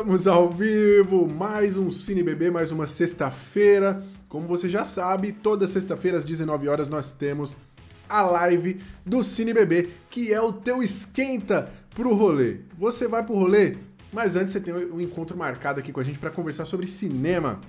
[0.00, 1.28] Estamos ao vivo.
[1.28, 4.02] Mais um Cine Bebê, mais uma sexta-feira.
[4.30, 7.54] Como você já sabe, toda sexta-feira às 19 horas nós temos
[8.08, 12.60] a live do Cine Bebê, que é o teu esquenta pro rolê.
[12.78, 13.76] Você vai pro rolê,
[14.10, 17.60] mas antes você tem um encontro marcado aqui com a gente para conversar sobre cinema.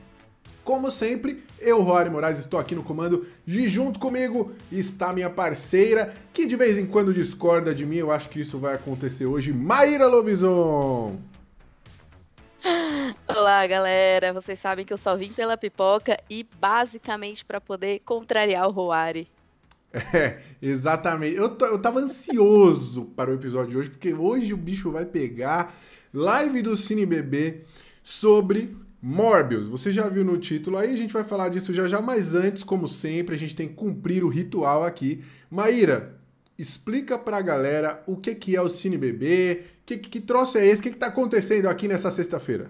[0.64, 6.14] Como sempre, eu, Rory Moraes, estou aqui no comando e junto comigo está minha parceira,
[6.32, 9.52] que de vez em quando discorda de mim, eu acho que isso vai acontecer hoje,
[9.52, 11.31] Maíra Lovison!
[13.28, 14.34] Olá, galera!
[14.34, 19.28] Vocês sabem que eu só vim pela pipoca e basicamente para poder contrariar o Roari.
[20.14, 21.36] É, exatamente.
[21.36, 25.76] Eu, eu tava ansioso para o episódio de hoje, porque hoje o bicho vai pegar
[26.14, 27.62] live do Cine Bebê
[28.02, 32.00] sobre Morbius, você já viu no título aí, a gente vai falar disso já já,
[32.02, 35.24] mas antes, como sempre, a gente tem que cumprir o ritual aqui.
[35.50, 36.21] Maíra,
[36.62, 40.80] explica pra galera o que, que é o Cine Bebê, que, que troço é esse,
[40.80, 42.70] o que, que tá acontecendo aqui nessa sexta-feira?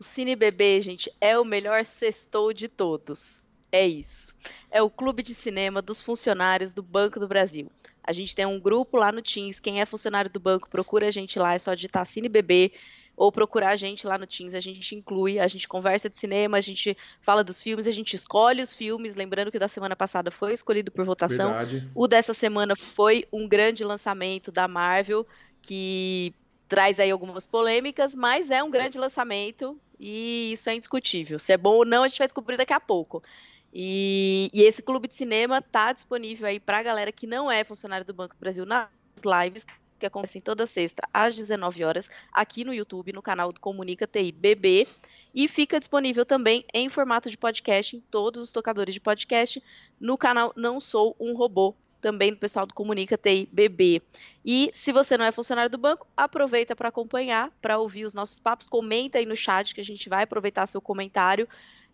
[0.00, 3.44] O Cine Bebê, gente, é o melhor sextou de todos.
[3.70, 4.34] É isso.
[4.70, 7.70] É o clube de cinema dos funcionários do Banco do Brasil.
[8.02, 9.60] A gente tem um grupo lá no Teams.
[9.60, 12.72] Quem é funcionário do banco, procura a gente lá, é só digitar Cine Bebê
[13.16, 16.58] ou procurar a gente lá no Teams, a gente inclui, a gente conversa de cinema,
[16.58, 20.30] a gente fala dos filmes, a gente escolhe os filmes, lembrando que da semana passada
[20.30, 21.52] foi escolhido por votação.
[21.52, 21.90] Verdade.
[21.94, 25.26] O dessa semana foi um grande lançamento da Marvel,
[25.62, 26.34] que
[26.68, 31.38] traz aí algumas polêmicas, mas é um grande lançamento e isso é indiscutível.
[31.38, 33.22] Se é bom ou não, a gente vai descobrir daqui a pouco.
[33.72, 37.64] E, e esse clube de cinema tá disponível aí para a galera que não é
[37.64, 38.88] funcionário do Banco do Brasil nas
[39.24, 39.66] lives
[39.98, 44.32] que acontecem toda sexta às 19 horas aqui no YouTube, no canal do Comunica TI
[44.32, 44.86] BB.
[45.34, 49.62] E fica disponível também em formato de podcast em todos os tocadores de podcast
[50.00, 54.00] no canal Não Sou um Robô, também do pessoal do Comunica TI BB.
[54.44, 58.38] E se você não é funcionário do banco, aproveita para acompanhar, para ouvir os nossos
[58.38, 61.48] papos, comenta aí no chat que a gente vai aproveitar seu comentário.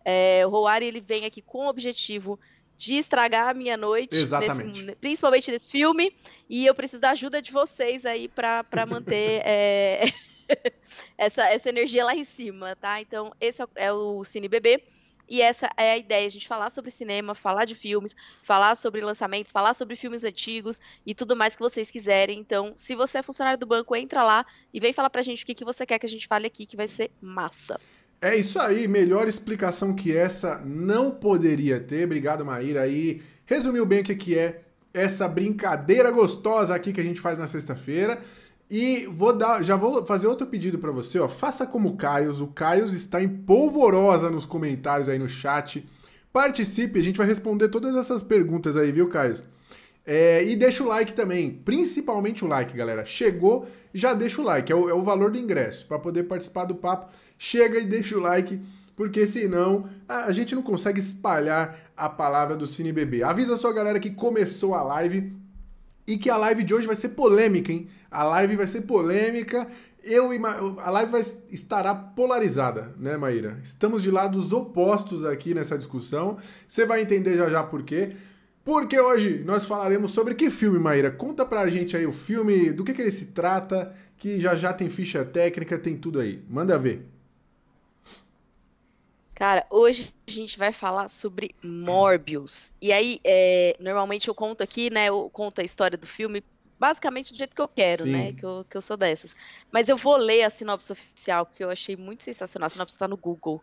[0.05, 2.39] É, o Roari ele vem aqui com o objetivo
[2.77, 4.83] de estragar a minha noite, Exatamente.
[4.83, 6.15] Nesse, principalmente nesse filme,
[6.49, 10.05] e eu preciso da ajuda de vocês aí para manter é,
[11.17, 12.99] essa, essa energia lá em cima, tá?
[12.99, 14.83] Então, esse é, é o Cine Bebê.
[15.29, 18.13] E essa é a ideia, a gente falar sobre cinema, falar de filmes,
[18.43, 22.37] falar sobre lançamentos, falar sobre filmes antigos e tudo mais que vocês quiserem.
[22.37, 25.45] Então, se você é funcionário do banco, entra lá e vem falar pra gente o
[25.45, 27.79] que, que você quer que a gente fale aqui, que vai ser massa.
[28.23, 32.05] É isso aí, melhor explicação que essa não poderia ter.
[32.05, 32.83] Obrigado, Maíra.
[32.83, 34.61] Aí resumiu bem o que, é
[34.93, 38.21] essa brincadeira gostosa aqui que a gente faz na sexta-feira.
[38.71, 41.27] E vou dar, já vou fazer outro pedido para você, ó.
[41.27, 42.31] Faça como o Caio.
[42.41, 45.85] O Caio está em polvorosa nos comentários aí no chat.
[46.31, 49.33] Participe, a gente vai responder todas essas perguntas aí, viu, Caio?
[50.05, 53.05] É, e deixa o like também, principalmente o like, galera.
[53.05, 56.65] Chegou, já deixa o like, é o, é o valor do ingresso para poder participar
[56.65, 58.61] do papo chega e deixa o like,
[58.95, 63.21] porque senão a gente não consegue espalhar a palavra do Cine Bebê.
[63.21, 65.33] Avisa a sua galera que começou a live
[66.07, 67.89] e que a live de hoje vai ser polêmica, hein?
[68.09, 69.67] A live vai ser polêmica.
[70.03, 70.29] Eu
[70.79, 73.59] a live vai, estará polarizada, né, Maíra?
[73.63, 76.37] Estamos de lados opostos aqui nessa discussão.
[76.67, 78.15] Você vai entender já já por quê.
[78.63, 81.11] Porque hoje nós falaremos sobre que filme, Maíra?
[81.11, 84.71] Conta pra gente aí o filme, do que, que ele se trata, que já já
[84.71, 86.41] tem ficha técnica, tem tudo aí.
[86.49, 87.05] Manda ver.
[89.35, 92.73] Cara, hoje a gente vai falar sobre Morbius.
[92.81, 95.09] E aí, é, normalmente eu conto aqui, né?
[95.09, 96.41] Eu conto a história do filme
[96.79, 98.25] basicamente do jeito que eu quero, né, Sim.
[98.25, 98.33] né?
[98.33, 99.35] Que eu, que eu sou dessas.
[99.71, 102.67] Mas eu vou ler a sinopse oficial, que eu achei muito sensacional.
[102.67, 103.61] A sinopse está no Google.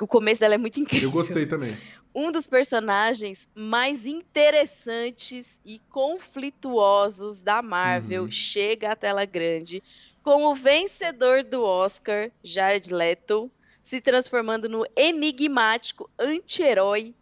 [0.00, 1.08] O começo dela é muito incrível.
[1.08, 1.76] Eu gostei também.
[2.16, 8.30] Um dos personagens mais interessantes e conflituosos da Marvel uhum.
[8.30, 9.82] chega à tela grande
[10.22, 13.50] com o vencedor do Oscar, Jared Leto,
[13.82, 17.14] se transformando no enigmático anti-herói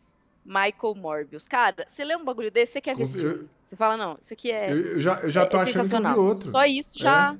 [0.45, 1.49] Michael Morbius.
[1.49, 3.49] Cara, você lê um bagulho desse, você quer ver filme.
[3.65, 4.71] Você fala, não, isso aqui é.
[4.71, 6.51] Eu, já, eu já tô é, é achando que eu vi outro.
[6.51, 7.37] Só isso já.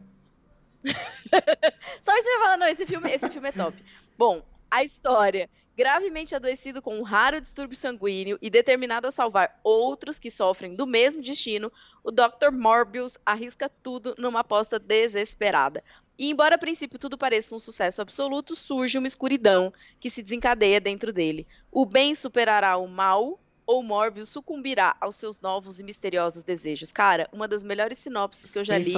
[0.85, 0.91] É.
[2.03, 3.81] Só isso já fala, não, esse filme, esse filme é top.
[4.19, 5.49] Bom, a história.
[5.77, 10.87] Gravemente adoecido com um raro distúrbio sanguíneo e determinado a salvar outros que sofrem do
[10.87, 11.73] mesmo destino,
[12.03, 12.53] o Dr.
[12.53, 15.83] Morbius arrisca tudo numa aposta desesperada.
[16.17, 20.81] E embora a princípio tudo pareça um sucesso absoluto, surge uma escuridão que se desencadeia
[20.81, 21.47] dentro dele.
[21.73, 26.93] O bem superará o mal ou Morbius sucumbirá aos seus novos e misteriosos desejos.
[26.93, 28.93] Cara, uma das melhores sinopses que eu já li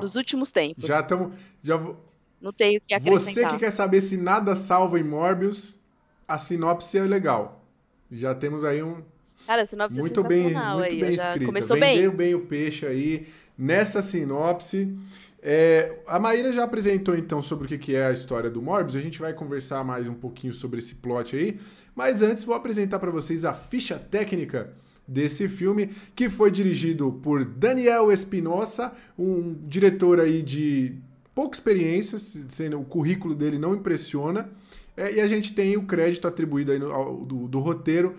[0.00, 0.84] nos últimos tempos.
[0.84, 1.38] Já estamos.
[1.62, 1.78] Já...
[2.40, 3.50] Não tenho que acrescentar.
[3.50, 5.77] Você que quer saber se nada salva em Morbius,
[6.28, 7.64] a sinopse é legal.
[8.12, 9.02] Já temos aí um.
[9.46, 11.46] Cara, a sinopse é muito é bem, muito bem escrita.
[11.46, 12.16] Começou Vendeu bem.
[12.16, 13.26] bem o peixe aí
[13.56, 14.94] nessa sinopse.
[15.40, 19.00] É, a Maíra já apresentou então sobre o que é a história do Morbius, a
[19.00, 21.60] gente vai conversar mais um pouquinho sobre esse plot aí,
[21.94, 24.74] mas antes vou apresentar para vocês a ficha técnica
[25.06, 30.96] desse filme, que foi dirigido por Daniel Espinosa, um diretor aí de
[31.34, 34.50] pouca experiência, sendo o currículo dele não impressiona,
[34.98, 38.16] é, e a gente tem o crédito atribuído aí no, ao, do, do roteiro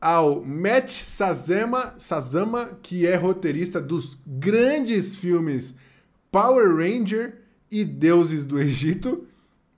[0.00, 5.74] ao Matt Sazama, Sazama, que é roteirista dos grandes filmes
[6.30, 7.38] Power Ranger
[7.70, 9.26] e Deuses do Egito,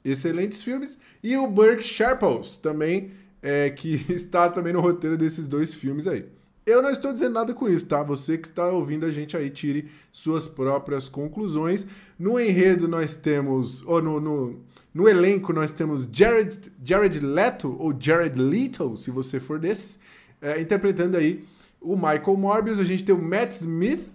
[0.04, 3.12] excelentes filmes, e o Burke Sharples, também,
[3.42, 6.24] é, que está também no roteiro desses dois filmes aí.
[6.64, 8.02] Eu não estou dizendo nada com isso, tá?
[8.04, 11.86] Você que está ouvindo a gente aí, tire suas próprias conclusões.
[12.16, 14.60] No enredo nós temos, ou no, no,
[14.94, 19.98] no elenco nós temos Jared, Jared Leto, ou Jared Leto, se você for desse,
[20.40, 21.44] é, interpretando aí
[21.80, 22.78] o Michael Morbius.
[22.78, 24.08] A gente tem o Matt Smith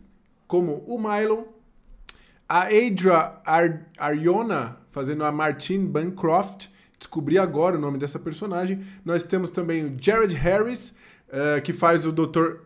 [0.48, 1.48] como o Milo,
[2.48, 8.82] a Adria Ar Ariona fazendo a Martine Bancroft, descobri agora o nome dessa personagem.
[9.04, 10.94] Nós temos também o Jared Harris,
[11.28, 12.62] uh, que faz o Dr.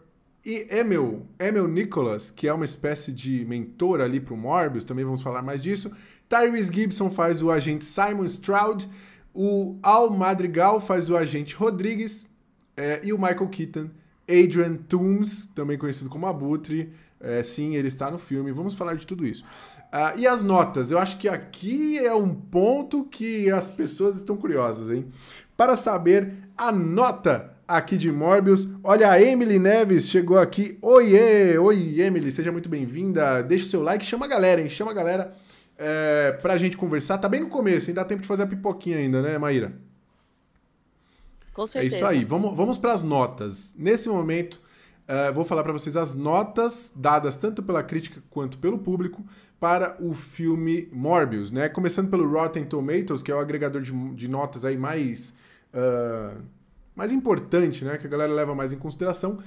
[0.46, 5.22] Emil, Emil Nicholas, que é uma espécie de mentor ali para o Morbius, também vamos
[5.22, 5.92] falar mais disso.
[6.32, 8.88] Tyrese Gibson faz o agente Simon Stroud,
[9.34, 12.24] o Al Madrigal faz o agente Rodrigues,
[12.78, 13.90] uh, e o Michael Keaton,
[14.30, 18.52] Adrian Toomes, também conhecido como Abutre, é, sim, ele está no filme.
[18.52, 19.44] Vamos falar de tudo isso.
[19.94, 20.90] Uh, e as notas?
[20.90, 25.06] Eu acho que aqui é um ponto que as pessoas estão curiosas, hein?
[25.56, 28.68] Para saber a nota aqui de Morbius.
[28.84, 30.80] Olha, a Emily Neves chegou aqui.
[30.82, 31.58] Oiê!
[31.60, 33.44] Oi, Emily, seja muito bem-vinda.
[33.44, 34.70] Deixa o seu like, chama a galera, hein?
[34.70, 35.32] Chama a galera
[35.84, 37.18] é, pra gente conversar.
[37.18, 39.74] Tá bem no começo, ainda dá tempo de fazer a pipoquinha ainda, né, Maíra?
[41.54, 41.96] Com certeza.
[41.96, 42.24] É isso aí.
[42.24, 43.74] Vamos, vamos para as notas.
[43.76, 44.62] Nesse momento,
[45.10, 49.26] uh, vou falar para vocês as notas dadas tanto pela crítica quanto pelo público
[49.60, 51.68] para o filme Morbius, né?
[51.68, 55.34] Começando pelo Rotten Tomatoes, que é o agregador de, de notas aí mais,
[55.74, 56.40] uh,
[56.96, 57.98] mais importante, né?
[57.98, 59.40] Que a galera leva mais em consideração.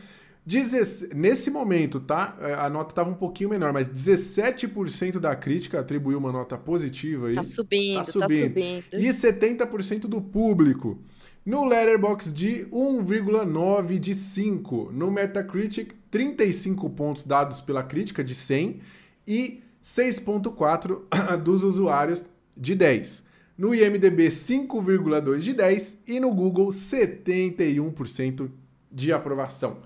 [1.14, 2.37] Nesse momento, tá?
[2.41, 7.29] É, a nota estava um pouquinho menor, mas 17% da crítica atribuiu uma nota positiva
[7.29, 7.35] aí.
[7.35, 8.29] Tá subindo, tá subindo.
[8.29, 8.85] Tá subindo.
[8.93, 10.99] E 70% do público
[11.44, 14.91] no Letterboxd, de 1,9 de 5.
[14.93, 18.81] No Metacritic, 35 pontos dados pela crítica de 100
[19.26, 21.02] e 6,4
[21.43, 22.25] dos usuários
[22.56, 23.25] de 10.
[23.58, 28.50] No IMDB, 5,2 de 10 e no Google, 71%
[28.91, 29.79] de aprovação.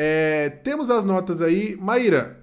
[0.00, 1.74] É, temos as notas aí.
[1.74, 2.38] Maíra,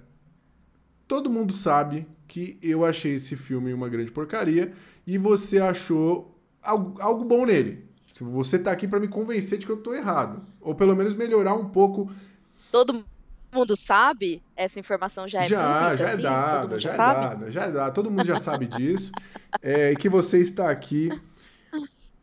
[1.07, 4.74] todo mundo sabe que eu achei esse filme uma grande porcaria
[5.07, 7.86] e você achou algo, algo bom nele.
[8.19, 10.42] Você tá aqui para me convencer de que eu tô errado.
[10.60, 12.12] Ou pelo menos melhorar um pouco.
[12.69, 13.06] Todo
[13.54, 14.44] mundo sabe?
[14.54, 16.22] Essa informação já é Já, pública, já é assim?
[16.22, 17.91] dada, já, já é dada, já é dada.
[17.94, 19.13] Todo mundo já sabe disso.
[19.62, 21.10] É, que você está aqui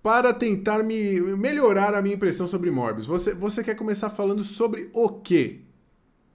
[0.02, 3.06] para tentar me melhorar a minha impressão sobre Morbius.
[3.06, 5.61] Você, você quer começar falando sobre o quê?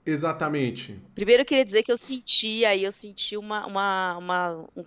[0.05, 0.97] Exatamente.
[1.13, 4.83] Primeiro eu queria dizer que eu senti aí, eu senti uma, uma, uma um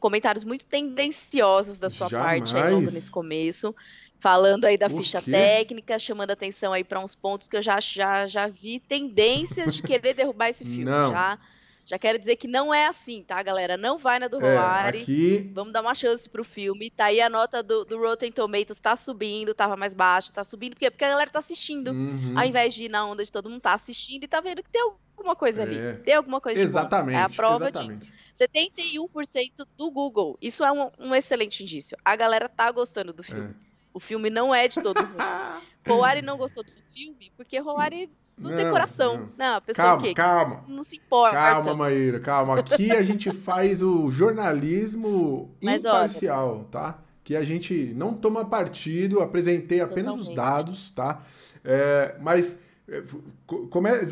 [0.00, 2.50] comentários muito tendenciosos da sua Jamais.
[2.50, 3.74] parte aí logo nesse começo
[4.18, 8.26] falando aí da ficha técnica, chamando atenção aí para uns pontos que eu já, já,
[8.26, 10.84] já vi tendências de querer derrubar esse filme.
[10.84, 11.12] Não.
[11.12, 11.38] Já,
[11.86, 13.76] já quero dizer que não é assim, tá, galera?
[13.76, 15.48] Não vai na do é, Aqui...
[15.54, 16.90] Vamos dar uma chance pro filme.
[16.90, 20.72] Tá aí a nota do, do Rotten Tomatoes, tá subindo, tava mais baixa, tá subindo.
[20.72, 20.90] Por quê?
[20.90, 21.92] Porque a galera tá assistindo.
[21.92, 22.36] Uhum.
[22.36, 24.68] Ao invés de ir na onda de todo mundo tá assistindo e tá vendo que
[24.68, 25.64] tem alguma coisa é.
[25.64, 26.02] ali.
[26.02, 27.18] Tem alguma coisa Exatamente.
[27.18, 28.00] É a prova exatamente.
[28.00, 28.06] disso.
[28.34, 30.36] 71% do Google.
[30.42, 31.96] Isso é um, um, excelente indício.
[32.04, 33.50] A galera tá gostando do filme.
[33.50, 33.66] É.
[33.94, 35.18] O filme não é de todo mundo.
[35.86, 39.14] Roari não gostou do filme porque Roari não, não, tem coração.
[39.14, 40.64] Não, não a pessoa calma, que calma.
[40.68, 41.36] não se importa.
[41.36, 42.58] Calma, Maíra, calma.
[42.58, 46.98] Aqui a gente faz o jornalismo Mas, imparcial, olha, tá?
[47.24, 50.28] Que a gente não toma partido, apresentei apenas totalmente.
[50.28, 51.22] os dados, tá?
[51.64, 53.02] É, mas é,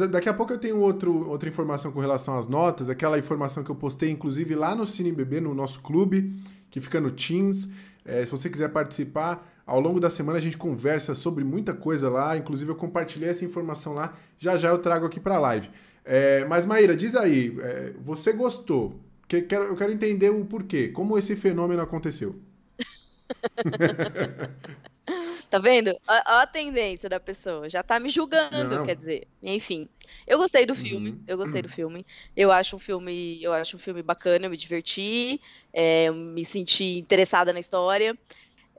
[0.08, 3.70] daqui a pouco eu tenho outro, outra informação com relação às notas, aquela informação que
[3.70, 6.32] eu postei, inclusive, lá no CineBB, no nosso clube,
[6.70, 7.68] que fica no Teams.
[8.04, 12.08] É, se você quiser participar, ao longo da semana a gente conversa sobre muita coisa
[12.08, 15.70] lá, inclusive eu compartilhei essa informação lá, já já eu trago aqui para a live.
[16.04, 19.00] É, mas Maíra, diz aí, é, você gostou?
[19.26, 22.36] Que, quero, eu quero entender o porquê, como esse fenômeno aconteceu.
[25.48, 25.96] tá vendo?
[26.06, 28.84] Olha a tendência da pessoa, já tá me julgando, Não.
[28.84, 29.26] quer dizer.
[29.42, 29.88] Enfim,
[30.26, 31.20] eu gostei do filme, uhum.
[31.26, 32.04] eu gostei do filme.
[32.36, 35.40] Eu acho um filme, eu acho um filme bacana, eu me diverti,
[35.72, 38.14] é, me senti interessada na história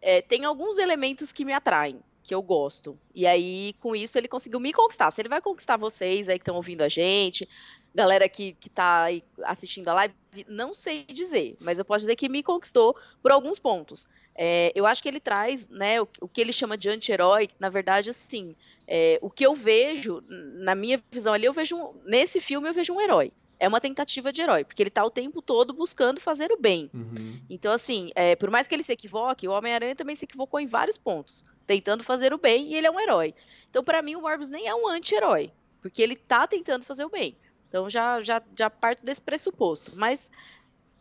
[0.05, 2.95] é, tem alguns elementos que me atraem, que eu gosto.
[3.15, 5.09] E aí, com isso, ele conseguiu me conquistar.
[5.09, 7.49] Se ele vai conquistar vocês aí que estão ouvindo a gente,
[7.93, 9.07] galera que, que tá
[9.43, 10.13] assistindo a live,
[10.47, 14.07] não sei dizer, mas eu posso dizer que me conquistou por alguns pontos.
[14.35, 17.69] É, eu acho que ele traz, né, o, o que ele chama de anti-herói, na
[17.69, 18.55] verdade, assim,
[18.87, 22.93] é, o que eu vejo, na minha visão ali, eu vejo, nesse filme eu vejo
[22.93, 23.31] um herói.
[23.59, 26.89] É uma tentativa de herói, porque ele tá o tempo todo buscando fazer o bem.
[26.93, 27.39] Uhum.
[27.49, 30.67] Então, assim, é, por mais que ele se equivoque, o Homem-Aranha também se equivocou em
[30.67, 33.33] vários pontos, tentando fazer o bem, e ele é um herói.
[33.69, 37.09] Então, para mim, o Morbius nem é um anti-herói, porque ele tá tentando fazer o
[37.09, 37.37] bem.
[37.75, 39.91] Então já, já, já parto desse pressuposto.
[39.95, 40.31] Mas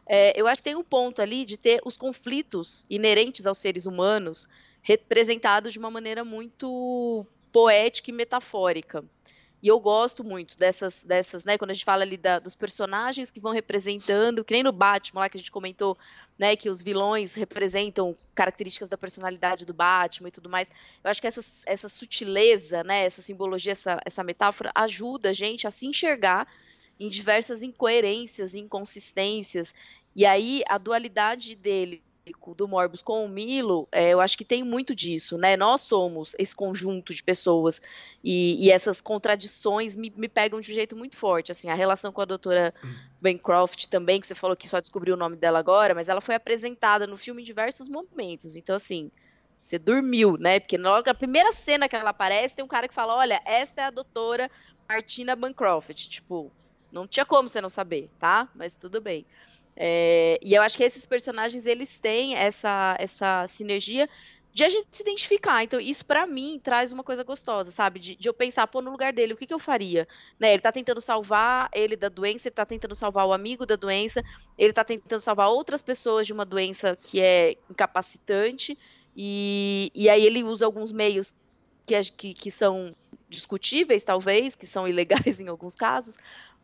[0.07, 3.87] é, eu acho que tem um ponto ali de ter os conflitos inerentes aos seres
[3.87, 4.49] humanos
[4.83, 9.05] representados de uma maneira muito poética e metafórica.
[9.65, 11.57] E eu gosto muito dessas, dessas, né?
[11.57, 15.23] Quando a gente fala ali da, dos personagens que vão representando, que nem no Batman
[15.23, 15.97] lá que a gente comentou,
[16.39, 16.55] né?
[16.55, 20.69] Que os vilões representam características da personalidade do Batman e tudo mais.
[21.03, 23.07] Eu acho que essa, essa sutileza, né?
[23.07, 26.47] Essa simbologia, essa, essa metáfora ajuda a gente a se enxergar
[27.01, 29.75] em diversas incoerências, inconsistências.
[30.15, 32.03] E aí a dualidade dele
[32.57, 35.57] do Morbius com o Milo, é, eu acho que tem muito disso, né?
[35.57, 37.83] Nós somos esse conjunto de pessoas
[38.23, 41.53] e, e essas contradições me, me, pegam de um jeito muito forte.
[41.53, 42.73] Assim, a relação com a doutora
[43.21, 46.35] Bancroft também, que você falou que só descobriu o nome dela agora, mas ela foi
[46.35, 48.57] apresentada no filme em diversos momentos.
[48.57, 49.11] Então, assim,
[49.59, 50.61] você dormiu, né?
[50.61, 53.83] Porque logo a primeira cena que ela aparece, tem um cara que fala: Olha, esta
[53.83, 54.51] é a doutora
[54.89, 56.09] Martina Bancroft.
[56.09, 56.51] Tipo,
[56.91, 58.49] não tinha como você não saber, tá?
[58.55, 59.27] Mas tudo bem.
[59.77, 64.09] É, e eu acho que esses personagens eles têm essa, essa sinergia
[64.55, 65.65] de a gente se identificar.
[65.65, 67.99] Então, isso para mim traz uma coisa gostosa, sabe?
[67.99, 70.07] De, de, eu pensar, pô, no lugar dele, o que, que eu faria?
[70.39, 70.53] Né?
[70.53, 74.23] Ele tá tentando salvar ele da doença, ele tá tentando salvar o amigo da doença,
[74.57, 78.79] ele tá tentando salvar outras pessoas de uma doença que é incapacitante,
[79.17, 81.35] e, e aí ele usa alguns meios
[81.85, 82.95] que, que, que são
[83.29, 86.17] discutíveis, talvez, que são ilegais em alguns casos,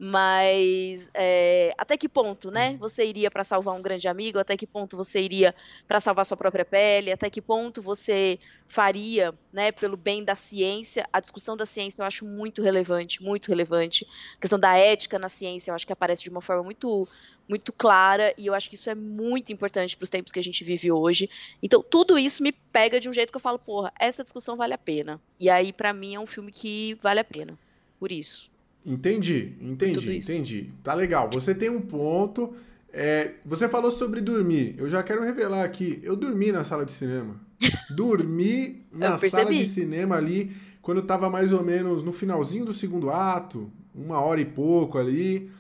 [0.03, 2.71] mas é, até que ponto, né?
[2.71, 2.79] Uhum.
[2.79, 4.39] Você iria para salvar um grande amigo?
[4.39, 5.55] Até que ponto você iria
[5.87, 7.13] para salvar sua própria pele?
[7.13, 11.07] Até que ponto você faria, né, pelo bem da ciência?
[11.13, 14.07] A discussão da ciência eu acho muito relevante, muito relevante.
[14.39, 17.07] A questão da ética na ciência eu acho que aparece de uma forma muito
[17.47, 20.43] muito clara e eu acho que isso é muito importante para os tempos que a
[20.43, 21.29] gente vive hoje.
[21.63, 24.73] Então, tudo isso me pega de um jeito que eu falo, porra, essa discussão vale
[24.73, 25.21] a pena.
[25.39, 27.59] E aí para mim é um filme que vale a pena.
[27.99, 28.51] Por isso.
[28.85, 30.73] Entendi, entendi, entendi.
[30.83, 31.29] Tá legal.
[31.33, 32.55] Você tem um ponto.
[32.93, 34.75] É, você falou sobre dormir.
[34.79, 36.01] Eu já quero revelar aqui.
[36.03, 37.41] Eu dormi na sala de cinema.
[37.91, 43.11] dormi na sala de cinema ali quando tava mais ou menos no finalzinho do segundo
[43.11, 45.51] ato, uma hora e pouco ali.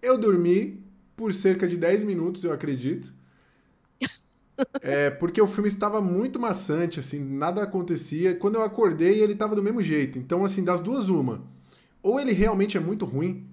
[0.00, 0.82] Eu dormi
[1.14, 3.12] por cerca de 10 minutos, eu acredito.
[4.82, 8.34] É, porque o filme estava muito maçante, assim, nada acontecia.
[8.34, 10.18] Quando eu acordei, ele estava do mesmo jeito.
[10.18, 11.42] Então, assim, das duas, uma
[12.02, 13.46] ou ele realmente é muito ruim,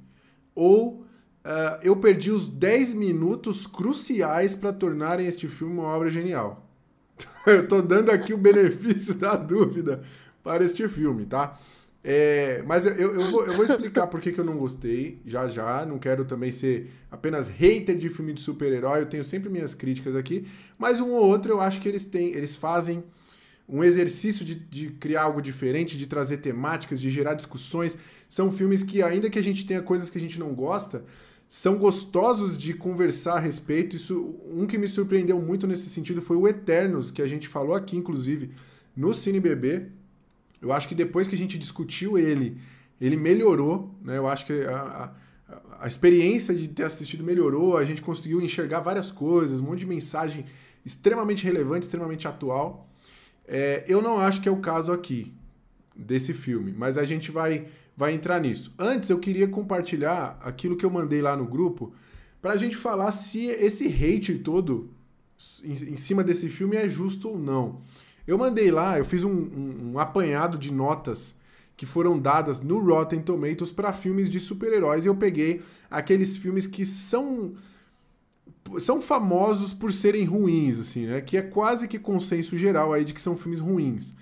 [0.55, 1.01] ou
[1.45, 6.67] uh, eu perdi os 10 minutos cruciais para tornarem este filme uma obra genial.
[7.45, 10.01] eu tô dando aqui o benefício da dúvida
[10.43, 11.59] para este filme, tá?
[12.09, 15.47] É, mas eu, eu, vou, eu vou explicar por que, que eu não gostei, já
[15.49, 15.85] já.
[15.85, 20.15] Não quero também ser apenas hater de filme de super-herói, eu tenho sempre minhas críticas
[20.15, 20.47] aqui.
[20.77, 23.03] Mas um ou outro eu acho que eles têm, eles fazem
[23.67, 27.97] um exercício de, de, criar algo diferente, de trazer temáticas, de gerar discussões.
[28.29, 31.03] São filmes que, ainda que a gente tenha coisas que a gente não gosta,
[31.49, 33.95] são gostosos de conversar a respeito.
[33.95, 37.75] Isso, um que me surpreendeu muito nesse sentido foi o Eternos, que a gente falou
[37.75, 38.51] aqui, inclusive,
[38.95, 39.87] no Cine Bebê.
[40.61, 42.57] Eu acho que depois que a gente discutiu ele,
[42.99, 44.17] ele melhorou, né?
[44.17, 45.13] Eu acho que a,
[45.49, 49.79] a, a experiência de ter assistido melhorou, a gente conseguiu enxergar várias coisas, um monte
[49.79, 50.45] de mensagem
[50.85, 52.89] extremamente relevante, extremamente atual.
[53.47, 55.33] É, eu não acho que é o caso aqui
[55.95, 58.73] desse filme, mas a gente vai, vai entrar nisso.
[58.77, 61.93] Antes, eu queria compartilhar aquilo que eu mandei lá no grupo
[62.41, 64.91] para a gente falar se esse hate todo
[65.63, 67.81] em, em, cima desse filme é justo ou não.
[68.27, 71.35] Eu mandei lá, eu fiz um, um, um apanhado de notas
[71.75, 76.65] que foram dadas no Rotten Tomatoes para filmes de super-heróis e eu peguei aqueles filmes
[76.67, 77.53] que são
[78.79, 81.21] são famosos por serem ruins, assim, né?
[81.21, 84.13] Que é quase que consenso geral aí de que são filmes ruins.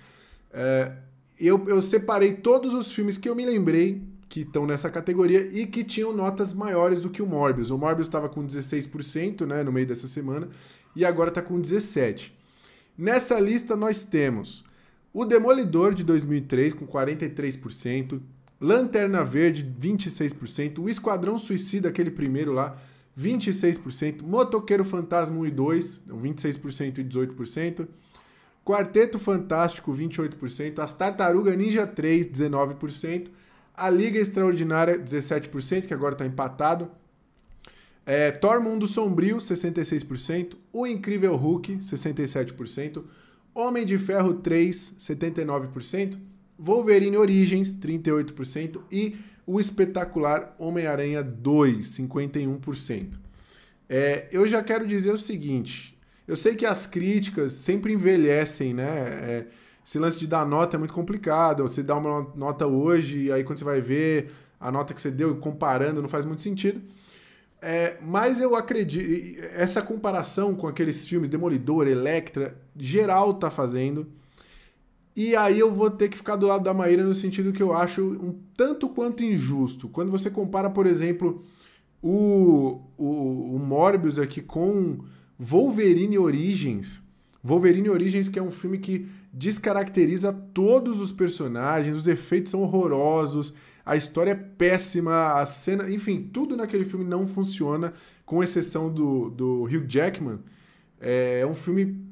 [0.52, 0.92] É,
[1.38, 5.66] eu, eu separei todos os filmes que eu me lembrei que estão nessa categoria e
[5.66, 7.70] que tinham notas maiores do que o Morbius.
[7.70, 10.48] O Morbius estava com 16%, né, no meio dessa semana,
[10.94, 12.32] e agora está com 17%.
[12.98, 14.64] Nessa lista nós temos
[15.12, 18.20] o Demolidor de 2003 com 43%,
[18.60, 22.76] Lanterna Verde 26%, o Esquadrão Suicida, aquele primeiro lá,
[23.18, 27.88] 26%, Motoqueiro Fantasma 1 e 2, 26% e 18%,
[28.64, 33.28] Quarteto Fantástico 28%, As Tartaruga Ninja 3, 19%,
[33.74, 36.90] A Liga Extraordinária, 17%, que agora está empatado.
[38.04, 40.56] É, Thor Mundo Sombrio, 66%.
[40.72, 43.04] O Incrível Hulk, 67%.
[43.54, 46.18] Homem de Ferro 3, 79%.
[46.58, 48.80] Wolverine Origins, 38%.
[48.90, 53.12] E o espetacular Homem-Aranha 2, 51%.
[53.88, 58.84] É, eu já quero dizer o seguinte: eu sei que as críticas sempre envelhecem, né?
[58.84, 59.46] É,
[59.84, 61.62] esse lance de dar nota é muito complicado.
[61.62, 65.12] Você dá uma nota hoje, e aí quando você vai ver a nota que você
[65.12, 66.82] deu comparando, não faz muito sentido.
[67.62, 69.40] É, mas eu acredito.
[69.54, 74.08] Essa comparação com aqueles filmes Demolidor, Electra, geral tá fazendo.
[75.16, 77.72] E aí eu vou ter que ficar do lado da Maíra no sentido que eu
[77.72, 79.88] acho um tanto quanto injusto.
[79.88, 81.42] Quando você compara, por exemplo,
[82.02, 84.98] o, o, o Morbius aqui com
[85.38, 87.02] Wolverine Origins.
[87.42, 93.54] Wolverine Origins, que é um filme que descaracteriza todos os personagens, os efeitos são horrorosos,
[93.84, 97.94] a história é péssima, a cena, enfim, tudo naquele filme não funciona,
[98.24, 100.40] com exceção do, do Hugh Jackman.
[101.00, 102.05] É um filme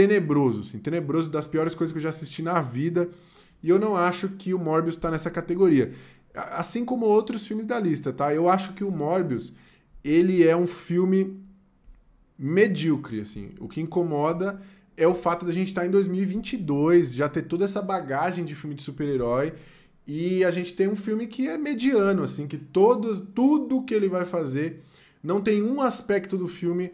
[0.00, 3.08] tenebroso, assim, tenebroso, das piores coisas que eu já assisti na vida,
[3.62, 5.92] e eu não acho que o Morbius está nessa categoria.
[6.34, 8.34] Assim como outros filmes da lista, tá?
[8.34, 9.52] Eu acho que o Morbius,
[10.02, 11.38] ele é um filme
[12.38, 13.50] medíocre, assim.
[13.60, 14.60] O que incomoda
[14.96, 18.54] é o fato da gente estar tá em 2022, já ter toda essa bagagem de
[18.54, 19.52] filme de super-herói
[20.06, 24.08] e a gente tem um filme que é mediano, assim, que todos, tudo que ele
[24.08, 24.80] vai fazer,
[25.22, 26.90] não tem um aspecto do filme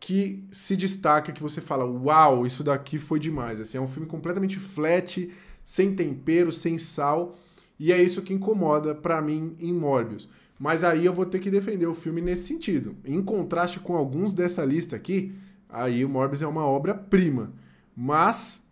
[0.00, 3.60] que se destaca, que você fala, uau, isso daqui foi demais.
[3.60, 5.30] Assim, é um filme completamente flat,
[5.62, 7.36] sem tempero, sem sal,
[7.78, 10.28] e é isso que incomoda para mim em Morbius.
[10.58, 12.96] Mas aí eu vou ter que defender o filme nesse sentido.
[13.04, 15.34] Em contraste com alguns dessa lista aqui,
[15.68, 17.52] aí o Morbius é uma obra-prima.
[17.94, 18.64] Mas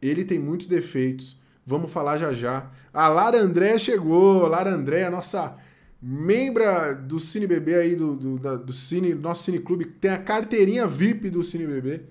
[0.00, 2.70] ele tem muitos defeitos, Vamos falar já já.
[2.92, 4.46] A Lara André chegou.
[4.46, 5.56] Lara André, nossa
[6.02, 10.18] membra do Cine Bebê aí, do, do, da, do Cine, nosso Cine Clube, tem a
[10.18, 12.02] carteirinha VIP do Cine Bebê.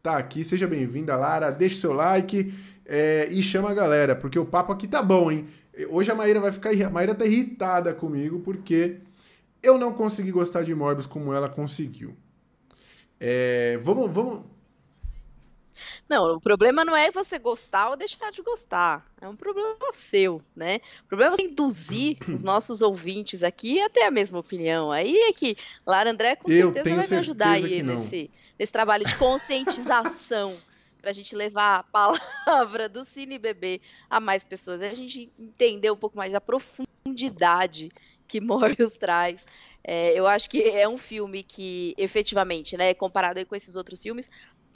[0.00, 1.50] Tá aqui, seja bem-vinda, Lara.
[1.50, 2.54] Deixa o seu like
[2.86, 5.46] é, e chama a galera, porque o papo aqui tá bom, hein?
[5.88, 6.70] Hoje a Maíra vai ficar.
[6.70, 8.98] A Maíra tá irritada comigo, porque
[9.62, 12.14] eu não consegui gostar de Morbius como ela conseguiu.
[13.18, 14.44] É, vamos, vamos,
[16.08, 19.06] não, o problema não é você gostar ou deixar de gostar.
[19.20, 20.80] É um problema seu, né?
[21.04, 24.90] O problema é você induzir os nossos ouvintes aqui a ter a mesma opinião.
[24.90, 25.56] Aí é que
[25.86, 30.56] Lara André com Eu certeza vai me ajudar aí nesse, nesse trabalho de conscientização
[31.00, 34.82] para a gente levar a palavra do Cine Bebê a mais pessoas.
[34.82, 37.88] A gente entender um pouco mais da profundidade
[38.30, 39.44] que Morbius traz.
[39.82, 44.30] É, eu acho que é um filme que, efetivamente, né, comparado com esses outros filmes,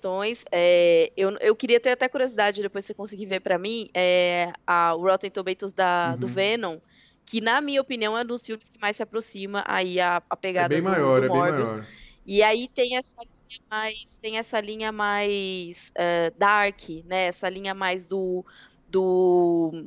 [0.04, 0.44] questões.
[0.52, 4.94] É, eu, eu queria ter até curiosidade, depois você conseguir ver para mim, é, a,
[4.94, 6.20] o Rotten Tomatoes da, uhum.
[6.20, 6.78] do Venom,
[7.24, 10.36] que na minha opinião é um dos filmes que mais se aproxima aí a, a
[10.36, 11.70] pegada é bem do, maior, do Morbius.
[11.70, 11.94] É bem maior.
[12.26, 17.26] E aí tem essa linha mais, tem essa linha mais uh, dark, né?
[17.26, 18.42] Essa linha mais do,
[18.88, 19.84] do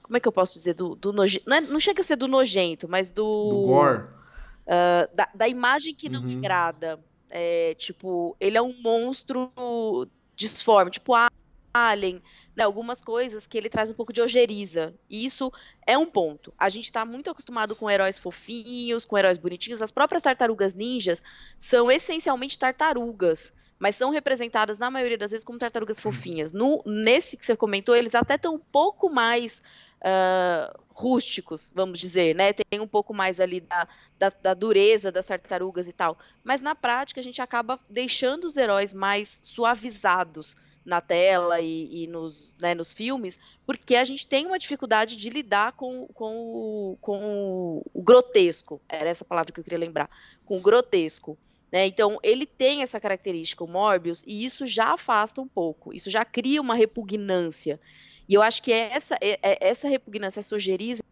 [0.00, 2.14] como é que eu posso dizer do, do nojento, não, é, não, chega a ser
[2.14, 6.38] do nojento, mas do, do gore, uh, da, da, imagem que não uhum.
[6.38, 7.00] agrada.
[7.34, 9.50] É, tipo, ele é um monstro
[10.36, 11.14] disforme, tipo
[11.72, 12.22] Alien,
[12.54, 14.94] né, algumas coisas que ele traz um pouco de ojeriza.
[15.08, 15.50] E isso
[15.86, 16.52] é um ponto.
[16.58, 19.80] A gente está muito acostumado com heróis fofinhos, com heróis bonitinhos.
[19.80, 21.22] As próprias tartarugas ninjas
[21.58, 26.52] são essencialmente tartarugas mas são representadas na maioria das vezes como tartarugas fofinhas.
[26.52, 29.60] No, nesse que você comentou, eles até estão um pouco mais
[30.02, 32.52] uh, rústicos, vamos dizer, né?
[32.52, 33.88] Tem um pouco mais ali da,
[34.18, 36.18] da, da, dureza das tartarugas e tal.
[36.44, 42.06] Mas na prática a gente acaba deixando os heróis mais suavizados na tela e, e
[42.08, 46.98] nos, né, nos filmes, porque a gente tem uma dificuldade de lidar com, com, o,
[47.00, 48.80] com o grotesco.
[48.88, 50.10] Era essa palavra que eu queria lembrar.
[50.44, 51.38] Com o grotesco.
[51.70, 51.86] Né?
[51.86, 56.22] Então, ele tem essa característica, o Morbius, e isso já afasta um pouco, isso já
[56.22, 57.80] cria uma repugnância.
[58.28, 61.02] E eu acho que essa, essa repugnância, essa ojeriza,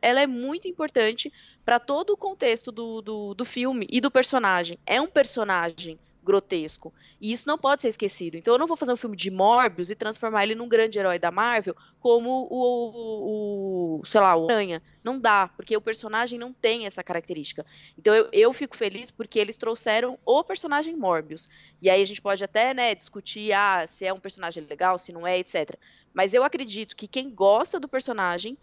[0.00, 1.32] ela é muito importante
[1.64, 4.78] para todo o contexto do, do, do filme e do personagem.
[4.86, 5.98] É um personagem
[6.30, 6.94] grotesco.
[7.20, 8.36] E isso não pode ser esquecido.
[8.36, 11.18] Então eu não vou fazer um filme de Morbius e transformar ele num grande herói
[11.18, 14.80] da Marvel como o, o, o sei lá, o Aranha.
[15.02, 17.66] Não dá, porque o personagem não tem essa característica.
[17.98, 21.48] Então eu, eu fico feliz porque eles trouxeram o personagem Morbius.
[21.82, 25.12] E aí a gente pode até, né, discutir ah, se é um personagem legal, se
[25.12, 25.76] não é, etc.
[26.14, 28.56] Mas eu acredito que quem gosta do personagem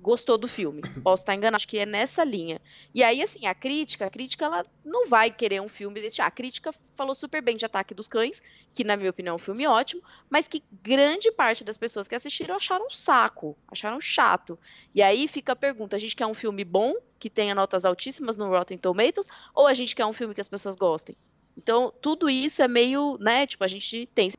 [0.00, 0.80] gostou do filme.
[1.04, 2.60] Posso estar enganado, acho que é nessa linha.
[2.94, 6.20] E aí, assim, a crítica, a crítica, ela não vai querer um filme desse.
[6.20, 9.38] A crítica falou super bem de Ataque dos Cães, que na minha opinião é um
[9.38, 14.58] filme ótimo, mas que grande parte das pessoas que assistiram acharam um saco, acharam chato.
[14.94, 18.36] E aí fica a pergunta: a gente quer um filme bom, que tenha notas altíssimas
[18.36, 21.16] no Rotten Tomatoes, ou a gente quer um filme que as pessoas gostem?
[21.56, 23.46] Então, tudo isso é meio, né?
[23.46, 24.30] Tipo, a gente tem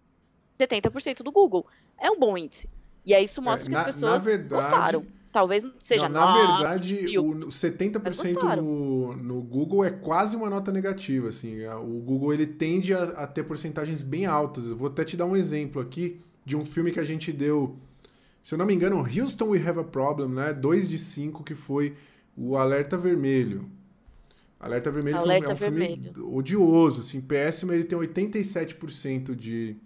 [0.60, 1.68] 70% do Google.
[2.00, 2.68] É um bom índice.
[3.06, 5.06] E aí isso mostra é, que as pessoas verdade, gostaram.
[5.32, 11.30] Talvez seja não, Na verdade, o 70% no, no Google é quase uma nota negativa.
[11.30, 11.62] Assim.
[11.62, 14.68] É, o Google ele tende a, a, ter porcentagens bem altas.
[14.68, 17.78] Eu vou até te dar um exemplo aqui de um filme que a gente deu,
[18.44, 20.54] se eu não me engano, Houston We Have a Problem, né?
[20.54, 21.96] 2 de 5, que foi
[22.36, 23.70] o Alerta Vermelho.
[24.60, 26.14] Alerta Vermelho Alerta é um Vermelho.
[26.14, 29.78] filme odioso, assim, péssimo, ele tem 87% de,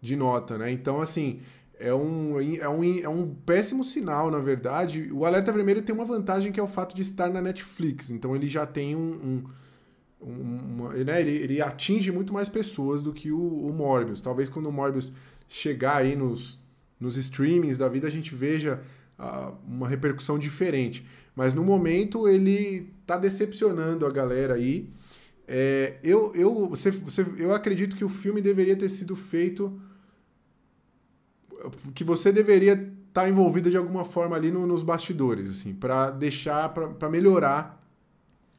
[0.00, 0.70] de nota, né?
[0.72, 1.40] Então, assim,
[1.78, 5.10] é um, é, um, é um péssimo sinal, na verdade.
[5.12, 8.10] O Alerta Vermelho tem uma vantagem que é o fato de estar na Netflix.
[8.10, 9.44] Então ele já tem um.
[10.20, 11.20] um, uma, né?
[11.20, 14.20] ele, ele atinge muito mais pessoas do que o, o Morbius.
[14.20, 15.12] Talvez quando o Morbius
[15.48, 16.58] chegar aí nos,
[16.98, 18.80] nos streamings da vida a gente veja
[19.18, 21.06] uh, uma repercussão diferente.
[21.34, 24.88] Mas no momento ele tá decepcionando a galera aí.
[25.46, 29.78] É, eu, eu, você, você, eu acredito que o filme deveria ter sido feito
[31.94, 36.10] que você deveria estar tá envolvida de alguma forma ali no, nos bastidores, assim, para
[36.10, 37.82] deixar, para melhorar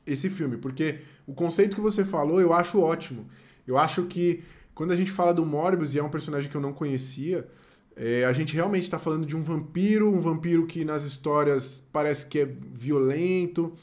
[0.06, 3.28] esse filme, porque o conceito que você falou eu acho ótimo.
[3.66, 6.62] Eu acho que quando a gente fala do Morbius e é um personagem que eu
[6.62, 7.48] não conhecia,
[7.96, 12.28] é, a gente realmente está falando de um vampiro, um vampiro que nas histórias parece
[12.28, 13.74] que é violento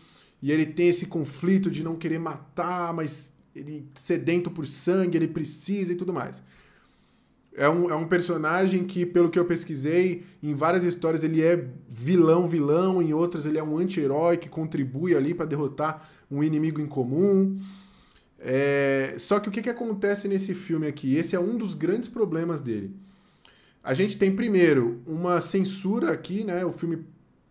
[0.40, 5.28] e ele tem esse conflito de não querer matar, mas ele sedento por sangue, ele
[5.28, 6.42] precisa e tudo mais.
[7.54, 11.68] É um, é um personagem que, pelo que eu pesquisei, em várias histórias ele é
[11.88, 16.80] vilão, vilão, em outras ele é um anti-herói que contribui ali para derrotar um inimigo
[16.80, 17.58] em comum.
[18.38, 19.14] É...
[19.18, 21.14] Só que o que, que acontece nesse filme aqui?
[21.14, 22.90] Esse é um dos grandes problemas dele.
[23.84, 26.64] A gente tem, primeiro, uma censura aqui, né?
[26.64, 27.04] O filme,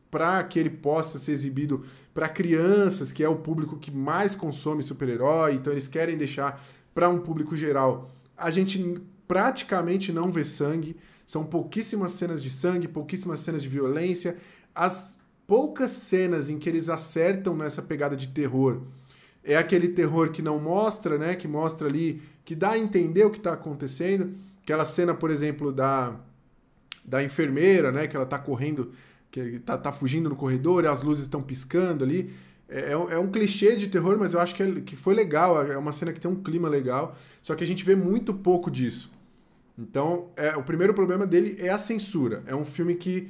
[0.09, 1.83] para que ele possa ser exibido
[2.13, 7.09] para crianças, que é o público que mais consome super-herói, então eles querem deixar para
[7.09, 8.09] um público geral.
[8.37, 14.35] A gente praticamente não vê sangue, são pouquíssimas cenas de sangue, pouquíssimas cenas de violência.
[14.75, 15.17] As
[15.47, 18.81] poucas cenas em que eles acertam nessa pegada de terror
[19.41, 21.33] é aquele terror que não mostra, né?
[21.33, 24.33] Que mostra ali, que dá a entender o que está acontecendo.
[24.63, 26.13] Aquela cena, por exemplo, da,
[27.05, 28.07] da enfermeira, né?
[28.07, 28.91] Que ela está correndo,
[29.31, 32.33] que está tá fugindo no corredor e as luzes estão piscando ali.
[32.67, 35.65] É, é, um clichê de terror, mas eu acho que, é, que foi legal.
[35.65, 37.15] É uma cena que tem um clima legal.
[37.41, 39.20] Só que a gente vê muito pouco disso.
[39.77, 42.43] Então, é, o primeiro problema dele é a censura.
[42.45, 43.29] É um filme que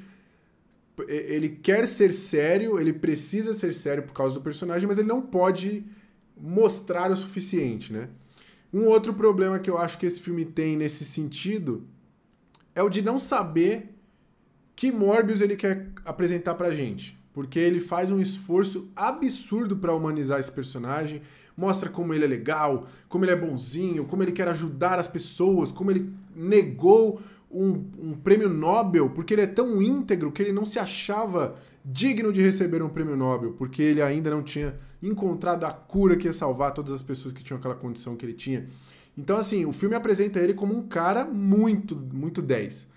[1.07, 5.21] ele quer ser sério, ele precisa ser sério por causa do personagem, mas ele não
[5.21, 5.85] pode
[6.37, 8.09] mostrar o suficiente, né?
[8.73, 11.87] Um outro problema que eu acho que esse filme tem nesse sentido
[12.73, 13.93] é o de não saber
[14.75, 17.19] que Morbius ele quer apresentar pra gente.
[17.33, 21.21] Porque ele faz um esforço absurdo para humanizar esse personagem,
[21.55, 25.71] mostra como ele é legal, como ele é bonzinho, como ele quer ajudar as pessoas,
[25.71, 30.63] como ele negou um, um, prêmio Nobel porque ele é tão íntegro que ele não
[30.63, 35.71] se achava digno de receber um prêmio Nobel, porque ele ainda não tinha encontrado a
[35.71, 38.67] cura que ia salvar todas as pessoas que tinham aquela condição que ele tinha.
[39.17, 42.87] Então, assim, o filme apresenta ele como um cara muito, muito 10.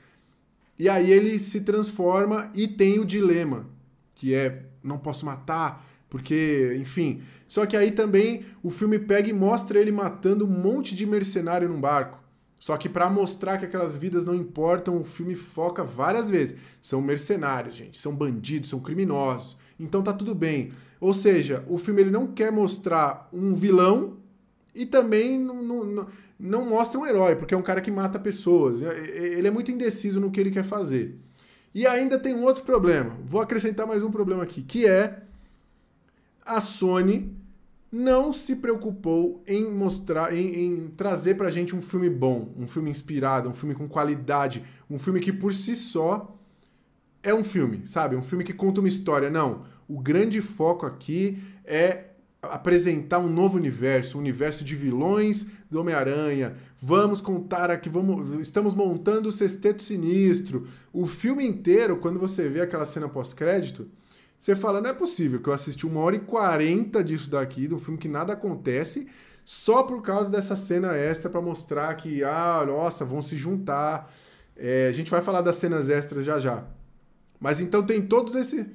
[0.79, 3.67] E aí ele se transforma e tem o dilema,
[4.15, 5.85] que é não posso matar,
[6.15, 7.23] porque, enfim.
[7.49, 11.69] Só que aí também o filme pega e mostra ele matando um monte de mercenário
[11.69, 12.23] num barco.
[12.57, 16.57] Só que para mostrar que aquelas vidas não importam, o filme foca várias vezes.
[16.81, 19.57] São mercenários, gente, são bandidos, são criminosos.
[19.79, 20.71] Então tá tudo bem.
[21.01, 24.19] Ou seja, o filme ele não quer mostrar um vilão
[24.73, 26.07] e também não, não,
[26.39, 28.83] não mostra um herói, porque é um cara que mata pessoas.
[28.83, 31.19] Ele é muito indeciso no que ele quer fazer.
[31.75, 33.19] E ainda tem um outro problema.
[33.27, 35.25] Vou acrescentar mais um problema aqui, que é
[36.45, 37.35] a Sony
[37.91, 42.91] não se preocupou em mostrar, em, em trazer pra gente um filme bom, um filme
[42.91, 46.37] inspirado, um filme com qualidade, um filme que por si só
[47.23, 48.17] é um filme, sabe?
[48.17, 49.31] Um filme que conta uma história.
[49.31, 49.65] Não.
[49.89, 52.07] O grande foco aqui é
[52.43, 56.57] apresentar um novo universo, um universo de vilões do Homem-Aranha.
[56.81, 60.67] Vamos contar aqui, vamos, estamos montando o Sexteto Sinistro.
[60.93, 63.89] O filme inteiro, quando você vê aquela cena pós-crédito,
[64.45, 67.79] você fala, não é possível que eu assisti uma hora e quarenta disso daqui, do
[67.79, 69.09] filme que nada acontece,
[69.43, 74.13] só por causa dessa cena extra para mostrar que, ah, nossa, vão se juntar.
[74.55, 76.63] É, a gente vai falar das cenas extras já já.
[77.41, 78.71] Mas então tem todos esse.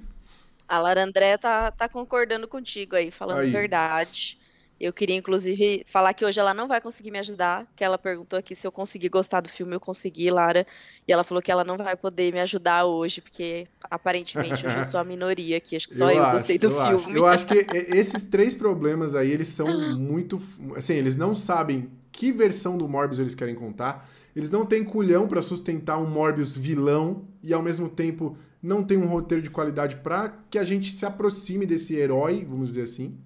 [0.68, 3.52] A Lara André tá, tá concordando contigo aí, falando Aí.
[3.52, 4.39] verdade.
[4.80, 8.40] Eu queria, inclusive, falar que hoje ela não vai conseguir me ajudar, que ela perguntou
[8.40, 10.66] aqui se eu consegui gostar do filme, eu consegui, Lara,
[11.08, 14.86] e ela falou que ela não vai poder me ajudar hoje, porque aparentemente hoje eu
[14.86, 16.96] sou a minoria aqui, acho que só eu, acho, gostei do eu filme.
[16.96, 17.18] Acho.
[17.18, 20.42] Eu acho que esses três problemas aí, eles são muito.
[20.76, 24.10] Assim, eles não sabem que versão do Morbius eles querem contar.
[24.36, 28.98] Eles não têm culhão pra sustentar um Morbius vilão e ao mesmo tempo não tem
[28.98, 33.18] um roteiro de qualidade pra que a gente se aproxime desse herói, vamos dizer assim.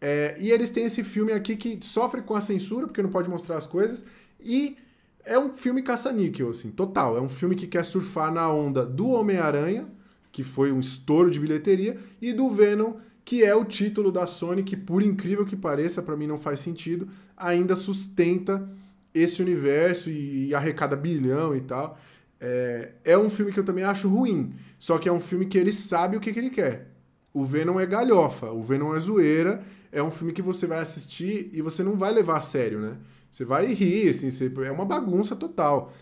[0.00, 3.28] É, e eles têm esse filme aqui que sofre com a censura, porque não pode
[3.28, 4.04] mostrar as coisas,
[4.40, 4.76] e
[5.24, 7.16] é um filme caça-níquel, assim, total.
[7.16, 9.86] É um filme que quer surfar na onda do Homem-Aranha,
[10.32, 14.62] que foi um estouro de bilheteria, e do Venom, que é o título da Sony,
[14.62, 18.68] que por incrível que pareça, pra mim não faz sentido, ainda sustenta
[19.14, 21.98] esse universo e, e arrecada bilhão e tal.
[22.40, 25.58] É, é um filme que eu também acho ruim, só que é um filme que
[25.58, 26.89] ele sabe o que, que ele quer.
[27.32, 29.62] O Venom é galhofa, o Venom é zoeira,
[29.92, 32.96] é um filme que você vai assistir e você não vai levar a sério, né?
[33.30, 35.92] Você vai rir, assim, você- é uma bagunça total.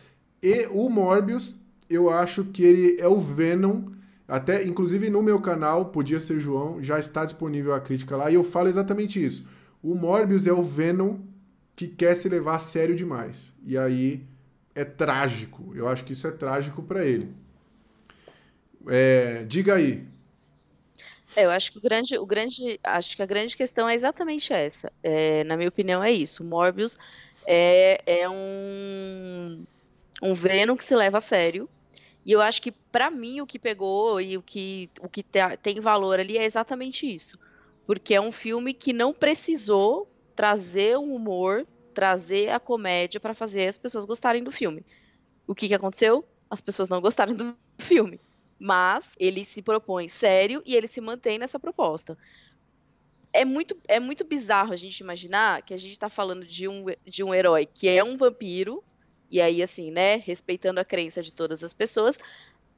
[0.43, 1.57] E o Morbius,
[1.91, 3.91] eu acho que ele é o Venom,
[4.27, 8.35] até inclusive no meu canal, Podia Ser João, já está disponível a crítica lá, e
[8.35, 9.45] eu falo exatamente isso.
[9.83, 11.19] O Morbius é o Venom
[11.77, 13.55] que quer se levar a sério demais.
[13.65, 14.27] E aí
[14.75, 15.73] é trágico.
[15.75, 17.29] Eu acho que isso é trágico pra ele.
[18.87, 20.07] É, diga aí.
[21.37, 24.53] É, eu acho que o grande, o grande, acho que a grande questão é exatamente
[24.53, 24.93] essa.
[25.03, 26.43] É, na minha opinião, é isso.
[26.43, 26.99] O Morbius
[27.47, 29.65] é, é um,
[30.23, 31.69] um Venom que se leva a sério.
[32.25, 35.57] E eu acho que, pra mim, o que pegou e o que, o que te-
[35.63, 37.39] tem valor ali é exatamente isso.
[37.87, 43.69] Porque é um filme que não precisou trazer um humor, trazer a comédia pra fazer
[43.69, 44.87] as pessoas gostarem do filme.
[45.47, 46.25] O que que aconteceu?
[46.51, 48.21] As pessoas não gostaram do filme.
[48.59, 52.19] Mas ele se propõe sério e ele se mantém nessa proposta.
[53.33, 56.87] É muito, é muito bizarro a gente imaginar que a gente tá falando de um,
[57.05, 58.83] de um herói que é um vampiro,
[59.31, 62.19] e aí, assim, né, respeitando a crença de todas as pessoas,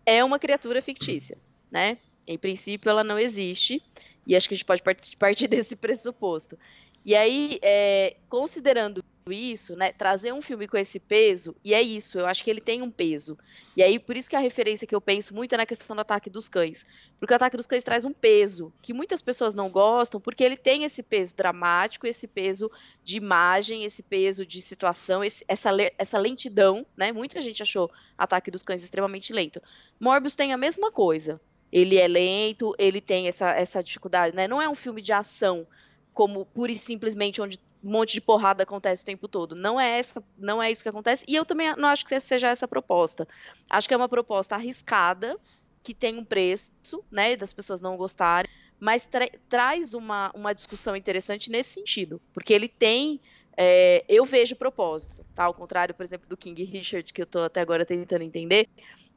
[0.05, 1.39] é uma criatura fictícia,
[1.71, 1.99] né?
[2.27, 3.83] Em princípio, ela não existe,
[4.27, 4.83] e acho que a gente pode
[5.19, 6.59] partir desse pressuposto.
[7.05, 12.19] E aí, é, considerando isso, né, trazer um filme com esse peso, e é isso,
[12.19, 13.37] eu acho que ele tem um peso.
[13.77, 16.01] E aí, por isso que a referência que eu penso muito é na questão do
[16.01, 16.85] Ataque dos Cães.
[17.19, 20.57] Porque o Ataque dos Cães traz um peso que muitas pessoas não gostam, porque ele
[20.57, 22.71] tem esse peso dramático, esse peso
[23.05, 27.13] de imagem, esse peso de situação, esse- essa, essa lentidão, né?
[27.13, 29.61] Muita gente achou Ataque dos Cães extremamente lento.
[30.01, 31.41] Morbius tem a mesma coisa.
[31.71, 34.49] Ele é lento, ele tem essa, essa dificuldade, né?
[34.49, 35.67] Não é um filme de ação
[36.13, 39.55] como pura e simplesmente onde um monte de porrada acontece o tempo todo.
[39.55, 41.25] Não é essa, não é isso que acontece.
[41.29, 43.27] E eu também não acho que seja essa a proposta.
[43.71, 45.39] Acho que é uma proposta arriscada,
[45.83, 46.73] que tem um preço,
[47.11, 52.53] né, das pessoas não gostarem, mas tra- traz uma, uma discussão interessante nesse sentido, porque
[52.53, 53.21] ele tem,
[53.57, 55.45] é, eu vejo propósito, tá?
[55.45, 58.67] Ao contrário, por exemplo, do King Richard, que eu tô até agora tentando entender,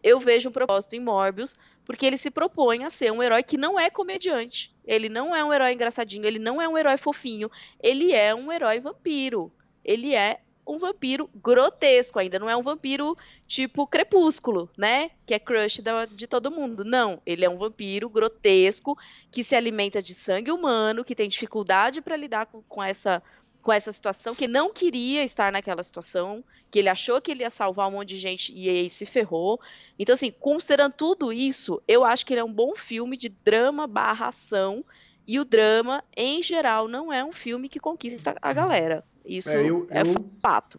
[0.03, 3.57] eu vejo um propósito em Morbius, porque ele se propõe a ser um herói que
[3.57, 4.73] não é comediante.
[4.85, 7.49] Ele não é um herói engraçadinho, ele não é um herói fofinho,
[7.81, 9.51] ele é um herói vampiro.
[9.83, 15.11] Ele é um vampiro grotesco ainda, não é um vampiro tipo Crepúsculo, né?
[15.25, 16.85] Que é crush da- de todo mundo.
[16.85, 18.97] Não, ele é um vampiro grotesco
[19.29, 23.21] que se alimenta de sangue humano, que tem dificuldade para lidar com, com essa
[23.63, 27.49] com essa situação, que não queria estar naquela situação, que ele achou que ele ia
[27.49, 29.59] salvar um monte de gente e aí se ferrou.
[29.97, 33.87] Então, assim, considerando tudo isso, eu acho que ele é um bom filme de drama
[33.87, 34.85] barra ação,
[35.25, 39.05] e o drama, em geral, não é um filme que conquista a galera.
[39.25, 40.77] Isso É, eu- é eu- fato.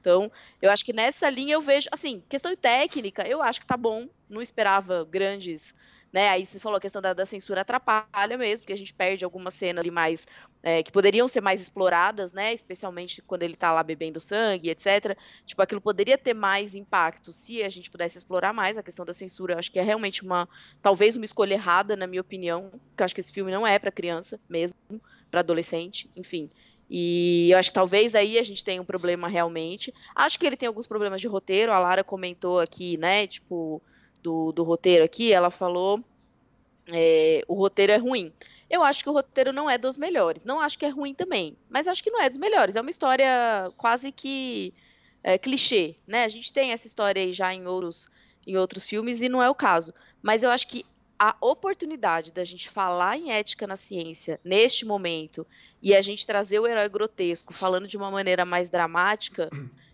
[0.00, 3.76] Então, eu acho que nessa linha eu vejo, assim, questão técnica, eu acho que tá
[3.76, 4.08] bom.
[4.26, 5.74] Não esperava grandes,
[6.12, 6.28] né?
[6.30, 9.54] Aí você falou a questão da, da censura atrapalha mesmo, porque a gente perde algumas
[9.54, 10.26] cenas ali mais
[10.62, 12.52] é, que poderiam ser mais exploradas, né?
[12.52, 15.16] Especialmente quando ele tá lá bebendo sangue, etc.
[15.44, 19.12] Tipo, aquilo poderia ter mais impacto se a gente pudesse explorar mais a questão da
[19.12, 19.54] censura.
[19.54, 20.48] Eu acho que é realmente uma,
[20.80, 23.78] talvez uma escolha errada, na minha opinião, porque eu acho que esse filme não é
[23.78, 24.78] para criança mesmo,
[25.30, 26.50] para adolescente, enfim.
[26.90, 29.92] E eu acho que talvez aí a gente tenha um problema realmente.
[30.14, 31.70] Acho que ele tem alguns problemas de roteiro.
[31.70, 33.26] A Lara comentou aqui, né?
[33.26, 33.82] Tipo,
[34.22, 36.02] do, do roteiro aqui, ela falou.
[36.92, 38.32] é, o roteiro é ruim.
[38.70, 40.44] Eu acho que o roteiro não é dos melhores.
[40.44, 41.56] Não acho que é ruim também.
[41.70, 42.76] Mas acho que não é dos melhores.
[42.76, 44.74] É uma história quase que
[45.22, 46.24] é, clichê, né?
[46.24, 48.08] A gente tem essa história aí já em outros,
[48.46, 49.94] em outros filmes e não é o caso.
[50.22, 50.84] Mas eu acho que
[51.18, 55.46] a oportunidade da gente falar em ética na ciência neste momento
[55.82, 59.48] e a gente trazer o herói grotesco falando de uma maneira mais dramática,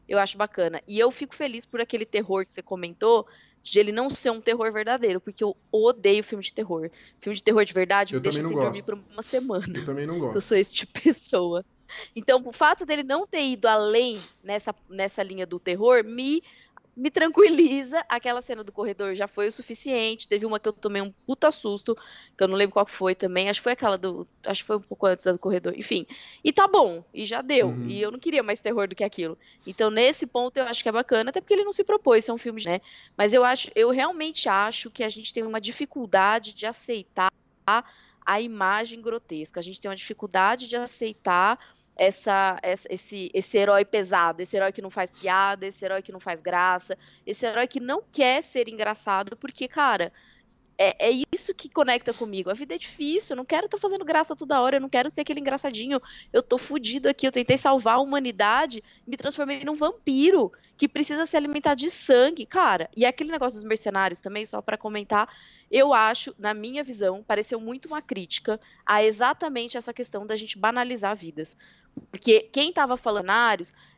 [0.09, 0.83] eu acho bacana.
[0.87, 3.27] E eu fico feliz por aquele terror que você comentou
[3.65, 6.91] de ele não ser um terror verdadeiro, porque eu odeio filme de terror.
[7.19, 8.65] Filme de terror de verdade eu me deixa sem gosto.
[8.65, 9.79] dormir por uma semana.
[9.79, 10.37] Eu também não gosto.
[10.37, 11.65] Eu sou esse tipo de pessoa.
[12.15, 16.43] Então, o fato dele não ter ido além nessa, nessa linha do terror me
[16.97, 18.05] me tranquiliza.
[18.09, 20.29] Aquela cena do corredor já foi o suficiente.
[20.29, 21.97] Teve uma que eu tomei um puta susto,
[22.37, 23.49] que eu não lembro qual foi também.
[23.49, 24.27] Acho que foi aquela do.
[24.47, 25.75] Acho que foi um pouco antes do corredor.
[25.77, 26.07] Enfim.
[26.43, 27.05] E tá bom.
[27.13, 27.69] E já deu.
[27.69, 27.89] Uhum.
[27.89, 29.39] E eu não queria mais terror do que aquilo.
[29.67, 32.33] Então, nesse ponto, eu acho que é bacana, até porque ele não se propôs ser
[32.33, 32.81] um filme, né?
[33.17, 37.33] Mas eu acho, eu realmente acho que a gente tem uma dificuldade de aceitar
[38.27, 39.61] a imagem grotesca.
[39.61, 41.59] A gente tem uma dificuldade de aceitar
[41.97, 46.13] essa, essa, esse, esse herói pesado, esse herói que não faz piada, esse herói que
[46.13, 50.13] não faz graça, esse herói que não quer ser engraçado, porque, cara,
[50.77, 52.51] é, é isso que conecta comigo.
[52.51, 54.89] A vida é difícil, eu não quero estar tá fazendo graça toda hora, eu não
[54.89, 56.01] quero ser aquele engraçadinho.
[56.33, 61.27] Eu tô fudido aqui, eu tentei salvar a humanidade, me transformei num vampiro que precisa
[61.27, 62.89] se alimentar de sangue, cara.
[62.97, 65.29] E aquele negócio dos mercenários também, só para comentar,
[65.71, 70.59] eu acho, na minha visão, pareceu muito uma crítica a exatamente essa questão da gente
[70.59, 71.57] banalizar vidas.
[72.11, 73.31] Porque quem estava falando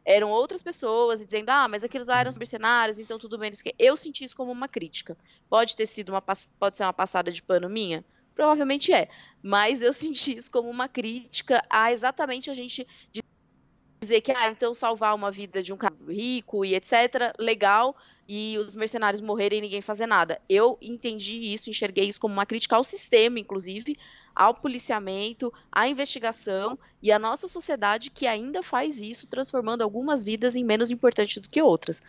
[0.04, 3.50] eram outras pessoas e dizendo, ah, mas aqueles lá eram os mercenários, então tudo bem.
[3.78, 5.16] Eu senti isso como uma crítica.
[5.48, 8.04] Pode ter sido uma, pode ser uma passada de pano minha?
[8.34, 9.08] Provavelmente é.
[9.42, 12.86] Mas eu senti isso como uma crítica a exatamente a gente
[14.00, 17.96] dizer que, ah, então salvar uma vida de um cara rico e etc., legal,
[18.28, 20.40] e os mercenários morrerem e ninguém fazer nada.
[20.48, 23.96] Eu entendi isso, enxerguei isso como uma crítica ao sistema, inclusive,
[24.36, 30.54] ao policiamento, à investigação e à nossa sociedade que ainda faz isso, transformando algumas vidas
[30.54, 32.02] em menos importantes do que outras.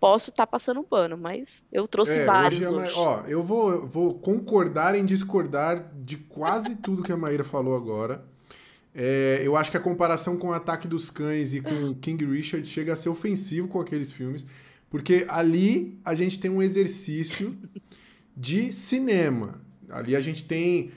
[0.00, 2.74] Posso estar tá passando um pano, mas eu trouxe é, vários hoje.
[2.74, 2.94] É hoje.
[2.96, 8.24] Ó, eu vou, vou concordar em discordar de quase tudo que a Maíra falou agora.
[8.94, 12.66] É, eu acho que a comparação com o Ataque dos Cães e com King Richard
[12.66, 14.46] chega a ser ofensivo com aqueles filmes.
[14.88, 17.58] Porque ali a gente tem um exercício
[18.36, 19.60] de cinema.
[19.90, 20.92] Ali a gente tem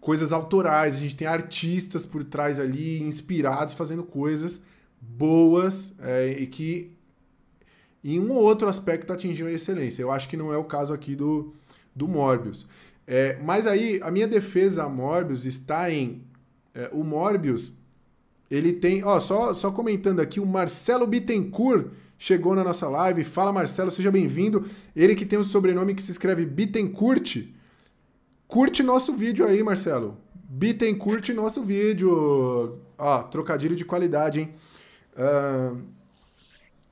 [0.00, 4.60] coisas autorais, a gente tem artistas por trás ali, inspirados, fazendo coisas
[5.00, 6.92] boas é, e que
[8.02, 10.02] em um ou outro aspecto atingiam a excelência.
[10.02, 11.54] Eu acho que não é o caso aqui do,
[11.94, 12.66] do Morbius.
[13.06, 16.22] É, mas aí, a minha defesa a Morbius está em...
[16.74, 17.74] É, o Morbius,
[18.50, 19.04] ele tem...
[19.04, 23.24] Ó, só, só comentando aqui, o Marcelo Bittencourt chegou na nossa live.
[23.24, 24.64] Fala, Marcelo, seja bem-vindo.
[24.96, 27.48] Ele que tem o um sobrenome que se escreve Bittencourt.
[28.50, 30.18] Curte nosso vídeo aí, Marcelo.
[30.34, 32.80] Bittencourt nosso vídeo.
[32.98, 34.54] Ó, trocadilho de qualidade, hein?
[35.16, 35.80] Uh...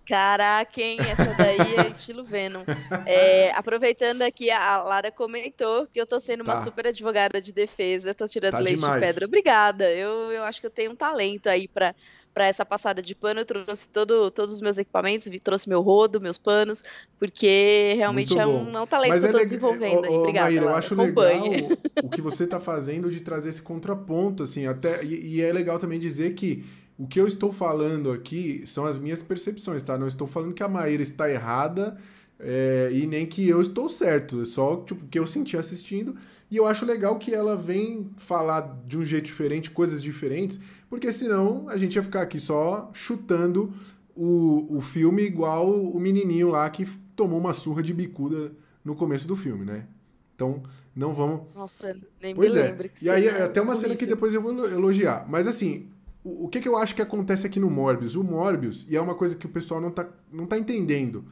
[0.07, 0.99] Caraca, hein?
[1.01, 2.63] Essa daí é estilo Venom.
[3.05, 6.63] É, aproveitando aqui, a Lara comentou que eu tô sendo uma tá.
[6.63, 9.03] super advogada de defesa, tô tirando tá leite demais.
[9.03, 9.27] de pedra.
[9.27, 9.91] Obrigada.
[9.91, 11.93] Eu, eu acho que eu tenho um talento aí para
[12.33, 16.21] para essa passada de pano, eu trouxe todo, todos os meus equipamentos, trouxe meu rodo,
[16.21, 16.85] meus panos,
[17.19, 20.11] porque realmente é um, é um talento Mas que eu estou é desenvolvendo.
[20.11, 20.47] Ô, Obrigada.
[20.47, 21.51] Maíra, eu acho Acompanhe.
[21.51, 25.53] legal o, que você está fazendo de trazer esse contraponto, assim, até e, e é
[25.53, 26.65] legal também dizer que
[26.99, 29.97] o que eu estou falando aqui são as minhas percepções, tá?
[29.97, 31.97] Não estou falando que a Maíra está errada
[32.41, 34.43] é, e nem que eu estou certo.
[34.43, 36.17] É só tipo, o que eu senti assistindo.
[36.51, 41.13] E eu acho legal que ela vem falar de um jeito diferente, coisas diferentes, porque
[41.13, 43.73] senão a gente ia ficar aqui só chutando
[44.15, 48.53] o, o filme igual o menininho lá que tomou uma surra de bicuda
[48.85, 49.87] no começo do filme, né?
[50.35, 50.63] Então,
[50.95, 51.43] não vamos.
[51.55, 52.63] Nossa, nem pois me é.
[52.65, 52.91] lembro.
[53.03, 55.27] e aí, é até uma cena que depois eu vou elogiar.
[55.29, 55.89] Mas assim,
[56.25, 58.15] o, o que, que eu acho que acontece aqui no Morbius?
[58.15, 61.25] O Morbius, e é uma coisa que o pessoal não tá, não tá entendendo,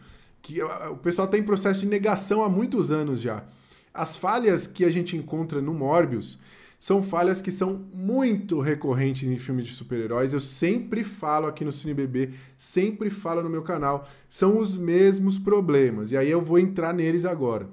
[0.42, 3.44] que o pessoal está em processo de negação há muitos anos já.
[3.92, 6.38] As falhas que a gente encontra no Morbius
[6.78, 10.32] são falhas que são muito recorrentes em filmes de super-heróis.
[10.32, 14.06] Eu sempre falo aqui no CineBB, sempre falo no meu canal.
[14.28, 16.12] São os mesmos problemas.
[16.12, 17.68] E aí eu vou entrar neles agora.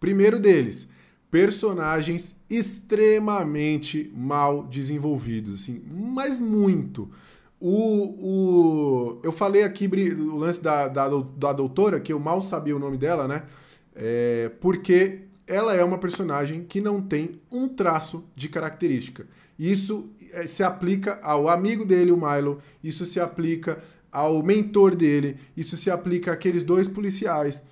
[0.00, 0.88] Primeiro deles,
[1.30, 5.82] personagens extremamente mal desenvolvidos, assim,
[6.12, 7.10] mas muito.
[7.60, 12.74] O, o, eu falei aqui o lance da, da, da doutora, que eu mal sabia
[12.74, 13.42] o nome dela, né?
[13.94, 19.26] É, porque ela é uma personagem que não tem um traço de característica.
[19.58, 23.82] Isso eh, se aplica ao amigo dele, o Milo, isso se aplica
[24.12, 27.62] ao mentor dele, isso se aplica àqueles dois policiais.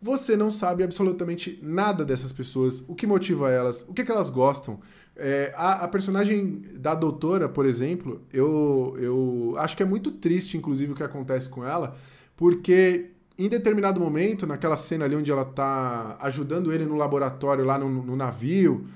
[0.00, 4.30] Você não sabe absolutamente nada dessas pessoas, o que motiva elas, o que, que elas
[4.30, 4.80] gostam.
[5.16, 10.56] É, a, a, personagem da doutora, por exemplo, eu, eu acho que é muito triste,
[10.56, 11.96] inclusive, o que acontece com ela,
[12.36, 17.78] porque em determinado momento, naquela cena ali onde ela tá ajudando ele no laboratório, lá
[17.78, 18.86] no, no navio,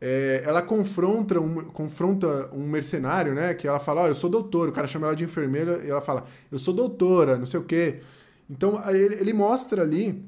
[0.00, 3.54] é, ela confronta um, confronta um mercenário, né?
[3.54, 4.68] Que ela fala, ó, oh, eu sou doutor.
[4.68, 7.64] O cara chama ela de enfermeira e ela fala, eu sou doutora, não sei o
[7.64, 8.00] quê.
[8.48, 10.24] Então, ele, ele mostra ali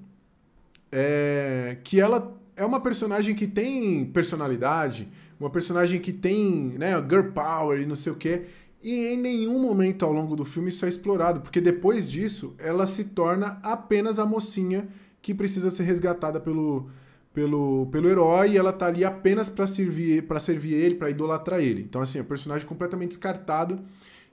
[0.93, 5.09] é que ela é uma personagem que tem personalidade,
[5.39, 8.47] uma personagem que tem, né, girl power e não sei o quê.
[8.83, 12.87] E em nenhum momento ao longo do filme isso é explorado, porque depois disso ela
[12.87, 14.89] se torna apenas a mocinha
[15.21, 16.89] que precisa ser resgatada pelo,
[17.35, 21.61] pelo, pelo herói e ela tá ali apenas para servir para servir ele, para idolatrar
[21.61, 21.83] ele.
[21.83, 23.81] Então assim, é um personagem completamente descartado.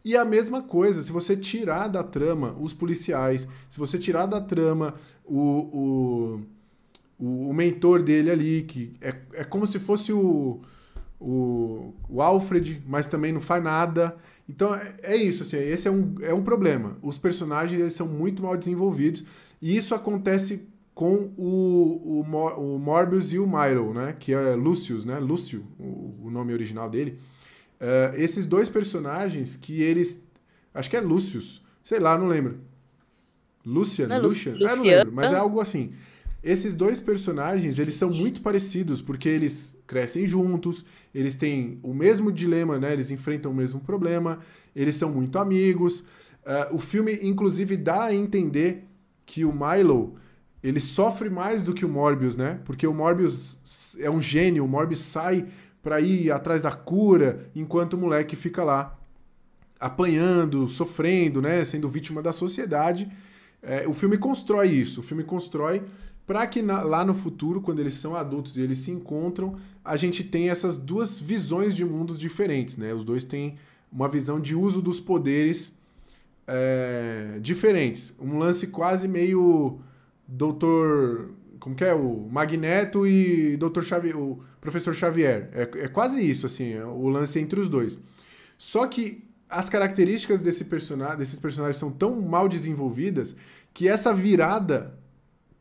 [0.04, 4.40] E a mesma coisa, se você tirar da trama os policiais, se você tirar da
[4.40, 4.94] trama
[5.26, 6.40] o,
[7.20, 10.62] o, o mentor dele ali, que é, é como se fosse o,
[11.20, 14.16] o, o Alfred, mas também não faz nada.
[14.50, 16.98] Então é, é, isso, assim, esse é um, é um problema.
[17.02, 19.24] Os personagens eles são muito mal desenvolvidos
[19.62, 24.16] e isso acontece com o, o, o Morbius e o Milo, né?
[24.20, 25.20] Que é Lucius, né?
[25.20, 27.20] Lúcio, o, o nome original dele.
[27.80, 30.26] Uh, esses dois personagens que eles.
[30.74, 31.62] Acho que é Lucius.
[31.84, 32.60] Sei lá, não lembro.
[33.64, 34.08] Lucian?
[34.08, 34.54] Não, Lucian?
[34.54, 34.72] Lucian?
[34.72, 35.94] É, não lembro, mas é algo assim.
[36.44, 42.32] Esses dois personagens, eles são muito parecidos, porque eles crescem juntos, eles têm o mesmo
[42.32, 42.94] dilema, né?
[42.94, 44.40] Eles enfrentam o mesmo problema,
[44.76, 46.02] eles são muito amigos.
[46.02, 48.86] Uh, o filme, inclusive, dá a entender
[49.26, 50.16] que o Milo,
[50.64, 52.60] ele sofre mais do que o Morbius, né?
[52.66, 55.48] Porque o Morbius é um gênio, o Morbius sai
[55.82, 58.98] para ir atrás da cura, enquanto o moleque fica lá
[59.80, 61.66] apanhando, sofrendo, né?
[61.66, 63.12] Sendo vítima da sociedade.
[63.62, 65.84] É, o filme constrói isso, o filme constrói
[66.28, 69.96] para que na, lá no futuro, quando eles são adultos e eles se encontram, a
[69.96, 72.94] gente tem essas duas visões de mundos diferentes, né?
[72.94, 73.56] Os dois têm
[73.90, 75.78] uma visão de uso dos poderes
[76.46, 78.14] é, diferentes.
[78.20, 79.80] Um lance quase meio
[80.28, 81.32] doutor...
[81.60, 81.94] Como que é?
[81.94, 85.50] O Magneto e doutor Xavier, o professor Xavier.
[85.54, 88.00] É, é quase isso, assim, é o lance entre os dois.
[88.58, 93.36] Só que as características desse personagem, desses personagens são tão mal desenvolvidas
[93.74, 94.94] que essa virada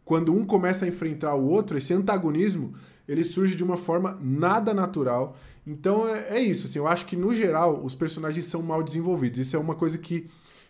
[0.07, 2.74] quando um começa a enfrentar o outro, esse antagonismo,
[3.09, 5.36] ele surge de uma forma nada natural.
[5.66, 9.40] Então é, é isso, assim, eu acho que no geral os personagens são mal desenvolvidos.
[9.40, 10.28] Isso é uma coisa que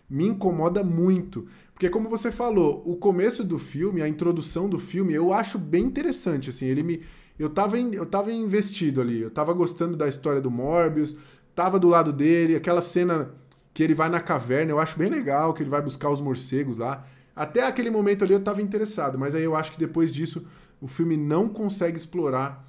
[0.09, 1.47] me incomoda muito.
[1.75, 5.85] Porque como você falou, o começo do filme, a introdução do filme, eu acho bem
[5.85, 7.03] interessante, assim, ele me
[7.39, 11.15] eu tava, in, eu tava investido ali, eu tava gostando da história do Morbius,
[11.55, 13.31] tava do lado dele, aquela cena
[13.75, 16.79] que ele vai na caverna, eu acho bem legal, que ele vai buscar os morcegos
[16.79, 17.05] lá.
[17.37, 20.49] Até aquele momento ali eu estava interessado, mas aí eu acho que depois disso
[20.81, 22.67] o filme não consegue explorar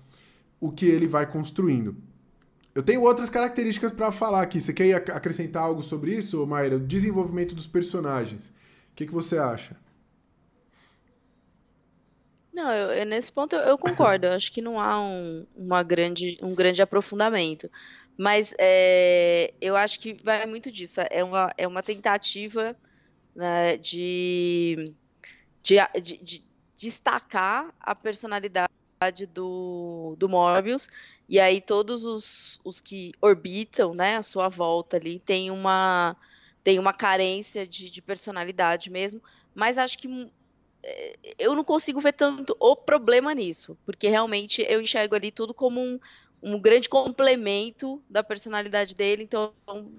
[0.59, 1.95] o que ele vai construindo.
[2.75, 4.59] Eu tenho outras características para falar aqui.
[4.59, 6.75] Você quer acrescentar algo sobre isso, Mayra?
[6.75, 8.49] O desenvolvimento dos personagens.
[8.91, 9.75] O que, que você acha?
[12.53, 14.27] Não, eu, nesse ponto eu, eu concordo.
[14.27, 17.69] Eu acho que não há um, uma grande, um grande aprofundamento.
[18.17, 20.99] Mas é, eu acho que vai muito disso.
[21.09, 22.75] É uma, é uma tentativa
[23.37, 24.83] né, de,
[25.61, 26.43] de, de, de
[26.75, 28.67] destacar a personalidade
[29.31, 30.89] do, do Morbius,
[31.29, 36.17] e aí todos os, os que orbitam né, a sua volta ali tem uma,
[36.63, 39.21] tem uma carência de, de personalidade mesmo,
[39.53, 40.31] mas acho que
[40.81, 45.53] eh, eu não consigo ver tanto o problema nisso, porque realmente eu enxergo ali tudo
[45.53, 45.99] como um,
[46.41, 49.53] um grande complemento da personalidade dele, então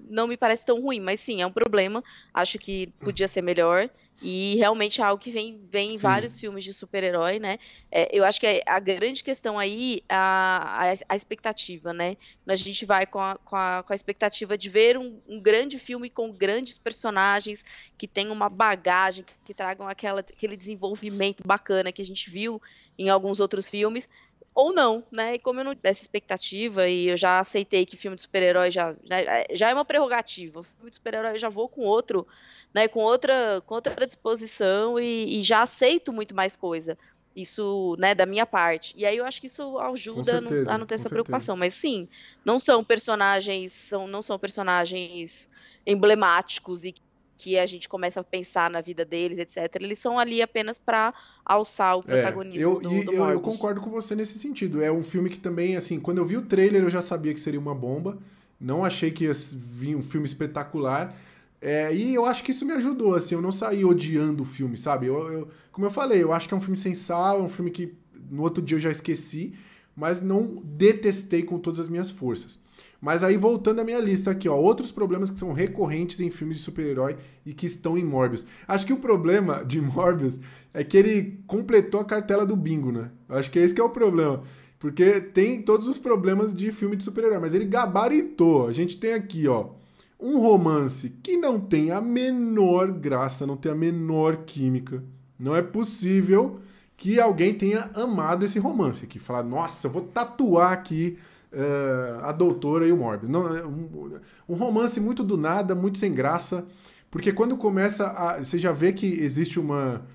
[0.09, 3.89] não me parece tão ruim, mas sim, é um problema, acho que podia ser melhor,
[4.21, 7.59] e realmente é algo que vem, vem em vários filmes de super-herói, né,
[7.91, 12.15] é, eu acho que a grande questão aí, a, a, a expectativa, né,
[12.47, 15.77] a gente vai com a, com a, com a expectativa de ver um, um, grande
[15.77, 17.65] filme com grandes personagens,
[17.97, 22.61] que tenham uma bagagem, que tragam aquela, aquele desenvolvimento bacana que a gente viu
[22.97, 24.09] em alguns outros filmes,
[24.53, 25.35] ou não, né?
[25.35, 28.95] E como eu não essa expectativa e eu já aceitei que filme de super-herói já,
[29.09, 30.63] né, já é uma prerrogativa.
[30.63, 32.27] Filme de super-herói eu já vou com outro,
[32.73, 32.87] né?
[32.87, 36.97] Com outra, com outra disposição e, e já aceito muito mais coisa.
[37.35, 38.93] Isso, né, da minha parte.
[38.97, 41.09] E aí eu acho que isso ajuda certeza, a não ter essa certeza.
[41.09, 41.55] preocupação.
[41.55, 42.07] Mas sim,
[42.43, 45.49] não são personagens, são, não são personagens
[45.85, 46.93] emblemáticos e
[47.39, 49.73] que a gente começa a pensar na vida deles, etc.
[49.79, 51.13] Eles são ali apenas para
[51.45, 54.83] alçar o protagonismo é, eu, do, e, do eu, eu, concordo com você nesse sentido.
[54.83, 57.39] É um filme que também, assim, quando eu vi o trailer eu já sabia que
[57.39, 58.17] seria uma bomba.
[58.59, 61.15] Não achei que ia vir um filme espetacular.
[61.61, 64.77] É, e eu acho que isso me ajudou, assim, eu não saí odiando o filme,
[64.77, 65.07] sabe?
[65.07, 67.49] Eu, eu, como eu falei, eu acho que é um filme sem sal, é um
[67.49, 67.93] filme que
[68.29, 69.53] no outro dia eu já esqueci,
[69.95, 72.59] mas não detestei com todas as minhas forças.
[73.01, 76.57] Mas aí, voltando à minha lista aqui, ó, outros problemas que são recorrentes em filmes
[76.57, 78.45] de super-herói e que estão em Morbius.
[78.67, 80.39] Acho que o problema de Morbius
[80.73, 83.09] é que ele completou a cartela do bingo, né?
[83.29, 84.43] Eu acho que é esse que é o problema.
[84.77, 88.67] Porque tem todos os problemas de filme de super-herói, mas ele gabaritou.
[88.67, 89.71] A gente tem aqui, ó,
[90.19, 95.03] um romance que não tem a menor graça, não tem a menor química.
[95.37, 96.59] Não é possível
[96.97, 99.19] que alguém tenha amado esse romance aqui.
[99.19, 101.17] Falar, nossa, eu vou tatuar aqui
[101.53, 103.31] uh, a doutora e o Morbius.
[103.31, 106.65] Não, é um, um, romance muito do nada, muito sem graça,
[107.09, 108.37] porque quando começa a.
[108.37, 110.05] Você já vê que existe uma.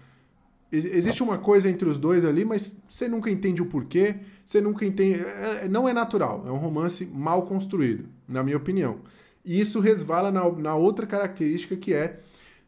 [0.73, 4.85] Existe uma coisa entre os dois ali, mas você nunca entende o porquê, você nunca
[4.85, 5.21] entende.
[5.21, 8.99] É, não é natural, é um romance mal construído, na minha opinião.
[9.45, 12.19] E isso resvala na, na outra característica que é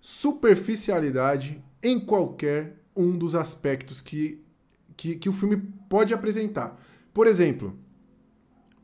[0.01, 4.41] superficialidade em qualquer um dos aspectos que,
[4.97, 5.57] que, que o filme
[5.89, 6.81] pode apresentar.
[7.13, 7.77] Por exemplo,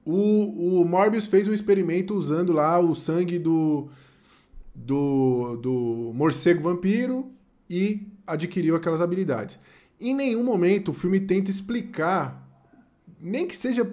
[0.05, 3.88] o, o Morbius fez um experimento usando lá o sangue do,
[4.74, 7.30] do, do morcego vampiro
[7.68, 9.59] e adquiriu aquelas habilidades.
[10.00, 12.48] Em nenhum momento o filme tenta explicar,
[13.20, 13.88] nem que seja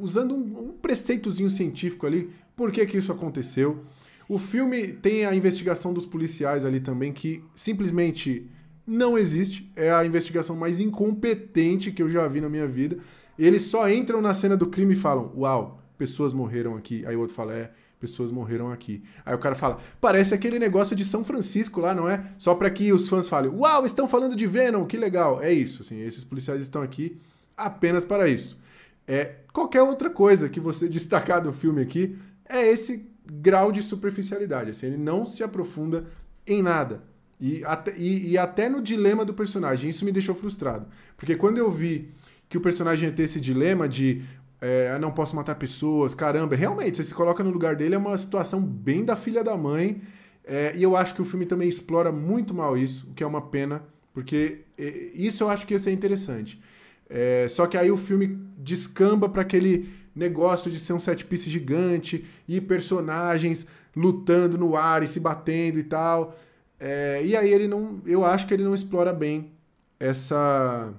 [0.00, 3.84] usando um, um preceitozinho científico ali, por que, que isso aconteceu.
[4.28, 8.46] O filme tem a investigação dos policiais ali também, que simplesmente
[8.86, 9.70] não existe.
[9.74, 12.98] É a investigação mais incompetente que eu já vi na minha vida.
[13.38, 17.04] Eles só entram na cena do crime e falam: Uau, pessoas morreram aqui.
[17.06, 17.70] Aí o outro fala: É,
[18.00, 19.02] pessoas morreram aqui.
[19.24, 22.24] Aí o cara fala: Parece aquele negócio de São Francisco lá, não é?
[22.36, 25.40] Só para que os fãs falem: Uau, estão falando de Venom, que legal.
[25.42, 27.18] É isso, assim, esses policiais estão aqui
[27.56, 28.58] apenas para isso.
[29.06, 32.18] É, qualquer outra coisa que você destacar do filme aqui
[32.48, 34.70] é esse grau de superficialidade.
[34.70, 36.06] Assim, ele não se aprofunda
[36.46, 37.02] em nada.
[37.40, 39.90] E até, e, e até no dilema do personagem.
[39.90, 40.86] Isso me deixou frustrado.
[41.16, 42.12] Porque quando eu vi
[42.48, 44.22] que o personagem ia ter esse dilema de
[44.60, 47.98] é, ah, não posso matar pessoas, caramba, realmente, você se coloca no lugar dele, é
[47.98, 50.00] uma situação bem da filha da mãe.
[50.44, 53.26] É, e eu acho que o filme também explora muito mal isso, o que é
[53.26, 56.60] uma pena, porque é, isso eu acho que ia ser interessante.
[57.08, 61.48] É, só que aí o filme descamba para aquele negócio de ser um set piece
[61.48, 66.36] gigante e personagens lutando no ar e se batendo e tal.
[66.80, 68.00] É, e aí ele não.
[68.04, 69.52] Eu acho que ele não explora bem
[69.98, 70.92] essa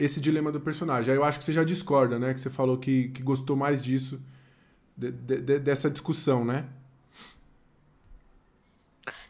[0.00, 1.12] esse dilema do personagem.
[1.12, 2.32] Aí eu acho que você já discorda, né?
[2.32, 4.18] Que você falou que, que gostou mais disso,
[4.96, 6.66] de, de, dessa discussão, né?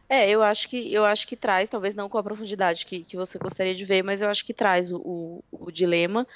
[0.08, 3.16] É, eu acho que eu acho que traz, talvez não com a profundidade que, que
[3.16, 6.26] você gostaria de ver, mas eu acho que traz o, o, o dilema.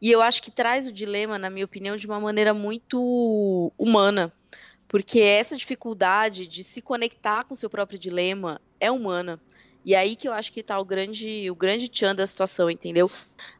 [0.00, 4.32] E eu acho que traz o dilema, na minha opinião, de uma maneira muito humana.
[4.88, 9.40] Porque essa dificuldade de se conectar com o seu próprio dilema é humana.
[9.84, 13.10] E aí que eu acho que está o grande, o grande tchan da situação, entendeu?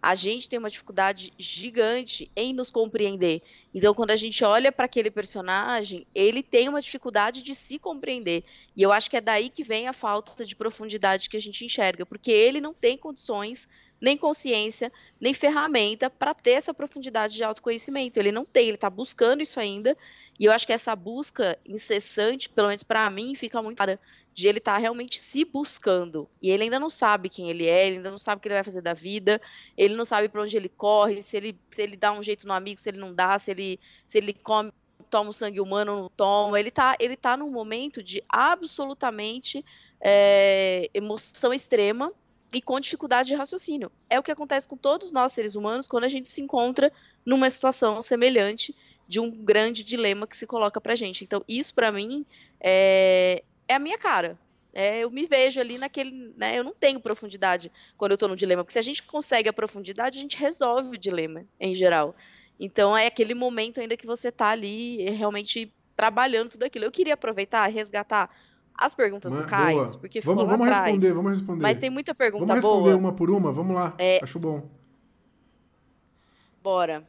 [0.00, 3.42] A gente tem uma dificuldade gigante em nos compreender.
[3.74, 8.44] Então, quando a gente olha para aquele personagem, ele tem uma dificuldade de se compreender.
[8.76, 11.64] E eu acho que é daí que vem a falta de profundidade que a gente
[11.64, 13.66] enxerga, porque ele não tem condições
[14.02, 18.18] nem consciência, nem ferramenta para ter essa profundidade de autoconhecimento.
[18.18, 19.96] Ele não tem, ele está buscando isso ainda.
[20.40, 24.00] E eu acho que essa busca incessante, pelo menos para mim, fica muito clara
[24.32, 26.28] de ele estar tá realmente se buscando.
[26.40, 28.54] E ele ainda não sabe quem ele é, ele ainda não sabe o que ele
[28.54, 29.40] vai fazer da vida,
[29.76, 32.52] ele não sabe para onde ele corre, se ele, se ele dá um jeito no
[32.52, 34.72] amigo, se ele não dá, se ele, se ele come
[35.10, 36.58] toma o sangue humano não toma.
[36.58, 39.62] Ele está ele tá num momento de absolutamente
[40.00, 42.10] é, emoção extrema
[42.52, 43.92] e com dificuldade de raciocínio.
[44.08, 46.90] É o que acontece com todos nós seres humanos quando a gente se encontra
[47.26, 48.74] numa situação semelhante
[49.06, 51.24] de um grande dilema que se coloca para gente.
[51.24, 52.24] Então, isso para mim
[52.58, 53.42] é,
[53.72, 54.38] é a minha cara.
[54.74, 56.32] É, eu me vejo ali naquele.
[56.36, 59.48] Né, eu não tenho profundidade quando eu estou no dilema, porque se a gente consegue
[59.48, 62.14] a profundidade, a gente resolve o dilema em geral.
[62.58, 66.84] Então é aquele momento ainda que você está ali realmente trabalhando tudo aquilo.
[66.84, 68.30] Eu queria aproveitar, resgatar
[68.74, 70.84] as perguntas do Caio, porque vamos, vamos atrás.
[70.86, 71.62] responder, vamos responder.
[71.62, 72.60] Mas tem muita pergunta boa.
[72.60, 73.10] Vamos responder boa.
[73.10, 73.92] uma por uma, vamos lá.
[73.98, 74.20] É...
[74.22, 74.68] Acho bom.
[76.62, 77.04] Bora.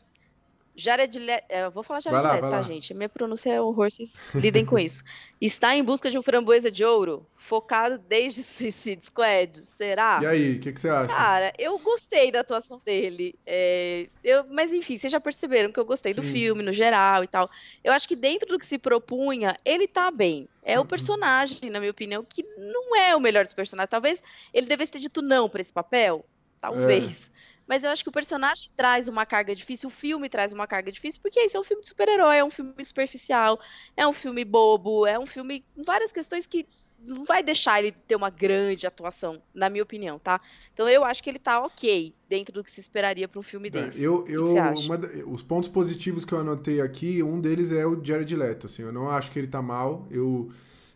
[0.75, 2.93] Jared Leto, é, vou falar Jared Leto, tá, gente?
[2.93, 5.03] Minha pronúncia é horror, vocês lidem com isso.
[5.39, 10.19] Está em busca de um framboesa de ouro, focado desde Suicide Squad, será?
[10.21, 11.13] E aí, o que, que, você acha?
[11.13, 13.35] Cara, eu gostei da atuação dele.
[13.45, 16.21] É, eu, mas enfim, vocês já perceberam que eu gostei Sim.
[16.21, 17.49] do filme no geral e tal.
[17.83, 20.47] Eu acho que dentro do que se propunha, ele tá bem.
[20.63, 20.83] É uhum.
[20.83, 23.89] o personagem, na minha opinião, que não é o melhor dos personagens.
[23.89, 24.21] Talvez
[24.53, 26.25] ele devesse ter dito não para esse papel.
[26.59, 27.29] Talvez.
[27.29, 27.33] É
[27.67, 30.91] mas eu acho que o personagem traz uma carga difícil, o filme traz uma carga
[30.91, 33.59] difícil, porque esse é um filme de super-herói, é um filme superficial,
[33.95, 36.67] é um filme bobo, é um filme com várias questões que
[37.05, 40.39] não vai deixar ele ter uma grande atuação, na minha opinião, tá?
[40.73, 43.67] Então eu acho que ele tá ok dentro do que se esperaria para um filme
[43.67, 44.01] é, desse.
[44.01, 48.33] Eu, eu, uma, os pontos positivos que eu anotei aqui, um deles é o Jared
[48.35, 48.67] Leto.
[48.67, 50.07] Assim, eu não acho que ele tá mal.
[50.09, 50.49] Eu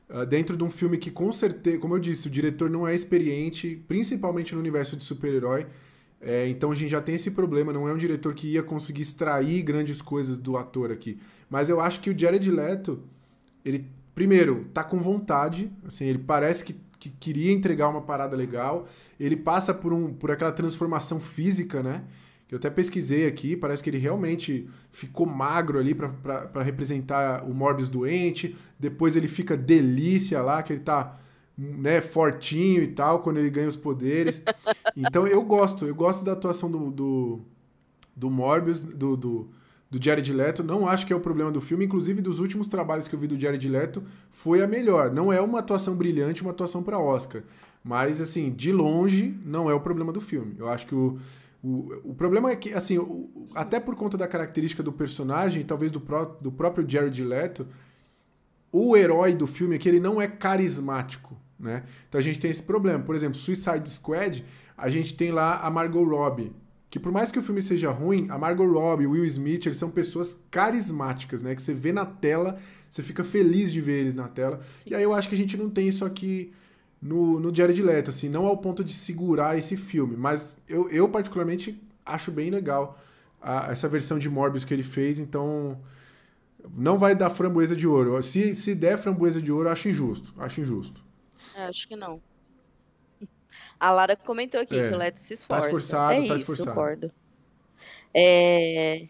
[0.10, 2.96] uh, dentro de um filme que com certeza, como eu disse, o diretor não é
[2.96, 5.68] experiente, principalmente no universo de super-herói.
[6.20, 9.02] É, então a gente já tem esse problema, não é um diretor que ia conseguir
[9.02, 11.20] extrair grandes coisas do ator aqui.
[11.50, 13.04] Mas eu acho que o Jared Leto,
[13.64, 18.88] ele, primeiro, tá com vontade, assim, ele parece que, que queria entregar uma parada legal.
[19.20, 22.04] Ele passa por, um, por aquela transformação física, né?
[22.48, 27.54] Que eu até pesquisei aqui, parece que ele realmente ficou magro ali para representar o
[27.54, 28.56] Morbius doente.
[28.80, 31.20] Depois ele fica delícia lá, que ele tá
[31.58, 34.44] né, fortinho e tal, quando ele ganha os poderes.
[34.96, 37.40] Então eu gosto, eu gosto da atuação do, do,
[38.16, 39.48] do Morbius, do, do,
[39.92, 40.64] do Jared Leto.
[40.64, 43.28] Não acho que é o problema do filme, inclusive dos últimos trabalhos que eu vi
[43.28, 45.12] do Jared Leto, foi a melhor.
[45.12, 47.44] Não é uma atuação brilhante, uma atuação para Oscar.
[47.84, 50.56] Mas, assim, de longe, não é o problema do filme.
[50.58, 51.20] Eu acho que o,
[51.64, 55.92] o, o problema é que, assim, o, até por conta da característica do personagem, talvez
[55.92, 57.68] do, pró do próprio Jared Leto,
[58.72, 61.84] o herói do filme é que ele não é carismático, né?
[62.08, 63.04] Então a gente tem esse problema.
[63.04, 64.46] Por exemplo, Suicide Squad,
[64.78, 66.52] a gente tem lá a Margot Robbie,
[66.90, 69.90] que por mais que o filme seja ruim, a Margot Robbie, Will Smith, eles são
[69.90, 71.56] pessoas carismáticas, né?
[71.56, 72.58] Que você vê na tela,
[72.90, 74.62] você fica feliz de ver eles na tela.
[74.76, 74.92] Sim.
[74.92, 76.54] E aí eu acho que a gente não tem isso aqui
[77.02, 81.08] no, no Jared Leto, assim, não ao ponto de segurar esse filme, mas eu, eu
[81.10, 83.00] particularmente acho bem legal
[83.42, 85.80] a, essa versão de Morbius que ele fez, então
[86.76, 88.22] não vai dar framboesa de ouro.
[88.24, 91.06] Se, se der framboesa de ouro, eu acho injusto, acho injusto.
[91.56, 92.22] É, acho que não.
[93.80, 95.62] A Lara comentou aqui é, que o Leto se esforça.
[95.62, 96.70] Tá esforçado, é tá isso, esforçado.
[96.70, 97.12] concordo.
[98.14, 99.08] É...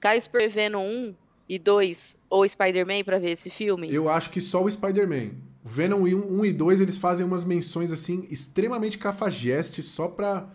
[0.00, 1.14] Caio Super Venom 1
[1.48, 3.92] e 2 ou Spider-Man pra ver esse filme?
[3.92, 5.30] Eu acho que só o Spider-Man.
[5.64, 10.48] Venom 1 e 2 eles fazem umas menções assim extremamente cafajestes só pra.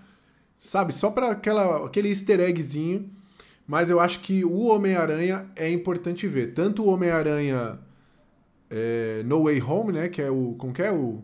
[0.58, 0.94] Sabe?
[0.94, 3.10] Só pra aquela, aquele easter eggzinho.
[3.66, 6.54] Mas eu acho que o Homem-Aranha é importante ver.
[6.54, 7.80] Tanto o Homem-Aranha
[8.70, 10.10] é, No Way Home, né?
[10.10, 10.56] Que é o.
[10.58, 10.92] Como que é?
[10.92, 11.24] O.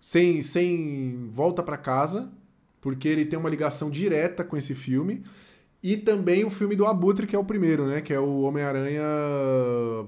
[0.00, 2.30] Sem, sem volta para casa.
[2.80, 5.22] Porque ele tem uma ligação direta com esse filme.
[5.82, 8.00] E também o filme do Abutre, que é o primeiro, né?
[8.00, 9.02] Que é o Homem-Aranha.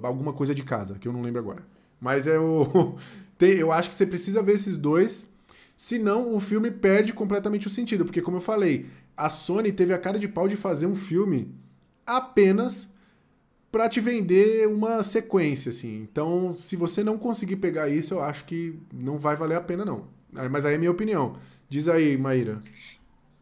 [0.03, 1.66] Alguma coisa de casa, que eu não lembro agora.
[2.00, 2.96] Mas é o.
[3.40, 5.28] eu acho que você precisa ver esses dois.
[5.76, 8.05] Senão o filme perde completamente o sentido.
[8.05, 8.86] Porque, como eu falei,
[9.16, 11.53] a Sony teve a cara de pau de fazer um filme
[12.07, 12.92] apenas
[13.73, 15.97] para te vender uma sequência, assim.
[16.03, 19.83] Então, se você não conseguir pegar isso, eu acho que não vai valer a pena,
[19.83, 20.07] não.
[20.51, 21.37] Mas aí é minha opinião.
[21.70, 22.61] Diz aí, Maíra.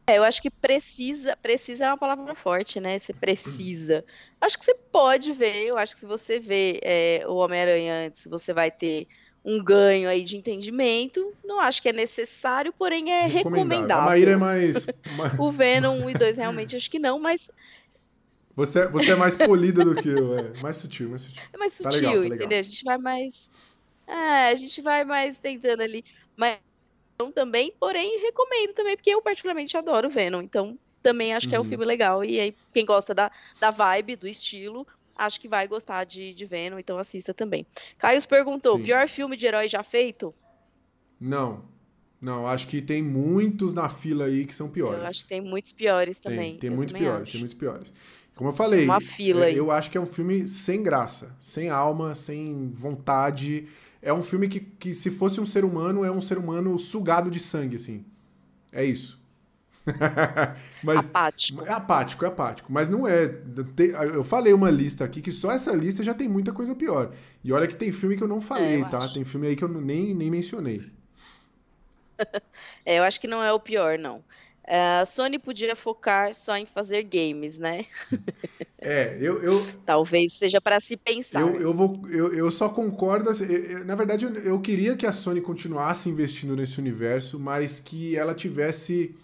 [0.06, 2.98] É, eu acho que precisa, precisa é uma palavra forte, né?
[2.98, 4.04] Você precisa.
[4.40, 8.26] Acho que você pode ver, eu acho que se você vê é, o Homem-Aranha antes,
[8.26, 9.08] você vai ter
[9.44, 11.32] um ganho aí de entendimento.
[11.44, 14.02] Não acho que é necessário, porém é recomendável.
[14.02, 14.86] A Maíra é mais.
[15.38, 17.50] o Venom 1 e 2 realmente acho que não, mas.
[18.60, 21.42] Você, você é mais polida do que eu, é mais sutil, mais sutil.
[21.50, 22.36] É mais sutil, tá legal, tá legal.
[22.36, 22.58] entendeu?
[22.58, 23.50] A gente vai mais.
[24.06, 26.04] É, a gente vai mais tentando ali.
[26.36, 26.58] Mas
[27.34, 31.62] também, porém recomendo também, porque eu particularmente adoro Venom, então também acho que é um
[31.62, 31.68] uhum.
[31.68, 34.86] filme legal, e aí quem gosta da, da vibe, do estilo,
[35.16, 37.66] acho que vai gostar de, de Venom, então assista também.
[37.96, 38.84] Caio perguntou, Sim.
[38.84, 40.34] pior filme de herói já feito?
[41.18, 41.64] Não,
[42.20, 45.00] não, acho que tem muitos na fila aí que são piores.
[45.00, 46.52] Eu acho que tem muitos piores também.
[46.52, 47.32] Tem, tem muitos piores, acho.
[47.32, 47.92] tem muitos piores.
[48.40, 49.54] Como eu falei, Uma fila aí.
[49.54, 53.68] eu acho que é um filme sem graça, sem alma, sem vontade
[54.02, 57.30] é um filme que, que, se fosse um ser humano, é um ser humano sugado
[57.30, 58.04] de sangue, assim.
[58.72, 59.20] É isso.
[60.82, 61.64] mas, apático.
[61.66, 62.72] É apático, é apático.
[62.72, 63.42] Mas não é.
[64.14, 67.12] Eu falei uma lista aqui que só essa lista já tem muita coisa pior.
[67.44, 68.98] E olha que tem filme que eu não falei, é, eu tá?
[69.00, 69.14] Acho.
[69.14, 70.80] Tem filme aí que eu nem, nem mencionei.
[72.86, 74.24] é, eu acho que não é o pior, não.
[74.64, 77.86] É, a Sony podia focar só em fazer games, né?
[78.78, 79.42] É, eu.
[79.42, 81.40] eu Talvez seja para se pensar.
[81.40, 83.30] Eu, eu, vou, eu, eu só concordo.
[83.30, 87.80] Assim, eu, na verdade, eu, eu queria que a Sony continuasse investindo nesse universo, mas
[87.80, 89.14] que ela tivesse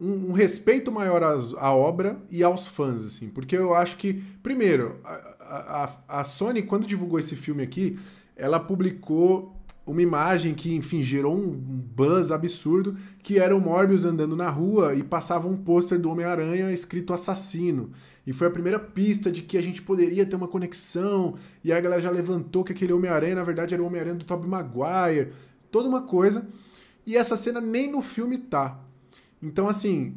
[0.00, 3.28] um, um respeito maior às, à obra e aos fãs, assim.
[3.28, 7.98] Porque eu acho que, primeiro, a, a, a Sony, quando divulgou esse filme aqui,
[8.36, 9.54] ela publicou
[9.90, 14.94] uma imagem que, enfim, gerou um buzz absurdo, que era o Morbius andando na rua
[14.94, 17.90] e passava um pôster do Homem-Aranha escrito assassino.
[18.24, 21.34] E foi a primeira pista de que a gente poderia ter uma conexão,
[21.64, 24.48] e a galera já levantou que aquele Homem-Aranha, na verdade, era o Homem-Aranha do Tobey
[24.48, 25.32] Maguire,
[25.72, 26.46] toda uma coisa.
[27.04, 28.78] E essa cena nem no filme tá.
[29.42, 30.14] Então, assim,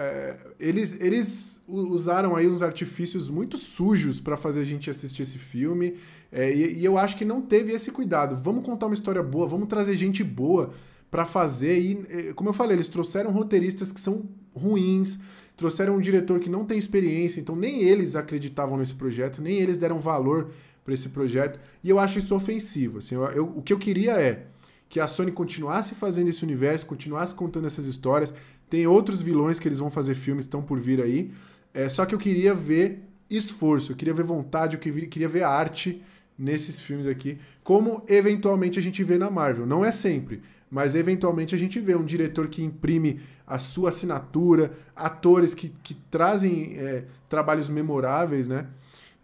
[0.00, 5.36] é, eles, eles usaram aí uns artifícios muito sujos para fazer a gente assistir esse
[5.36, 5.94] filme.
[6.32, 8.34] É, e, e, eu acho que não teve esse cuidado.
[8.34, 10.70] Vamos contar uma história boa, vamos trazer gente boa
[11.10, 11.78] para fazer.
[11.78, 14.24] E, como eu falei, eles trouxeram roteiristas que são
[14.54, 15.18] ruins,
[15.54, 19.76] trouxeram um diretor que não tem experiência, então nem eles acreditavam nesse projeto, nem eles
[19.76, 20.50] deram valor
[20.82, 21.60] para esse projeto.
[21.84, 22.98] E eu acho isso ofensivo.
[22.98, 24.46] Assim, eu, eu, o que eu queria é
[24.90, 28.34] que a Sony continuasse fazendo esse universo, continuasse contando essas histórias.
[28.70, 31.32] Tem outros vilões que eles vão fazer filmes, estão por vir aí.
[31.74, 36.02] É, só que eu queria ver esforço, eu queria ver vontade, eu queria ver arte
[36.38, 39.66] nesses filmes aqui, como eventualmente a gente vê na Marvel.
[39.66, 40.40] Não é sempre,
[40.70, 45.94] mas eventualmente a gente vê um diretor que imprime a sua assinatura, atores que, que
[46.10, 48.68] trazem é, trabalhos memoráveis, né?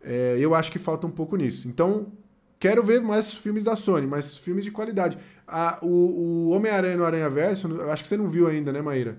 [0.03, 1.69] É, eu acho que falta um pouco nisso.
[1.69, 2.13] Então,
[2.59, 5.19] quero ver mais filmes da Sony, mais filmes de qualidade.
[5.47, 8.83] A, o, o Homem-Aranha no Aranha Verso, eu acho que você não viu ainda, né,
[8.83, 9.19] Maíra?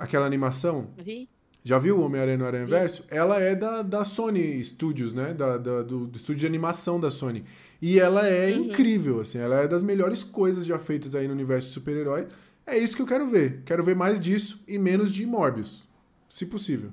[0.00, 0.88] Aquela animação?
[0.96, 1.28] Vi.
[1.62, 3.04] Já viu o Homem-Aranha no Aranha Verso?
[3.10, 5.34] Ela é da, da Sony Studios, né?
[5.34, 7.44] Da, da do, do, estúdio de animação da Sony.
[7.82, 8.64] E ela é uhum.
[8.64, 9.38] incrível, assim.
[9.38, 12.28] Ela é das melhores coisas já feitas aí no universo de super-herói.
[12.66, 13.62] É isso que eu quero ver.
[13.66, 15.84] Quero ver mais disso e menos de Morbius,
[16.28, 16.90] se possível.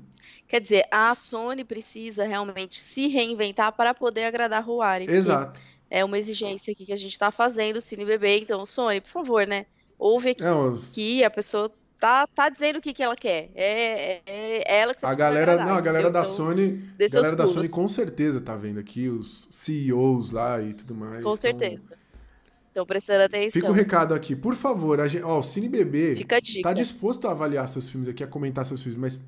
[0.48, 5.08] Quer dizer, a Sony precisa realmente se reinventar para poder agradar o Huawei.
[5.08, 5.60] Exato.
[5.90, 8.40] É uma exigência aqui que a gente está fazendo, Cine Bebê.
[8.40, 9.66] Então, Sony, por favor, né?
[9.98, 10.94] Ouve aqui é, os...
[10.94, 13.50] que a pessoa tá, tá dizendo o que, que ela quer.
[13.56, 16.84] É, é, é ela que você a galera, agradar, não, a galera da então, Sony,
[17.00, 21.16] a galera da Sony com certeza tá vendo aqui os CEOs lá e tudo mais.
[21.16, 21.36] Com então...
[21.36, 21.82] certeza.
[22.72, 23.52] Então prestando atenção.
[23.52, 26.14] Fica o recado aqui, por favor, a gente, ó, o Cine Bebê
[26.62, 29.20] tá disposto a avaliar seus filmes aqui, a comentar seus filmes, mas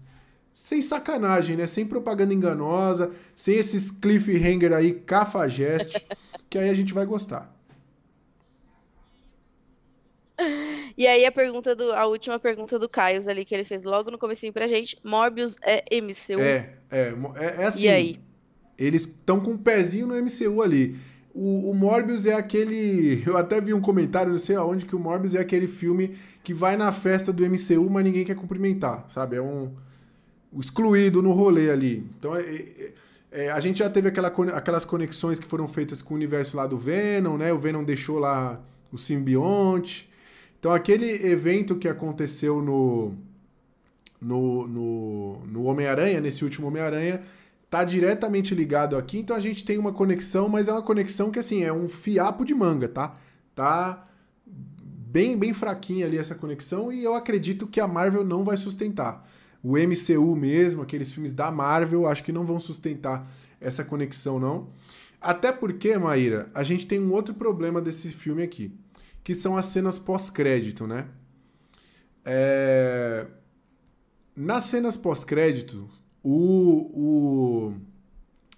[0.53, 1.65] sem sacanagem, né?
[1.65, 6.05] Sem propaganda enganosa, sem esses cliffhanger aí cafajeste,
[6.47, 7.59] que aí a gente vai gostar.
[10.97, 14.11] E aí a pergunta do, a última pergunta do Caio ali que ele fez logo
[14.11, 16.41] no comecinho pra gente, Morbius é MCU?
[16.41, 17.85] É, é, é, é assim.
[17.85, 18.19] E aí?
[18.77, 20.97] Eles estão com um pezinho no MCU ali.
[21.33, 23.23] O, o, Morbius é aquele.
[23.25, 26.53] Eu até vi um comentário, não sei aonde, que o Morbius é aquele filme que
[26.53, 29.35] vai na festa do MCU, mas ninguém quer cumprimentar, sabe?
[29.35, 29.71] É um.
[30.57, 32.05] excluído no rolê ali.
[32.17, 32.93] Então, é, é,
[33.31, 36.65] é, a gente já teve aquela, aquelas conexões que foram feitas com o universo lá
[36.65, 37.53] do Venom, né?
[37.53, 38.59] O Venom deixou lá
[38.91, 40.09] o simbionte.
[40.60, 43.14] Então, aquele evento que aconteceu no,
[44.20, 47.22] no, no, no Homem-Aranha, nesse último Homem-Aranha,
[47.70, 49.20] tá diretamente ligado aqui.
[49.20, 52.43] Então, a gente tem uma conexão, mas é uma conexão que, assim, é um fiapo
[52.43, 53.16] de manga, tá?
[53.55, 54.05] Tá
[54.45, 59.26] bem, bem fraquinha ali essa conexão e eu acredito que a Marvel não vai sustentar.
[59.64, 63.30] O MCU mesmo, aqueles filmes da Marvel, acho que não vão sustentar
[63.60, 64.70] essa conexão, não.
[65.20, 68.72] Até porque, Maíra, a gente tem um outro problema desse filme aqui
[69.24, 71.07] que são as cenas pós-crédito, né?
[72.26, 73.26] É...
[74.36, 75.89] Nas cenas pós-crédito,
[76.24, 77.74] o, o,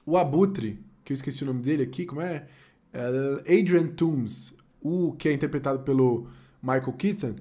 [0.06, 2.48] o Abutre, que eu esqueci o nome dele aqui, como é?
[2.94, 6.28] é Adrian Toomes, o que é interpretado pelo
[6.62, 7.36] Michael Keaton,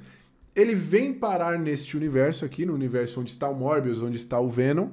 [0.54, 4.48] ele vem parar neste universo aqui, no universo onde está o Morbius, onde está o
[4.48, 4.90] Venom.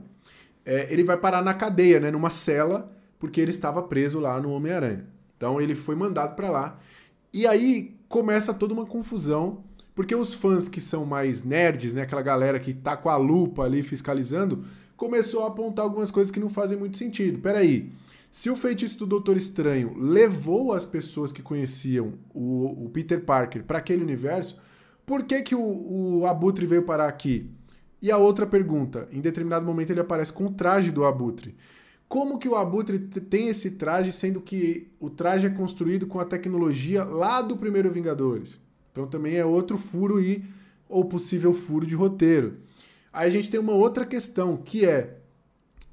[0.66, 4.52] É, ele vai parar na cadeia, né, numa cela, porque ele estava preso lá no
[4.52, 5.08] Homem-Aranha.
[5.36, 6.80] Então ele foi mandado para lá.
[7.34, 9.64] E aí começa toda uma confusão,
[9.96, 13.64] porque os fãs que são mais nerds, né, aquela galera que tá com a lupa
[13.64, 17.40] ali fiscalizando, começou a apontar algumas coisas que não fazem muito sentido.
[17.40, 17.92] Peraí,
[18.30, 23.64] se o feitiço do Doutor Estranho levou as pessoas que conheciam o, o Peter Parker
[23.64, 24.60] para aquele universo,
[25.06, 27.50] por que, que o, o Abutre veio parar aqui?
[28.02, 31.56] E a outra pergunta, em determinado momento ele aparece com o traje do Abutre.
[32.08, 36.26] Como que o Abutre tem esse traje, sendo que o traje é construído com a
[36.26, 38.62] tecnologia lá do primeiro Vingadores?
[38.92, 40.44] Então também é outro furo e
[40.88, 42.60] ou possível furo de roteiro.
[43.12, 45.18] Aí a gente tem uma outra questão, que é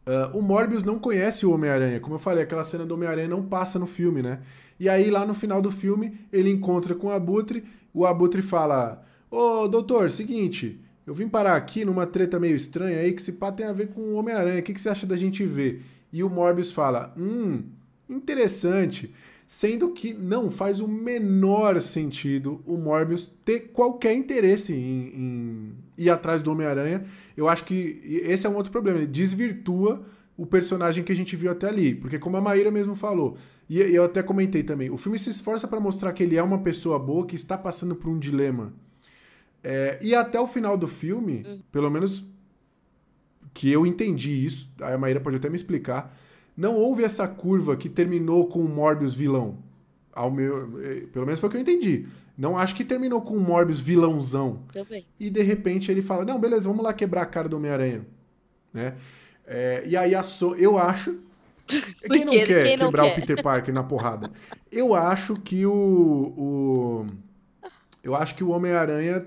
[0.07, 1.99] uh, o Morbius não conhece o Homem-Aranha.
[1.99, 4.41] Como eu falei, aquela cena do Homem-Aranha não passa no filme, né?
[4.79, 9.05] E aí lá no final do filme ele encontra com o Abutre, o Abutre fala:
[9.31, 13.53] Ô doutor, seguinte, eu vim parar aqui numa treta meio estranha aí que se pá
[13.53, 14.61] tem a ver com o Homem-Aranha.
[14.61, 15.83] O que, que você acha da gente ver?
[16.15, 17.65] E o Morbius fala: hum,
[18.09, 19.13] interessante.
[19.47, 26.09] Sendo que não faz o menor sentido o Morbius ter qualquer interesse em, em ir
[26.09, 27.05] atrás do Homem-Aranha.
[27.37, 28.99] Eu acho que esse é um outro problema.
[28.99, 30.03] Ele desvirtua
[30.37, 31.95] o personagem que a gente viu até ali.
[31.95, 33.37] Porque, como a Maíra mesmo falou,
[33.69, 36.61] e eu até comentei também, o filme se esforça para mostrar que ele é uma
[36.61, 38.73] pessoa boa que está passando por um dilema.
[39.63, 41.59] É, e até o final do filme, hum.
[41.71, 42.25] pelo menos
[43.55, 46.15] que eu entendi isso, a Maíra pode até me explicar,
[46.57, 49.59] não houve essa curva que terminou com o Morbius vilão.
[50.13, 52.07] Ao meu, eh, pelo menos foi o que eu entendi.
[52.37, 54.61] Não acho que terminou com o Morbius vilãozão.
[54.73, 55.07] Também.
[55.19, 58.05] E de repente ele fala: Não, beleza, vamos lá quebrar a cara do Homem-Aranha.
[58.73, 58.95] Né?
[59.47, 60.55] É, e aí a so...
[60.55, 61.19] eu acho.
[61.67, 63.13] Quem não quer quem não quebrar quer?
[63.13, 64.31] o Peter Parker na porrada?
[64.71, 65.73] Eu acho que o.
[65.73, 67.07] o...
[68.03, 69.27] Eu acho que o Homem-Aranha.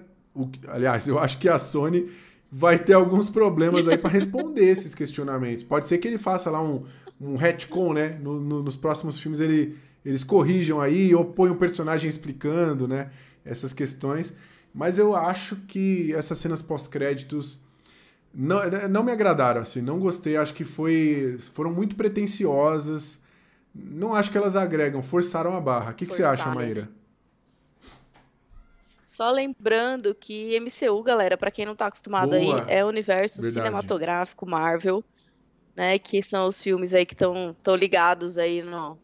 [0.67, 2.07] Aliás, eu acho que a Sony
[2.52, 5.64] vai ter alguns problemas aí para responder esses questionamentos.
[5.64, 6.84] Pode ser que ele faça lá um,
[7.20, 8.18] um retcon, né?
[8.22, 13.12] No, no, nos próximos filmes ele, eles corrijam aí ou põem um personagem explicando, né?
[13.45, 14.34] Essas questões.
[14.74, 17.60] Mas eu acho que essas cenas pós-créditos
[18.34, 19.82] não, não me agradaram, assim.
[19.82, 20.38] Não gostei.
[20.38, 23.20] Acho que foi, foram muito pretensiosas.
[23.74, 25.91] não acho que elas agregam, forçaram a barra.
[25.91, 26.89] O que, que você acha, Maíra?
[29.18, 32.63] Só lembrando que MCU, galera, para quem não tá acostumado Boa.
[32.63, 33.65] aí, é o universo Verdade.
[33.65, 35.03] cinematográfico Marvel,
[35.76, 35.97] né?
[35.97, 38.95] Que são os filmes aí que estão ligados aí no,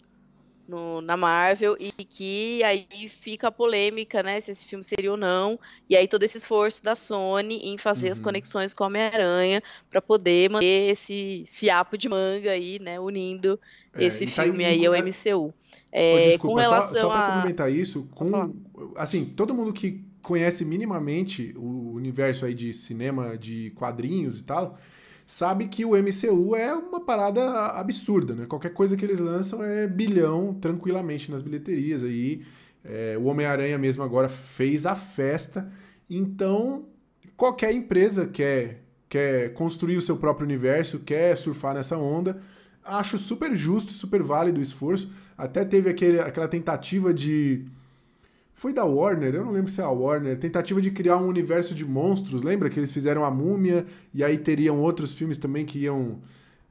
[0.68, 5.18] no, na Marvel e que aí fica a polêmica, né, se esse filme seria ou
[5.18, 5.60] não,
[5.90, 8.14] e aí todo esse esforço da Sony em fazer uhum.
[8.14, 13.60] as conexões com Homem-Aranha para poder manter esse fiapo de manga aí, né, unindo
[13.94, 15.54] é, esse tá filme aí ao MCU.
[15.92, 17.32] É, desculpa, com relação só, só para a...
[17.34, 18.54] complementar isso, com
[18.96, 24.80] assim, todo mundo que conhece minimamente o universo aí de cinema, de quadrinhos e tal,
[25.26, 28.46] sabe que o MCU é uma parada absurda, né?
[28.46, 32.42] Qualquer coisa que eles lançam é bilhão tranquilamente nas bilheterias aí.
[32.84, 35.72] É, o Homem-Aranha mesmo agora fez a festa.
[36.10, 36.86] Então,
[37.38, 42.42] qualquer empresa quer, quer construir o seu próprio universo, quer surfar nessa onda.
[42.84, 45.10] Acho super justo, super válido o esforço.
[45.38, 47.66] Até teve aquele, aquela tentativa de
[48.54, 51.74] foi da Warner, eu não lembro se é a Warner, tentativa de criar um universo
[51.74, 55.80] de monstros, lembra que eles fizeram a Múmia e aí teriam outros filmes também que
[55.80, 56.20] iam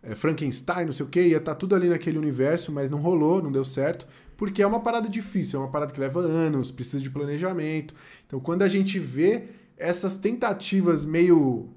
[0.02, 2.98] é, Frankenstein, não sei o que, ia estar tá tudo ali naquele universo, mas não
[2.98, 4.06] rolou, não deu certo,
[4.36, 7.94] porque é uma parada difícil, é uma parada que leva anos, precisa de planejamento.
[8.26, 9.44] Então, quando a gente vê
[9.76, 11.68] essas tentativas meio,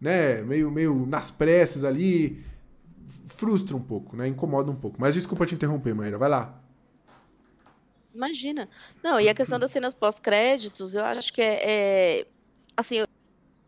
[0.00, 2.42] né, meio, meio nas pressas ali,
[3.26, 4.96] frustra um pouco, né, incomoda um pouco.
[4.98, 6.63] Mas desculpa te interromper, Maíra, vai lá.
[8.14, 8.68] Imagina.
[9.02, 12.26] Não, e a questão das cenas pós-créditos, eu acho que é, é
[12.76, 13.04] assim,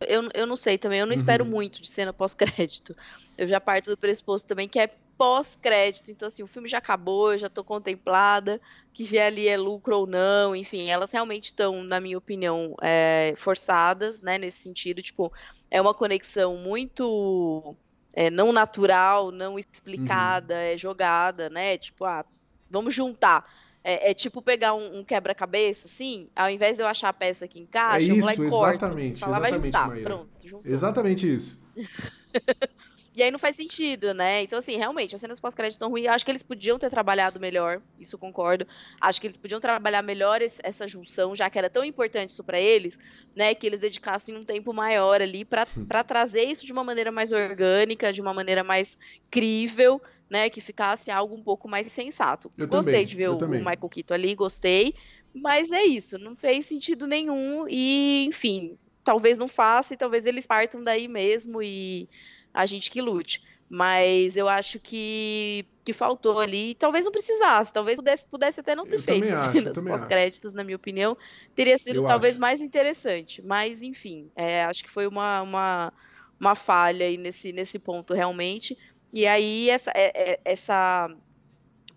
[0.00, 1.18] eu, eu não sei também, eu não uhum.
[1.18, 2.96] espero muito de cena pós-crédito.
[3.36, 7.32] Eu já parto do pressuposto também que é pós-crédito, então assim, o filme já acabou,
[7.32, 8.60] eu já tô contemplada,
[8.92, 13.32] que vier ali é lucro ou não, enfim, elas realmente estão, na minha opinião, é,
[13.34, 15.32] forçadas, né, nesse sentido, tipo,
[15.70, 17.74] é uma conexão muito
[18.14, 19.58] é, não natural, não uhum.
[19.58, 20.60] explicada, uhum.
[20.60, 22.22] é jogada, né, tipo, ah,
[22.70, 23.50] vamos juntar
[23.86, 27.46] é, é tipo pegar um, um quebra-cabeça, assim, ao invés de eu achar a peça
[27.46, 28.84] que encaixa, é isso, eu vou lá e corto.
[28.84, 29.88] Exatamente, exatamente, vai juntar.
[29.88, 30.04] Maíra.
[30.04, 30.72] Pronto, juntou.
[30.72, 31.60] Exatamente isso.
[33.16, 34.42] E aí não faz sentido, né?
[34.42, 36.06] Então, assim, realmente, as cenas pós-crédito estão ruins.
[36.06, 38.66] Acho que eles podiam ter trabalhado melhor, isso concordo.
[39.00, 42.44] Acho que eles podiam trabalhar melhor esse, essa junção, já que era tão importante isso
[42.44, 42.98] para eles,
[43.34, 43.54] né?
[43.54, 48.12] Que eles dedicassem um tempo maior ali para trazer isso de uma maneira mais orgânica,
[48.12, 48.98] de uma maneira mais
[49.30, 49.98] crível,
[50.28, 50.50] né?
[50.50, 52.50] Que ficasse algo um pouco mais sensato.
[52.56, 53.60] Eu gostei também, de ver o, também.
[53.60, 54.94] Michael Keaton ali, gostei.
[55.34, 57.66] Mas é isso, não fez sentido nenhum.
[57.68, 62.08] E, enfim, talvez não faça, e talvez eles partam daí mesmo e
[62.52, 63.42] a gente que lute.
[63.68, 66.74] Mas eu acho que, que faltou ali.
[66.74, 70.76] Talvez não precisasse, talvez pudesse, pudesse até não ter eu feito cenas pós-créditos, na minha
[70.76, 71.16] opinião.
[71.54, 72.40] Teria sido eu talvez acho.
[72.40, 73.42] mais interessante.
[73.42, 75.92] Mas, enfim, é, acho que foi uma, uma,
[76.38, 78.78] uma falha aí nesse, nesse ponto, realmente.
[79.16, 81.10] E aí essa, é, é, essa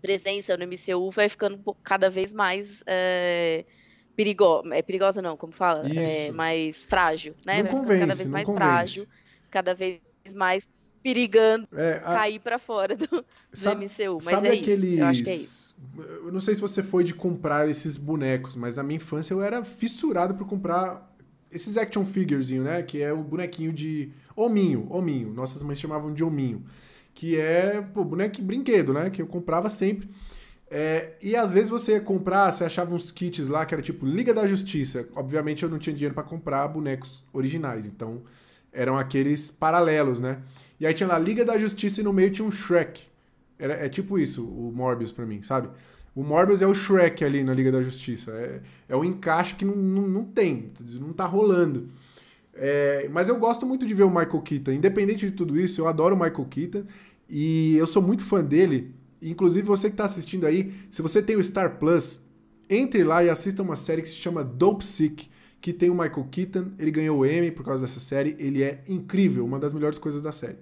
[0.00, 3.66] presença no MCU vai ficando cada vez mais é,
[4.16, 4.74] perigosa.
[4.74, 5.86] É perigosa não, como fala?
[5.86, 7.62] É, mais frágil, né?
[7.62, 8.64] Não vai convence, cada vez mais convence.
[8.64, 9.06] frágil,
[9.50, 10.00] cada vez
[10.34, 10.66] mais
[11.02, 12.14] perigando é, a...
[12.14, 14.16] cair para fora do, do sabe, MCU.
[14.24, 14.82] Mas sabe é aqueles...
[14.82, 14.86] isso.
[14.86, 15.76] Eu acho que é isso.
[15.98, 19.42] Eu não sei se você foi de comprar esses bonecos, mas na minha infância eu
[19.42, 21.14] era fissurado por comprar
[21.52, 22.82] esses action figures, né?
[22.82, 25.30] Que é o bonequinho de hominho, hominho.
[25.34, 26.64] Nossas mães chamavam de hominho
[27.14, 29.10] que é pô, boneco brinquedo, né?
[29.10, 30.08] Que eu comprava sempre.
[30.70, 34.06] É, e às vezes você ia comprar, você achava uns kits lá que era tipo
[34.06, 35.06] Liga da Justiça.
[35.16, 38.22] Obviamente eu não tinha dinheiro para comprar bonecos originais, então
[38.72, 40.42] eram aqueles paralelos, né?
[40.78, 43.02] E aí tinha lá Liga da Justiça e no meio tinha um Shrek.
[43.58, 45.68] Era, é tipo isso, o Morbius para mim, sabe?
[46.14, 48.30] O Morbius é o Shrek ali na Liga da Justiça.
[48.30, 51.88] É, é o encaixe que não, não, não tem, não tá rolando.
[52.62, 54.72] É, mas eu gosto muito de ver o Michael Keaton.
[54.72, 56.84] Independente de tudo isso, eu adoro o Michael Keaton
[57.26, 58.94] e eu sou muito fã dele.
[59.22, 62.20] Inclusive, você que está assistindo aí, se você tem o Star Plus,
[62.68, 66.28] entre lá e assista uma série que se chama Dope Sick, que tem o Michael
[66.30, 66.72] Keaton.
[66.78, 68.36] Ele ganhou o Emmy por causa dessa série.
[68.38, 70.58] Ele é incrível, uma das melhores coisas da série.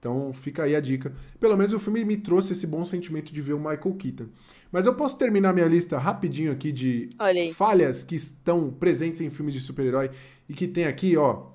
[0.00, 1.12] Então fica aí a dica.
[1.38, 4.26] Pelo menos o filme me trouxe esse bom sentimento de ver o Michael Keaton.
[4.72, 7.10] Mas eu posso terminar minha lista rapidinho aqui de
[7.54, 10.10] falhas que estão presentes em filmes de super-herói
[10.48, 11.50] e que tem aqui, ó.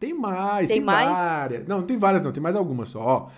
[0.00, 1.08] Tem mais, tem, tem mais?
[1.08, 1.66] várias.
[1.66, 3.30] Não, não tem várias não, tem mais algumas só, ó.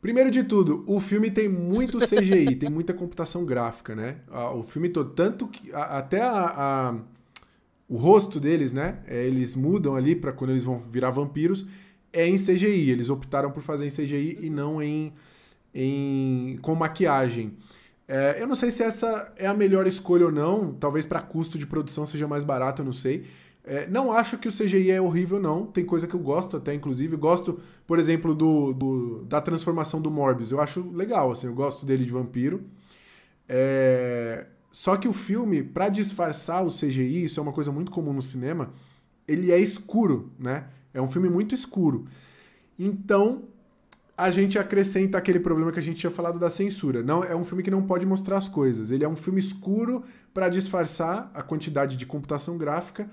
[0.00, 4.18] Primeiro de tudo, o filme tem muito CGI, tem muita computação gráfica, né?
[4.54, 6.94] O filme todo, tanto que até a, a,
[7.88, 8.98] o rosto deles, né?
[9.06, 11.66] É, eles mudam ali para quando eles vão virar vampiros,
[12.12, 12.90] é em CGI.
[12.90, 15.12] Eles optaram por fazer em CGI e não em,
[15.74, 17.56] em com maquiagem.
[18.06, 20.72] É, eu não sei se essa é a melhor escolha ou não.
[20.74, 23.26] Talvez para custo de produção seja mais barato, eu não sei.
[23.64, 25.66] É, não acho que o CGI é horrível, não.
[25.66, 27.16] Tem coisa que eu gosto até, inclusive.
[27.16, 30.50] Gosto, por exemplo, do, do, da transformação do Morbius.
[30.50, 31.46] Eu acho legal, assim.
[31.46, 32.64] Eu gosto dele de vampiro.
[33.46, 34.46] É...
[34.72, 38.22] Só que o filme, para disfarçar o CGI, isso é uma coisa muito comum no
[38.22, 38.70] cinema,
[39.26, 40.68] ele é escuro, né?
[40.92, 42.06] É um filme muito escuro.
[42.78, 43.44] Então,
[44.16, 47.02] a gente acrescenta aquele problema que a gente tinha falado da censura.
[47.02, 48.90] Não, é um filme que não pode mostrar as coisas.
[48.90, 50.02] Ele é um filme escuro
[50.34, 53.08] para disfarçar a quantidade de computação gráfica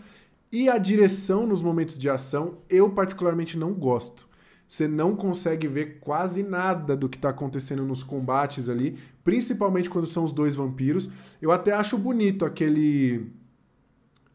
[0.52, 4.28] e a direção nos momentos de ação, eu particularmente não gosto.
[4.68, 10.08] Você não consegue ver quase nada do que está acontecendo nos combates ali, principalmente quando
[10.08, 11.10] são os dois vampiros.
[11.42, 13.32] Eu até acho bonito aquele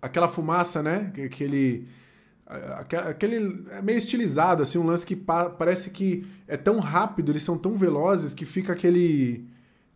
[0.01, 1.13] aquela fumaça, né?
[1.25, 1.89] Aquele
[3.09, 7.43] aquele é meio estilizado, assim, um lance que pa parece que é tão rápido, eles
[7.43, 9.45] são tão velozes que fica aquele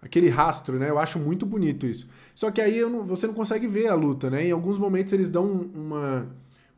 [0.01, 0.91] aquele rastro, né?
[0.91, 2.09] Eu acho muito bonito isso.
[2.35, 4.47] Só que aí não, você não consegue ver a luta, né?
[4.47, 6.29] Em alguns momentos eles dão uma,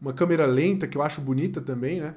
[0.00, 2.14] uma câmera lenta, que eu acho bonita também, né?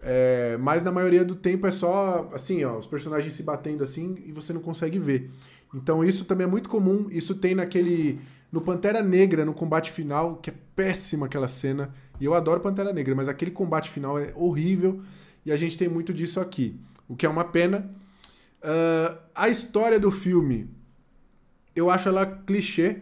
[0.00, 4.16] É, mas na maioria do tempo é só assim, ó, os personagens se batendo assim
[4.26, 5.30] e você não consegue ver.
[5.74, 7.06] Então isso também é muito comum.
[7.10, 8.20] Isso tem naquele.
[8.50, 11.94] No Pantera Negra, no combate final, que é péssima aquela cena.
[12.20, 15.02] E eu adoro Pantera Negra, mas aquele combate final é horrível.
[15.44, 16.78] E a gente tem muito disso aqui.
[17.08, 17.90] O que é uma pena.
[18.62, 20.70] Uh, a história do filme,
[21.74, 23.00] eu acho ela clichê.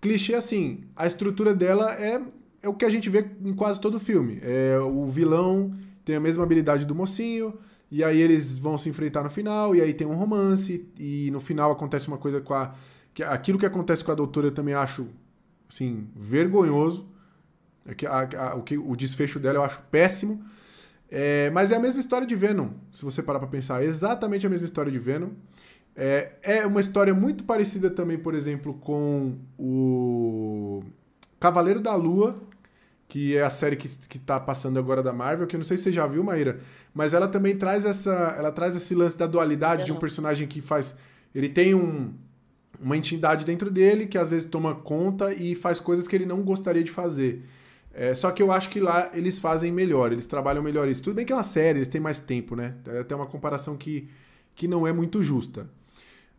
[0.00, 2.20] Clichê, assim, a estrutura dela é,
[2.62, 4.38] é o que a gente vê em quase todo filme.
[4.42, 5.72] É o vilão
[6.04, 7.54] tem a mesma habilidade do mocinho,
[7.90, 11.40] e aí eles vão se enfrentar no final, e aí tem um romance, e no
[11.40, 12.74] final acontece uma coisa com a.
[13.14, 15.06] Que, aquilo que acontece com a doutora eu também acho,
[15.68, 17.06] assim, vergonhoso.
[17.86, 20.44] É a, a, o, que, o desfecho dela eu acho péssimo.
[21.10, 23.82] É, mas é a mesma história de Venom, se você parar pra pensar.
[23.82, 25.30] É exatamente a mesma história de Venom.
[25.94, 30.82] É, é uma história muito parecida também, por exemplo, com o
[31.38, 32.40] Cavaleiro da Lua,
[33.08, 35.76] que é a série que, que tá passando agora da Marvel, que eu não sei
[35.76, 36.60] se você já viu, Maíra,
[36.94, 38.34] mas ela também traz essa.
[38.38, 40.96] Ela traz esse lance da dualidade de um personagem que faz.
[41.34, 42.14] Ele tem um,
[42.80, 46.40] uma entidade dentro dele que às vezes toma conta e faz coisas que ele não
[46.40, 47.42] gostaria de fazer.
[47.94, 51.02] É, só que eu acho que lá eles fazem melhor, eles trabalham melhor isso.
[51.02, 52.74] Tudo bem que é uma série, eles têm mais tempo, né?
[52.86, 54.08] É até uma comparação que,
[54.54, 55.68] que não é muito justa.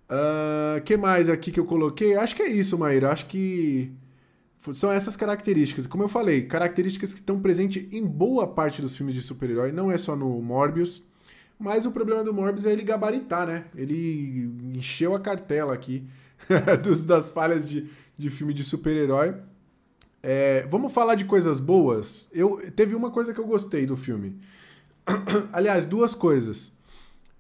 [0.10, 2.16] O uh, que mais aqui que eu coloquei?
[2.16, 3.12] Acho que é isso, Maíra.
[3.12, 3.92] Acho que
[4.74, 5.88] são essas características.
[5.88, 9.92] Como eu falei, características que estão presentes em boa parte dos filmes de super-herói, não
[9.92, 11.04] é só no Morbius.
[11.60, 13.66] Mas o problema do Morbius é ele gabaritar, né?
[13.76, 16.06] Ele encheu a cartela aqui
[16.84, 19.36] dos, das falhas de, de filme de super-herói.
[20.26, 22.30] É, vamos falar de coisas boas?
[22.32, 24.40] Eu Teve uma coisa que eu gostei do filme.
[25.52, 26.72] Aliás, duas coisas.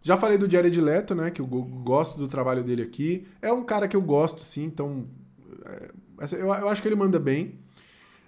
[0.01, 1.31] Já falei do Jared Leto, né?
[1.31, 3.25] Que eu gosto do trabalho dele aqui.
[3.41, 5.07] É um cara que eu gosto, sim, então
[5.65, 5.91] é,
[6.33, 7.57] eu, eu acho que ele manda bem.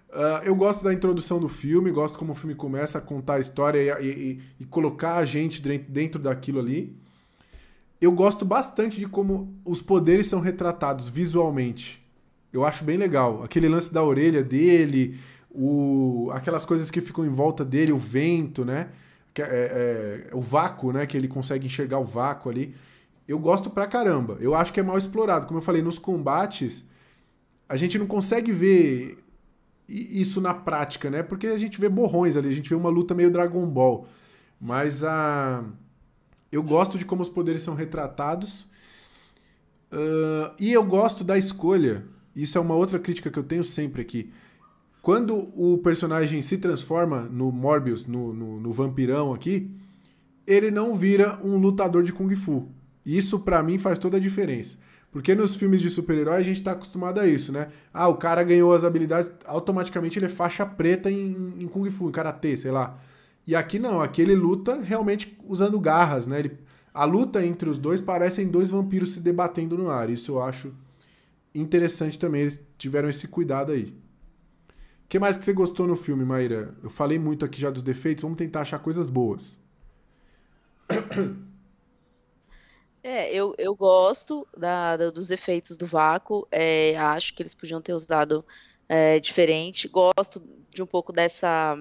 [0.10, 3.40] Uh, eu gosto da introdução do filme, gosto como o filme começa a contar a
[3.42, 6.96] história e, e, e colocar a gente dentro daquilo ali.
[8.00, 12.05] Eu gosto bastante de como os poderes são retratados visualmente.
[12.56, 13.44] Eu acho bem legal.
[13.44, 15.20] Aquele lance da orelha dele,
[15.52, 18.88] o, aquelas coisas que ficam em volta dele, o vento, né?
[19.38, 21.06] É, é, é, o vácuo, né?
[21.06, 22.74] Que ele consegue enxergar o vácuo ali.
[23.28, 24.38] Eu gosto pra caramba.
[24.40, 25.48] Eu acho que é mal explorado.
[25.48, 26.86] Como eu falei, nos combates
[27.68, 29.18] a gente não consegue ver
[29.90, 31.24] isso na prática, né?
[31.24, 34.08] Porque a gente vê borrões ali, a gente vê uma luta meio Dragon Ball.
[34.62, 35.62] Mas a.
[36.50, 38.70] Eu gosto de como os poderes são retratados.
[39.92, 42.15] Uh, e eu gosto da escolha.
[42.36, 44.32] Isso é uma outra crítica que eu tenho sempre aqui.
[45.02, 49.72] Quando o personagem se transforma no Morbius, no, no, no vampirão aqui,
[50.48, 52.70] ele não vira um lutador de Kung Fu.
[53.06, 54.80] Isso para mim faz toda a diferença.
[55.12, 57.70] Porque nos filmes de super-herói a gente tá acostumado a isso, né?
[57.94, 62.10] Ah, o cara ganhou as habilidades, automaticamente ele é faixa preta em, em Kung Fu,
[62.10, 63.00] em Karatê, sei lá.
[63.48, 66.40] E aqui não, aqui ele luta realmente usando garras, né?
[66.40, 66.58] Ele,
[66.94, 70.10] a luta entre os dois parecem dois vampiros se debatendo no ar.
[70.10, 70.74] Isso eu acho
[71.56, 73.86] interessante também, eles tiveram esse cuidado aí.
[75.06, 76.76] O que mais que você gostou no filme, Maíra?
[76.84, 79.60] Eu falei muito aqui já dos defeitos, vamos tentar achar coisas boas.
[83.04, 86.48] É, eu, eu gosto da, da- dos efeitos do vácuo.
[86.52, 88.44] é, acho que eles podiam ter usado
[88.90, 89.88] é, diferente.
[89.88, 90.42] Gosto
[90.72, 91.78] de um pouco dessa,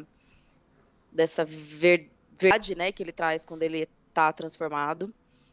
[1.11, 5.13] dessa ver- verdade, né, que ele traz quando ele está transformado.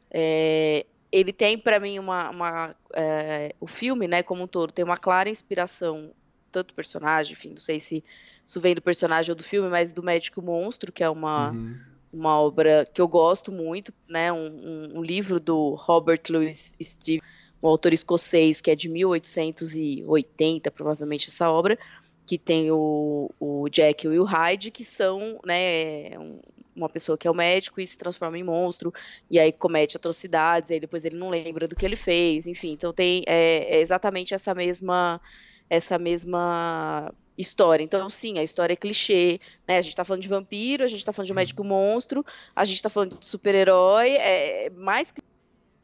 [0.09, 4.85] É, ele tem para mim uma, uma é, o filme, né, como um todo, tem
[4.85, 6.11] uma clara inspiração
[6.51, 8.03] tanto do personagem, enfim, não sei se
[8.45, 11.91] isso vem do personagem ou do filme, mas do Médico Monstro, que é uma Uhum
[12.11, 14.31] uma obra que eu gosto muito, né?
[14.33, 17.25] Um, um, um livro do Robert Louis Stevenson,
[17.63, 21.77] um autor escocês que é de 1880, provavelmente essa obra,
[22.25, 26.39] que tem o, o Jack e o Hyde, que são, né, um,
[26.75, 28.93] uma pessoa que é o médico e se transforma em monstro,
[29.29, 32.71] e aí comete atrocidades, e aí depois ele não lembra do que ele fez, enfim,
[32.71, 35.21] então tem é, é exatamente essa mesma
[35.69, 37.81] essa mesma história.
[37.81, 39.77] Então, sim, a história é clichê, né?
[39.77, 42.65] A gente tá falando de vampiro, a gente tá falando de um médico monstro, a
[42.65, 45.13] gente tá falando de super-herói, é mais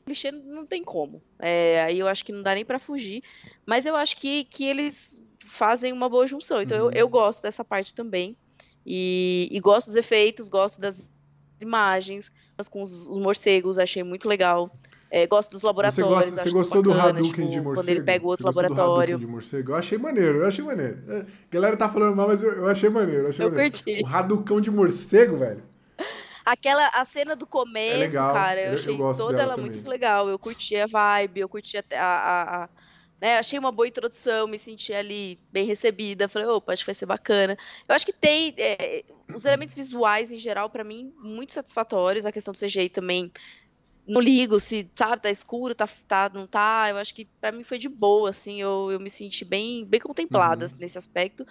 [0.05, 1.21] clichê não tem como.
[1.39, 3.23] É, aí eu acho que não dá nem para fugir,
[3.65, 6.61] mas eu acho que, que eles fazem uma boa junção.
[6.61, 6.91] Então uhum.
[6.91, 8.35] eu, eu gosto dessa parte também.
[8.89, 11.11] E, e, gosto dos efeitos, gosto das
[11.61, 12.31] imagens,
[12.71, 14.71] com os, os morcegos, achei muito legal.
[15.11, 16.07] É, gosto dos laboratórios.
[16.07, 17.75] Você, gosta, você gostou bacana, do Hadouken tipo, de morcego?
[17.75, 19.19] Quando ele pega o outro laboratório.
[19.19, 19.71] de morcego?
[19.71, 20.99] Eu achei maneiro, eu achei maneiro.
[21.07, 23.23] A é, galera tá falando mal, mas eu, eu achei maneiro.
[23.23, 23.73] Eu, achei eu maneiro.
[23.73, 24.03] curti.
[24.03, 25.63] O Hadouken de morcego, velho.
[26.45, 29.69] Aquela, a cena do começo, é legal, cara, eu, eu achei toda ela também.
[29.69, 30.29] muito legal.
[30.29, 32.69] Eu curti a vibe, eu curti a, a, a
[33.19, 36.29] né, achei uma boa introdução, me senti ali bem recebida.
[36.29, 37.57] Falei, opa, acho que vai ser bacana.
[37.87, 39.03] Eu acho que tem é,
[39.33, 42.25] os elementos visuais em geral, para mim, muito satisfatórios.
[42.25, 43.31] A questão do CGI também
[44.07, 46.87] não ligo se, sabe, tá escuro, tá, tá não tá.
[46.89, 49.99] Eu acho que para mim foi de boa, assim, eu, eu me senti bem, bem
[49.99, 50.71] contemplada uhum.
[50.79, 51.45] nesse aspecto.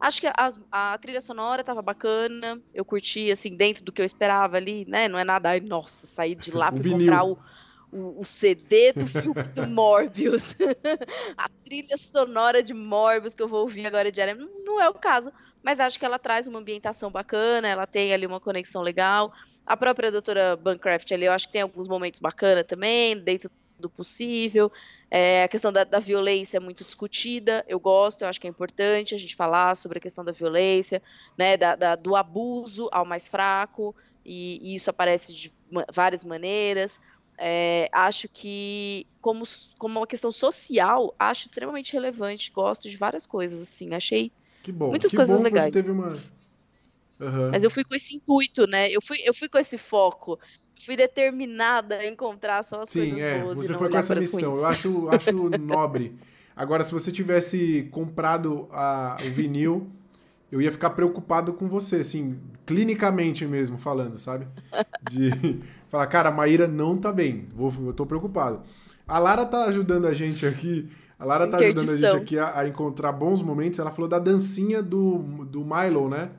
[0.00, 4.06] Acho que a, a, trilha sonora tava bacana, eu curti, assim, dentro do que eu
[4.06, 5.08] esperava ali, né?
[5.08, 7.36] Não é nada, ai, nossa, sair de lá pra comprar o,
[7.92, 10.56] o, o, CD do filme do Morbius.
[11.36, 15.32] a trilha sonora de Morbius que eu vou ouvir agora diariamente, não, é o caso
[15.62, 19.32] mas acho que ela traz uma ambientação bacana, ela tem ali uma conexão legal.
[19.66, 23.88] A própria doutora Bancroft ali, eu acho que tem alguns momentos bacanas também, dentro do
[23.88, 24.72] possível.
[25.10, 28.50] É, a questão da, da, violência é muito discutida, eu gosto, eu acho que é
[28.50, 31.02] importante a gente falar sobre a questão da violência,
[31.36, 35.52] né, da, da, do abuso ao mais fraco, e, e isso aparece de
[35.92, 37.00] várias maneiras.
[37.38, 39.44] É, acho que, como,
[39.78, 44.32] como uma questão social, acho extremamente relevante, gosto de várias coisas, assim, achei
[44.72, 44.90] bom.
[44.90, 45.74] Muitas coisas legais.
[45.86, 46.08] Uma...
[47.20, 47.50] Uhum.
[47.50, 48.90] Mas eu fui com esse intuito, né?
[48.90, 50.38] Eu fui, eu fui com esse foco.
[50.80, 53.56] Fui determinada a encontrar só as Sim, coisas é, boas.
[53.56, 54.56] Você foi com essa missão.
[54.56, 56.14] Eu acho, acho nobre.
[56.54, 59.90] Agora, se você tivesse comprado a, o vinil,
[60.50, 64.46] eu ia ficar preocupado com você, assim, clinicamente mesmo falando, sabe?
[65.10, 65.30] De
[65.88, 67.48] falar, cara, a Maíra não tá bem.
[67.54, 68.60] Vou, eu tô preocupado.
[69.06, 70.86] A Lara tá ajudando a gente aqui
[71.18, 73.78] a Lara tá ajudando a gente aqui a, a, encontrar bons momentos.
[73.78, 76.30] Ela falou da dancinha do, do Milo, né?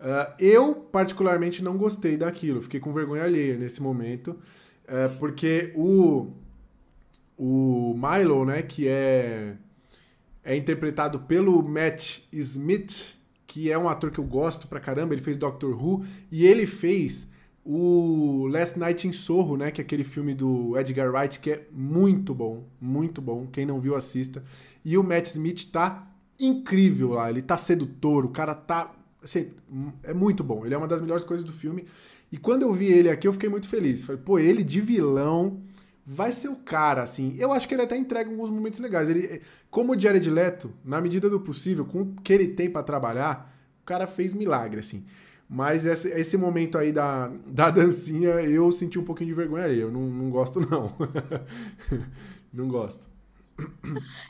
[0.00, 2.62] Uh, eu, particularmente, não gostei daquilo.
[2.62, 4.30] Fiquei com vergonha alheia nesse momento.
[4.84, 6.32] Uh, porque o,
[7.36, 9.54] o Milo, né, que é,
[10.42, 13.17] é interpretado pelo Matt Smith,
[13.48, 15.14] que é um ator que eu gosto pra caramba.
[15.14, 17.26] Ele fez Doctor Who e ele fez
[17.64, 21.66] o Last Night in Soho, né, que é aquele filme do Edgar Wright que é
[21.72, 23.48] muito bom, muito bom.
[23.50, 24.44] Quem não viu assista.
[24.84, 26.06] E o Matt Smith tá
[26.38, 28.92] incrível lá, ele tá sedutor, o cara tá
[29.22, 29.50] assim,
[30.04, 30.64] é muito bom.
[30.64, 31.86] Ele é uma das melhores coisas do filme.
[32.30, 34.04] E quando eu vi ele aqui, eu fiquei muito feliz.
[34.04, 35.60] Falei, pô, ele de vilão
[36.06, 37.34] vai ser o cara, assim.
[37.38, 39.08] Eu acho que ele até entrega alguns momentos legais.
[39.10, 42.82] Ele, como o Jared Leto, na medida do possível, com o que ele tem para
[42.82, 45.04] trabalhar, o cara fez milagre, assim.
[45.48, 49.80] Mas esse, esse momento aí da, da dancinha, eu senti um pouquinho de vergonha aí.
[49.80, 50.94] Eu não, não gosto, não.
[52.52, 53.08] não gosto.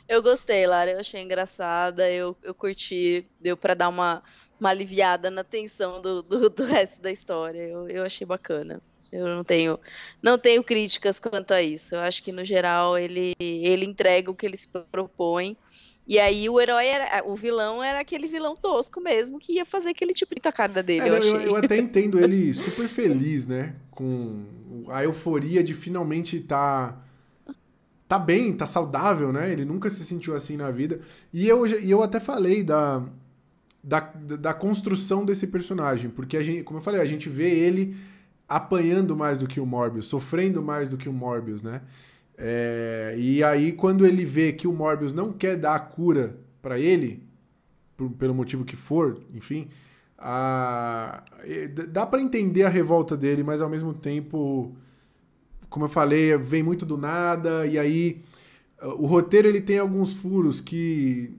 [0.07, 0.91] Eu gostei, Lara.
[0.91, 2.09] Eu achei engraçada.
[2.09, 3.27] Eu, eu curti.
[3.39, 4.23] Deu para dar uma,
[4.59, 7.63] uma aliviada na tensão do, do, do resto da história.
[7.63, 8.81] Eu, eu achei bacana.
[9.11, 9.79] Eu não tenho,
[10.21, 11.95] não tenho críticas quanto a isso.
[11.95, 15.57] Eu acho que no geral ele, ele entrega o que ele se propõe.
[16.07, 17.23] E aí o herói era.
[17.25, 21.07] O vilão era aquele vilão tosco mesmo, que ia fazer aquele tipo de tacada dele.
[21.07, 23.75] É, eu, eu, eu, até entendo ele super feliz, né?
[23.91, 24.43] Com
[24.89, 27.05] a euforia de finalmente estar.
[27.45, 27.53] Tá,
[28.07, 29.51] tá bem, tá saudável, né?
[29.51, 30.99] Ele nunca se sentiu assim na vida.
[31.31, 33.03] E eu, e eu até falei da,
[33.83, 37.95] da, da construção desse personagem, porque a gente, como eu falei, a gente vê ele
[38.49, 41.81] apanhando mais do que o Morbius, sofrendo mais do que o Morbius, né?
[42.37, 46.79] É, e aí, quando ele vê que o Morbius não quer dar a cura para
[46.79, 47.23] ele,
[47.95, 49.67] por, pelo motivo que for, enfim,
[50.17, 51.23] a,
[51.89, 54.75] dá para entender a revolta dele, mas ao mesmo tempo,
[55.69, 58.21] como eu falei, vem muito do nada, e aí
[58.81, 61.33] o roteiro ele tem alguns furos que.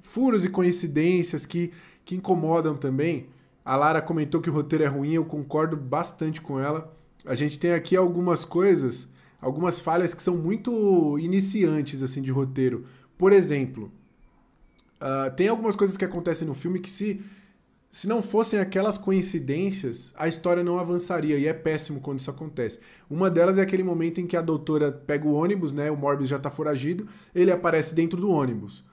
[0.00, 1.72] furos e coincidências que,
[2.04, 3.28] que incomodam também.
[3.70, 6.92] A Lara comentou que o roteiro é ruim, eu concordo bastante com ela.
[7.24, 9.06] A gente tem aqui algumas coisas
[9.40, 12.84] algumas falhas que são muito iniciantes assim de roteiro.
[13.16, 13.92] Por exemplo,
[15.00, 17.22] uh, tem algumas coisas que acontecem no filme que se
[17.88, 22.80] se não fossem aquelas coincidências, a história não avançaria e é péssimo quando isso acontece.
[23.08, 25.92] Uma delas é aquele momento em que a doutora pega o ônibus, né?
[25.92, 28.84] O Morbius já tá foragido, ele aparece dentro do ônibus.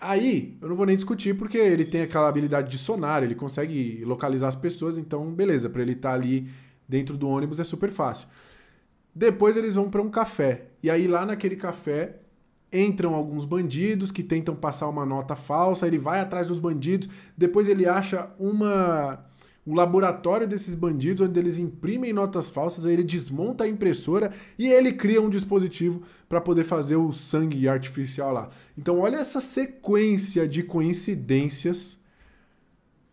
[0.00, 4.04] Aí, eu não vou nem discutir porque ele tem aquela habilidade de sonar, ele consegue
[4.04, 6.48] localizar as pessoas, então beleza, para ele estar tá ali
[6.88, 8.28] dentro do ônibus é super fácil.
[9.14, 10.66] Depois eles vão para um café.
[10.82, 12.16] E aí lá naquele café
[12.72, 17.68] entram alguns bandidos que tentam passar uma nota falsa, ele vai atrás dos bandidos, depois
[17.68, 19.24] ele acha uma
[19.66, 24.66] um laboratório desses bandidos onde eles imprimem notas falsas, aí ele desmonta a impressora e
[24.66, 28.50] ele cria um dispositivo para poder fazer o sangue artificial lá.
[28.76, 31.98] Então olha essa sequência de coincidências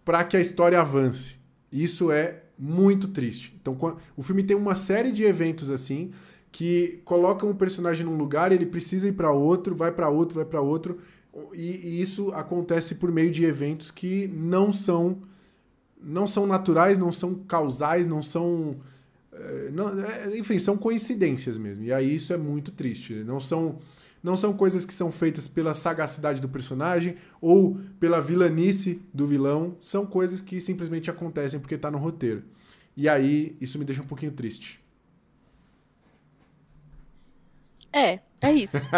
[0.03, 1.37] para que a história avance.
[1.71, 3.57] Isso é muito triste.
[3.61, 3.77] Então
[4.15, 6.11] o filme tem uma série de eventos assim
[6.51, 10.43] que colocam o personagem num lugar, ele precisa ir para outro, vai para outro, vai
[10.43, 10.99] para outro,
[11.53, 15.21] e, e isso acontece por meio de eventos que não são
[16.01, 18.77] não são naturais, não são causais, não são.
[19.31, 21.83] Eh, não, é, enfim, são coincidências mesmo.
[21.83, 23.13] E aí isso é muito triste.
[23.23, 23.79] Não são,
[24.23, 29.75] não são coisas que são feitas pela sagacidade do personagem ou pela vilanice do vilão.
[29.79, 32.43] São coisas que simplesmente acontecem porque está no roteiro.
[32.95, 34.81] E aí isso me deixa um pouquinho triste.
[37.93, 38.89] É, é isso.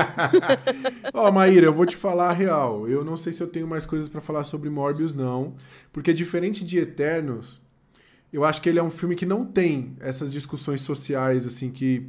[1.14, 2.88] Ó, oh, Maíra, eu vou te falar a real.
[2.88, 5.56] Eu não sei se eu tenho mais coisas para falar sobre Morbius, não.
[5.92, 7.62] Porque diferente de Eternos,
[8.32, 12.08] eu acho que ele é um filme que não tem essas discussões sociais, assim, que.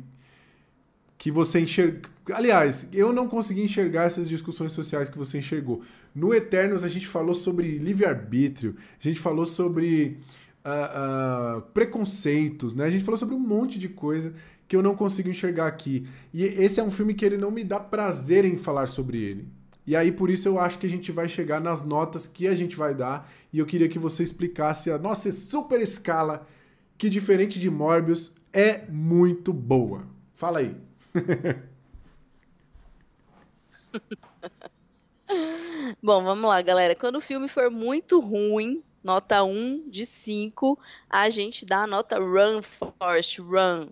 [1.19, 2.09] Que você enxerga.
[2.33, 5.83] Aliás, eu não consegui enxergar essas discussões sociais que você enxergou.
[6.15, 10.19] No Eternos, a gente falou sobre livre-arbítrio, a gente falou sobre
[10.65, 12.85] uh, uh, preconceitos, né?
[12.85, 14.35] A gente falou sobre um monte de coisa
[14.75, 16.05] que eu não consigo enxergar aqui.
[16.33, 19.47] E esse é um filme que ele não me dá prazer em falar sobre ele.
[19.87, 22.57] E aí por isso eu acho que a gente vai chegar nas notas que a
[22.57, 26.45] gente vai dar e eu queria que você explicasse a nossa super escala
[26.99, 30.09] que diferente de Morbius é muito boa.
[30.35, 30.75] Fala aí.
[36.03, 36.97] Bom, vamos lá, galera.
[36.97, 40.77] Quando o filme for muito ruim, nota 1 de 5,
[41.09, 43.91] a gente dá a nota Run, Forest, Run.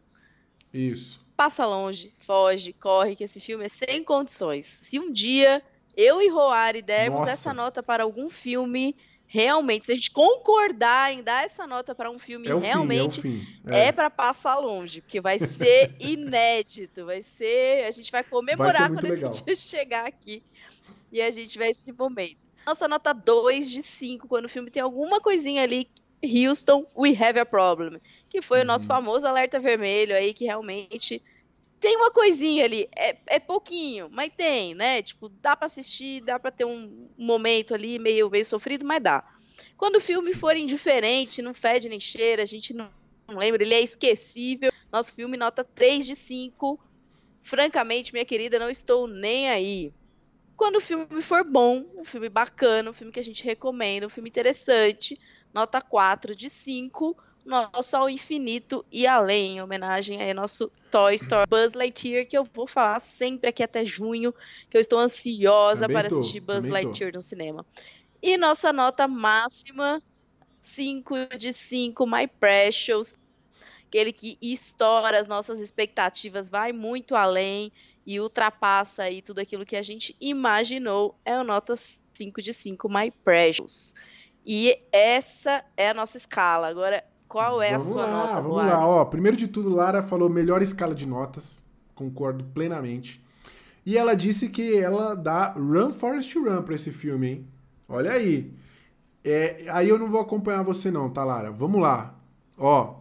[0.73, 1.21] Isso.
[1.37, 4.67] Passa longe, foge, corre, que esse filme é sem condições.
[4.67, 5.63] Se um dia
[5.97, 7.33] eu e Roari dermos Nossa.
[7.33, 8.97] essa nota para algum filme,
[9.27, 13.47] realmente, se a gente concordar em dar essa nota para um filme, é realmente fim,
[13.67, 13.85] é, é.
[13.87, 18.91] é para passar longe, porque vai ser inédito, vai ser, a gente vai comemorar vai
[18.91, 19.31] quando legal.
[19.33, 20.43] esse dia chegar aqui
[21.11, 22.47] e a gente vai esse momento.
[22.67, 25.89] Nossa nota 2 de 5, quando o filme tem alguma coisinha ali
[26.25, 28.01] Houston, we have a problem.
[28.29, 28.65] Que foi uhum.
[28.65, 28.89] o nosso uhum.
[28.89, 31.23] famoso alerta vermelho aí, que realmente
[31.83, 32.89] tem uma coisinha ali.
[32.97, 35.03] É, é pouquinho, mas tem, né?
[35.03, 39.25] Tipo, dá para assistir, dá para ter um momento ali meio, meio sofrido, mas dá.
[39.77, 42.89] Quando o filme for indiferente, não fede nem cheira, a gente não,
[43.27, 44.71] não lembra, ele é esquecível.
[44.93, 46.79] Nosso filme nota 3 de 5.
[47.43, 49.93] Francamente, minha querida, não estou nem aí.
[50.57, 54.11] Quando o filme for bom, um filme bacana, um filme que a gente recomenda, um
[54.11, 55.19] filme interessante,
[55.53, 61.47] nota 4 de 5, nosso ao infinito e além, em homenagem ao nosso Toy Story
[61.49, 64.33] Buzz Lightyear, que eu vou falar sempre aqui até junho,
[64.71, 67.19] que eu estou ansiosa também para tô, assistir Buzz Lightyear tô.
[67.19, 67.67] no cinema.
[68.23, 70.03] E nossa nota máxima,
[70.61, 73.17] 5 de 5, My Precious,
[73.87, 77.73] aquele que estoura as nossas expectativas, vai muito além
[78.07, 82.89] e ultrapassa aí tudo aquilo que a gente imaginou, é o nota 5 de 5,
[82.89, 83.95] My Precious.
[84.45, 86.69] E essa é a nossa escala.
[86.69, 88.41] Agora, qual é vamos a sua lá, nota?
[88.41, 89.05] Vamos lá, ó.
[89.05, 91.63] Primeiro de tudo, Lara falou melhor escala de notas.
[91.95, 93.25] Concordo plenamente.
[93.87, 97.49] E ela disse que ela dá Run Forest Run pra esse filme, hein?
[97.89, 98.53] Olha aí.
[99.25, 101.51] É, aí eu não vou acompanhar você não, tá, Lara?
[101.51, 102.15] Vamos lá.
[102.59, 102.97] Ó.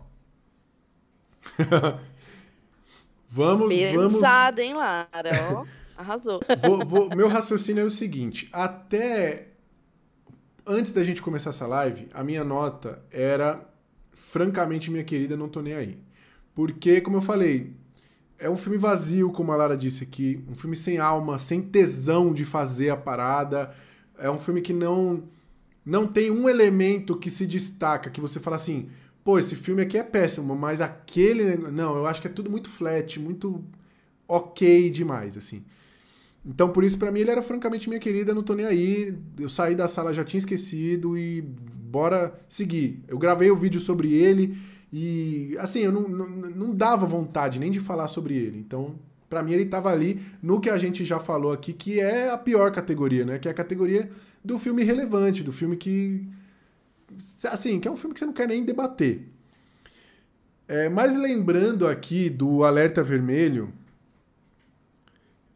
[3.27, 4.59] vamos, Pesado, vamos...
[4.59, 5.07] hein, Lara?
[5.53, 5.65] Ó,
[5.97, 6.39] arrasou.
[6.61, 7.09] Vou, vou...
[7.15, 8.49] Meu raciocínio é o seguinte.
[8.51, 9.51] Até
[10.65, 13.67] antes da gente começar essa live, a minha nota era
[14.13, 15.97] francamente, minha querida, não tô nem aí.
[16.53, 17.73] Porque, como eu falei,
[18.38, 22.33] é um filme vazio, como a Lara disse aqui, um filme sem alma, sem tesão
[22.33, 23.73] de fazer a parada.
[24.17, 25.23] É um filme que não
[25.83, 28.89] não tem um elemento que se destaca, que você fala assim,
[29.23, 32.69] pô, esse filme aqui é péssimo, mas aquele, não, eu acho que é tudo muito
[32.69, 33.63] flat, muito
[34.27, 35.63] ok demais, assim.
[36.45, 39.15] Então, por isso, para mim, ele era francamente minha querida, não tô nem aí.
[39.39, 43.03] Eu saí da sala, já tinha esquecido e bora seguir.
[43.07, 44.57] Eu gravei o vídeo sobre ele
[44.91, 48.57] e, assim, eu não, não, não dava vontade nem de falar sobre ele.
[48.57, 48.95] Então,
[49.30, 52.38] para mim, ele tava ali no que a gente já falou aqui, que é a
[52.38, 53.38] pior categoria, né?
[53.39, 54.09] Que é a categoria
[54.43, 56.27] do filme relevante, do filme que.
[57.51, 59.27] Assim, que é um filme que você não quer nem debater.
[60.68, 63.73] É, mas lembrando aqui do Alerta Vermelho,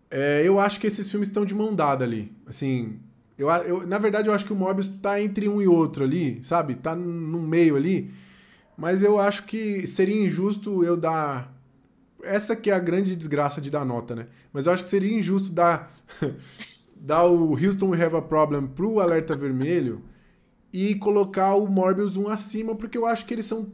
[0.10, 2.32] é, eu acho que esses filmes estão de mão dada ali.
[2.46, 3.00] Assim,
[3.38, 6.40] Eu, eu, na verdade, eu acho que o Morbius tá entre um e outro ali,
[6.44, 6.76] sabe?
[6.76, 8.12] Tá no meio ali.
[8.78, 11.54] Mas eu acho que seria injusto eu dar.
[12.24, 14.28] Essa que é a grande desgraça de dar nota, né?
[14.54, 15.94] Mas eu acho que seria injusto dar,
[16.96, 20.02] dar o Houston We Have a Problem pro Alerta Vermelho
[20.74, 23.72] e colocar o Morbius um acima, porque eu acho que eles são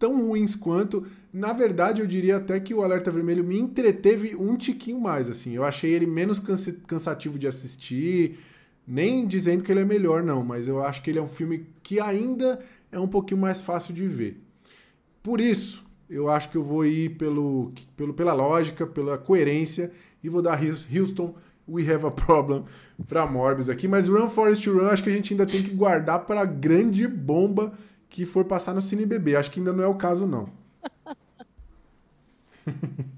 [0.00, 1.06] tão ruins quanto.
[1.32, 5.54] Na verdade, eu diria até que o Alerta Vermelho me entreteve um tiquinho mais, assim.
[5.54, 8.38] Eu achei ele menos cansativo de assistir
[8.86, 11.64] nem dizendo que ele é melhor, não, mas eu acho que ele é um filme
[11.80, 12.58] que ainda
[12.90, 14.42] é um pouquinho mais fácil de ver.
[15.22, 19.92] Por isso, eu acho que eu vou ir pelo, pelo, pela lógica, pela coerência
[20.24, 21.36] e vou dar Houston,
[21.68, 22.64] We Have a Problem
[23.06, 23.86] para Morbius aqui.
[23.86, 27.06] Mas Run Forest Run acho que a gente ainda tem que guardar para a grande
[27.06, 27.72] bomba
[28.10, 29.36] que for passar no Cine Bebê.
[29.36, 30.50] Acho que ainda não é o caso, não.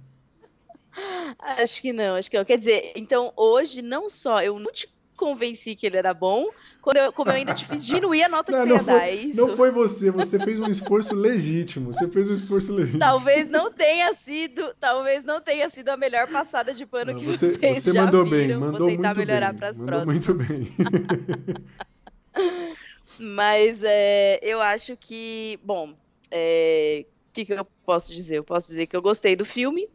[1.59, 2.45] acho que não, acho que não.
[2.45, 4.87] Quer dizer, então hoje não só eu não te
[5.17, 6.49] convenci que ele era bom,
[6.81, 8.93] quando eu, como eu ainda te fiz diminuir a nota não, que você ia foi,
[8.93, 9.37] dar, é isso?
[9.37, 12.99] Não foi você, você fez um esforço legítimo, você fez um esforço legítimo.
[12.99, 17.25] Talvez não tenha sido, talvez não tenha sido a melhor passada de pano não, que
[17.25, 18.49] você, vocês você já mandou viram.
[18.49, 20.27] bem, mandou Vou tentar muito melhorar pras mandou próximas.
[20.27, 20.73] muito bem.
[23.25, 25.97] Mas é, eu acho que, bom, o
[26.29, 28.39] é, que, que eu posso dizer?
[28.39, 29.89] Eu posso dizer que eu gostei do filme,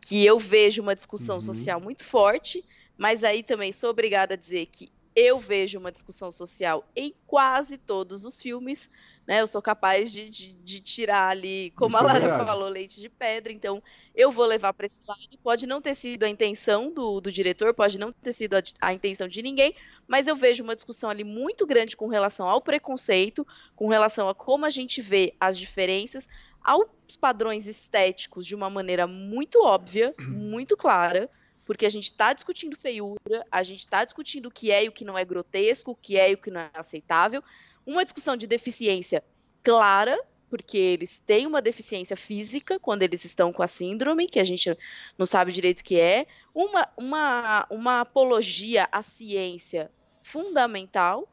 [0.00, 1.40] que eu vejo uma discussão uhum.
[1.42, 2.64] social muito forte,
[2.96, 7.76] mas aí também sou obrigada a dizer que eu vejo uma discussão social em quase
[7.76, 8.88] todos os filmes,
[9.30, 9.40] né?
[9.40, 13.00] Eu sou capaz de, de, de tirar ali, como Isso a Lara é falou, leite
[13.00, 13.52] de pedra.
[13.52, 13.80] Então,
[14.12, 15.20] eu vou levar para esse lado.
[15.40, 18.92] Pode não ter sido a intenção do, do diretor, pode não ter sido a, a,
[18.92, 19.72] intenção de ninguém,
[20.08, 23.46] mas eu vejo uma discussão ali muito grande com relação ao preconceito,
[23.76, 26.28] com relação a como a gente vê as diferenças,
[26.60, 26.88] aos
[27.20, 31.30] padrões estéticos de uma maneira muito óbvia, muito clara
[31.70, 34.92] porque a gente está discutindo feiura, a gente está discutindo o que é e o
[34.92, 37.44] que não é grotesco, o que é e o que não é aceitável.
[37.86, 39.22] Uma discussão de deficiência
[39.62, 44.44] clara, porque eles têm uma deficiência física quando eles estão com a síndrome, que a
[44.44, 44.76] gente
[45.16, 46.26] não sabe direito o que é.
[46.54, 49.90] Uma, uma, uma apologia à ciência
[50.22, 51.28] fundamental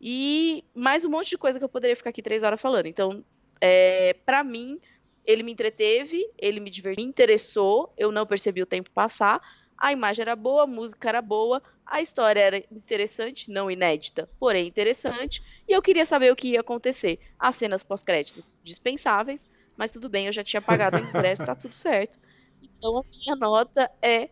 [0.00, 2.86] e mais um monte de coisa que eu poderia ficar aqui três horas falando.
[2.86, 3.24] Então,
[3.60, 4.80] é, para mim,
[5.24, 9.40] ele me entreteve, ele me divertiu, me interessou, eu não percebi o tempo passar,
[9.80, 14.68] a imagem era boa, a música era boa, a história era interessante, não inédita, porém
[14.68, 17.18] interessante, e eu queria saber o que ia acontecer.
[17.38, 21.74] As cenas pós-créditos dispensáveis, mas tudo bem, eu já tinha pagado o ingresso, tá tudo
[21.74, 22.18] certo.
[22.62, 24.28] Então a minha nota é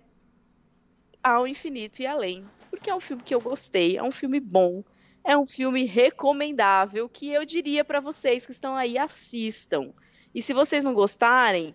[1.22, 4.84] ao infinito e além, porque é um filme que eu gostei, é um filme bom,
[5.24, 9.92] é um filme recomendável que eu diria para vocês que estão aí assistam.
[10.34, 11.74] E se vocês não gostarem,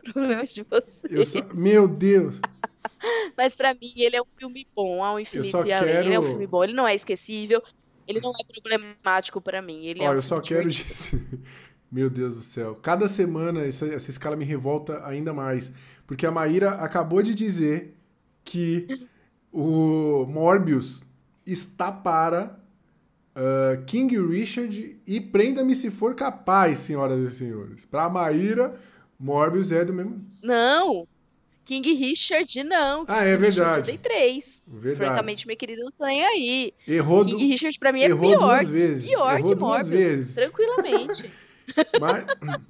[0.00, 1.28] problemas de vocês.
[1.28, 1.40] Só...
[1.54, 2.40] Meu Deus!
[3.36, 5.94] Mas para mim ele é um filme bom, ao infinito e além.
[5.94, 6.06] Quero...
[6.06, 7.62] Ele é um filme bom, ele não é esquecível,
[8.06, 9.86] ele não é problemático para mim.
[9.86, 11.20] Ele é Olha, é um eu só quero dizer...
[11.90, 12.76] Meu Deus do céu.
[12.76, 15.72] Cada semana essa, essa escala me revolta ainda mais.
[16.06, 17.96] Porque a Maíra acabou de dizer
[18.44, 19.08] que
[19.52, 21.02] o Morbius
[21.44, 22.60] está para
[23.34, 27.84] uh, King Richard e prenda-me se for capaz, senhoras e senhores.
[27.84, 28.78] Para a Maíra,
[29.20, 30.24] Morbius é do mesmo.
[30.42, 31.06] Não!
[31.66, 33.04] King Richard, não.
[33.06, 33.86] Ah, é verdade.
[33.86, 34.60] Tem três.
[34.66, 34.96] Verdade.
[34.96, 36.74] Francamente, minha querida, não tô nem aí.
[36.88, 37.44] Errou King.
[37.44, 38.56] Richard, pra mim, é Errou pior.
[38.56, 39.06] Duas vezes.
[39.06, 39.88] Pior Errou que duas Morbius.
[39.88, 40.34] vezes.
[40.34, 41.32] Tranquilamente.
[42.00, 42.24] Mas...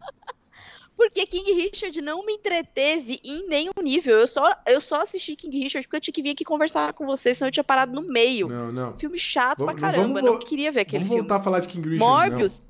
[1.01, 4.19] Porque King Richard não me entreteve em nenhum nível.
[4.19, 7.07] Eu só, eu só assisti King Richard porque eu tinha que vir aqui conversar com
[7.07, 8.49] você, senão eu tinha parado no meio.
[8.49, 8.99] Não, não.
[8.99, 10.21] Filme chato vamos, pra caramba.
[10.21, 11.21] Não, não queria ver aquele vamos filme.
[11.23, 12.31] voltar a falar de King Richard.
[12.31, 12.61] Morbius.
[12.61, 12.70] Não.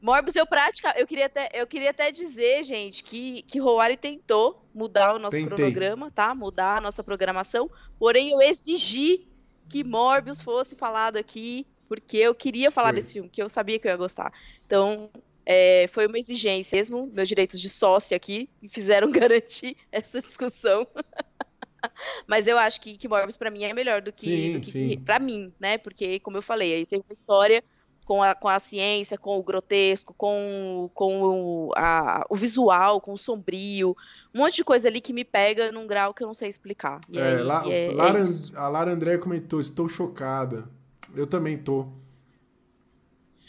[0.00, 4.64] Morbius, eu prática, eu queria até, eu queria até dizer, gente, que que Roari tentou
[4.72, 5.56] mudar o nosso Tentei.
[5.56, 6.34] cronograma, tá?
[6.34, 7.68] Mudar a nossa programação.
[7.98, 9.26] Porém, eu exigi
[9.68, 12.96] que Morbius fosse falado aqui, porque eu queria falar foi.
[12.96, 14.32] desse filme, que eu sabia que eu ia gostar.
[14.64, 15.10] Então,
[15.44, 20.86] é, foi uma exigência mesmo, meus direitos de sócio aqui me fizeram garantir essa discussão.
[22.26, 24.70] Mas eu acho que, que Morbius para mim é melhor do que, sim, do que,
[24.70, 25.00] sim.
[25.00, 25.78] para mim, né?
[25.78, 27.64] Porque como eu falei, aí tem uma história
[28.08, 33.12] com a, com a ciência, com o grotesco, com, com o, a, o visual, com
[33.12, 33.94] o sombrio,
[34.34, 37.02] um monte de coisa ali que me pega num grau que eu não sei explicar.
[37.10, 40.66] E é, aí, La, é, Lara, é a Lara André comentou, estou chocada.
[41.14, 41.86] Eu também tô.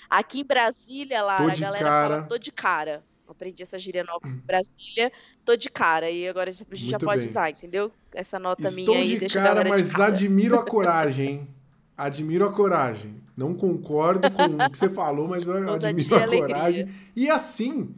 [0.10, 2.15] Aqui em Brasília, Lara, a galera cara.
[2.15, 3.02] fala tô de cara.
[3.30, 5.10] Aprendi essa gíria nova em Brasília,
[5.45, 6.10] tô de cara.
[6.10, 7.30] E agora a gente já Muito pode bem.
[7.30, 7.94] usar, entendeu?
[8.14, 10.07] Essa nota Estou minha aí de deixa cara, mas de cara.
[10.07, 11.59] admiro a coragem, hein?
[12.00, 13.22] Admiro a coragem.
[13.36, 16.56] Não concordo com o que você falou, mas eu admiro a alegria.
[16.56, 16.90] coragem.
[17.14, 17.94] E assim,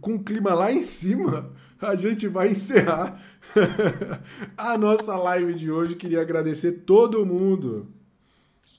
[0.00, 1.50] com o clima lá em cima,
[1.80, 3.20] a gente vai encerrar
[4.56, 5.96] a nossa live de hoje.
[5.96, 7.88] Queria agradecer todo mundo.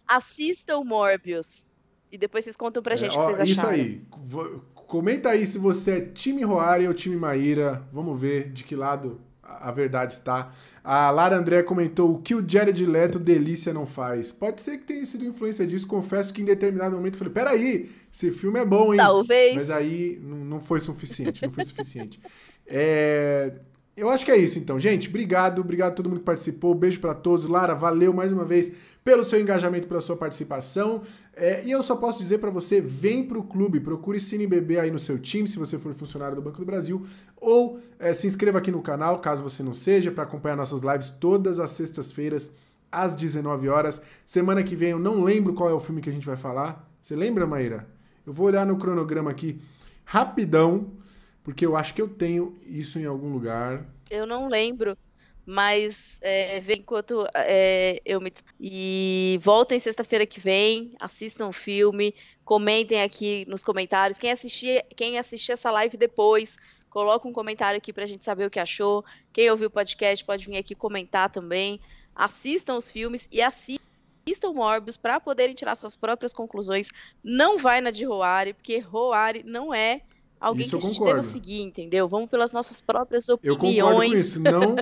[0.08, 1.68] Assistam Morbius.
[2.10, 3.76] E depois vocês contam pra gente é, o que vocês acharam.
[3.76, 4.62] Isso aí.
[4.74, 7.86] Comenta aí se você é time Roari ou time Maíra.
[7.92, 9.20] Vamos ver de que lado
[9.60, 10.54] a verdade está.
[10.84, 14.32] A Lara André comentou o que o Jared Leto delícia não faz.
[14.32, 15.86] Pode ser que tenha sido influência disso.
[15.86, 18.98] Confesso que em determinado momento eu falei: peraí, esse filme é bom, hein?
[18.98, 19.56] Talvez.
[19.56, 21.44] Mas aí não foi suficiente.
[21.44, 22.20] Não foi suficiente.
[22.74, 23.52] É,
[23.96, 24.80] eu acho que é isso, então.
[24.80, 25.60] Gente, obrigado.
[25.60, 26.74] Obrigado a todo mundo que participou.
[26.74, 27.48] Beijo para todos.
[27.48, 28.72] Lara, valeu mais uma vez
[29.04, 31.02] pelo seu engajamento, pela sua participação.
[31.36, 34.92] É, e eu só posso dizer para você, vem pro clube, procure Cine Bebê aí
[34.92, 37.06] no seu time, se você for funcionário do Banco do Brasil,
[37.38, 41.10] ou é, se inscreva aqui no canal, caso você não seja, para acompanhar nossas lives
[41.10, 42.54] todas as sextas-feiras,
[42.92, 44.02] às 19 horas.
[44.26, 46.88] Semana que vem eu não lembro qual é o filme que a gente vai falar.
[47.02, 47.88] Você lembra, Maíra?
[48.26, 49.62] Eu vou olhar no cronograma aqui
[50.06, 50.92] rapidão,
[51.44, 53.86] porque eu acho que eu tenho isso em algum lugar.
[54.10, 54.98] Eu não lembro
[55.46, 58.32] mas é, vem enquanto é, eu me.
[58.60, 62.14] E voltem sexta-feira que vem, assistam o filme,
[62.46, 64.18] comentem aqui nos comentários.
[64.18, 66.58] Quem assistir, quem assistir essa live depois,
[66.90, 69.04] coloca um comentário aqui pra gente saber o que achou.
[69.34, 71.80] Quem ouviu o podcast pode vir aqui comentar também.
[72.16, 73.82] Assistam os filmes e assistam
[74.54, 76.90] Morbius para poderem tirar suas próprias conclusões.
[77.24, 80.02] Não vai na de Roari, porque Roari não é
[80.42, 81.22] alguém isso que a gente concordo.
[81.22, 82.08] deva seguir, entendeu?
[82.10, 83.56] Vamos pelas nossas próprias opiniões.
[83.56, 84.40] Eu concordo com isso.
[84.42, 84.76] Não,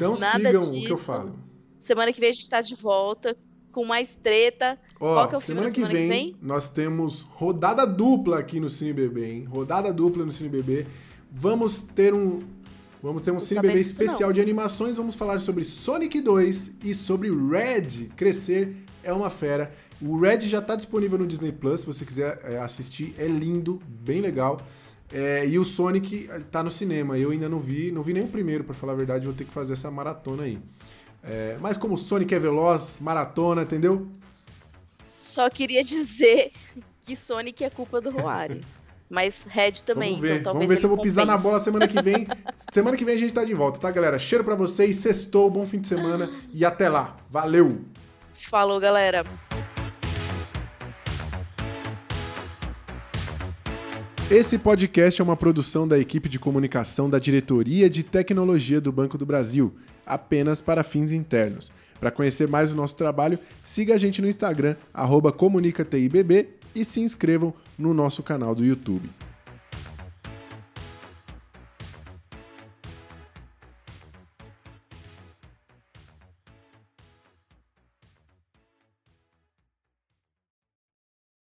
[0.00, 0.72] não sigam disso.
[0.76, 1.34] o que eu falo.
[1.80, 3.36] Semana que vem a gente tá de volta
[3.72, 4.78] com mais treta.
[5.00, 6.36] Ó, Qual que é o semana, filme que, semana vem, que vem?
[6.40, 9.44] nós temos rodada dupla aqui no Cine Bebê, hein?
[9.44, 10.86] Rodada dupla no Cine Bebê.
[11.32, 12.40] Vamos ter um
[13.02, 14.96] Vamos ter um Cine Bebê especial de animações.
[14.96, 18.08] Vamos falar sobre Sonic 2 e sobre Red.
[18.16, 19.70] Crescer é uma fera.
[20.00, 23.14] O Red já está disponível no Disney Plus, se você quiser é, assistir.
[23.18, 24.60] É lindo, bem legal.
[25.12, 27.18] É, e o Sonic está no cinema.
[27.18, 29.26] Eu ainda não vi, não vi nem o primeiro, para falar a verdade.
[29.26, 30.58] Vou ter que fazer essa maratona aí.
[31.22, 34.08] É, mas como o Sonic é veloz, maratona, entendeu?
[34.98, 36.52] Só queria dizer
[37.02, 38.64] que Sonic é culpa do Roari.
[39.08, 40.14] Mas Red também.
[40.14, 42.26] Vamos ver, então, Vamos ver se eu vou pisar na bola semana que vem.
[42.72, 44.18] semana que vem a gente tá de volta, tá, galera?
[44.18, 47.16] Cheiro para vocês, sextou, bom fim de semana e até lá.
[47.30, 47.82] Valeu!
[48.32, 49.24] Falou, galera!
[54.30, 59.18] Esse podcast é uma produção da equipe de comunicação da Diretoria de Tecnologia do Banco
[59.18, 59.74] do Brasil,
[60.06, 61.70] apenas para fins internos.
[62.00, 64.76] Para conhecer mais o nosso trabalho, siga a gente no Instagram,
[65.30, 69.10] ComunicaTIBB e se inscrevam no nosso canal do YouTube.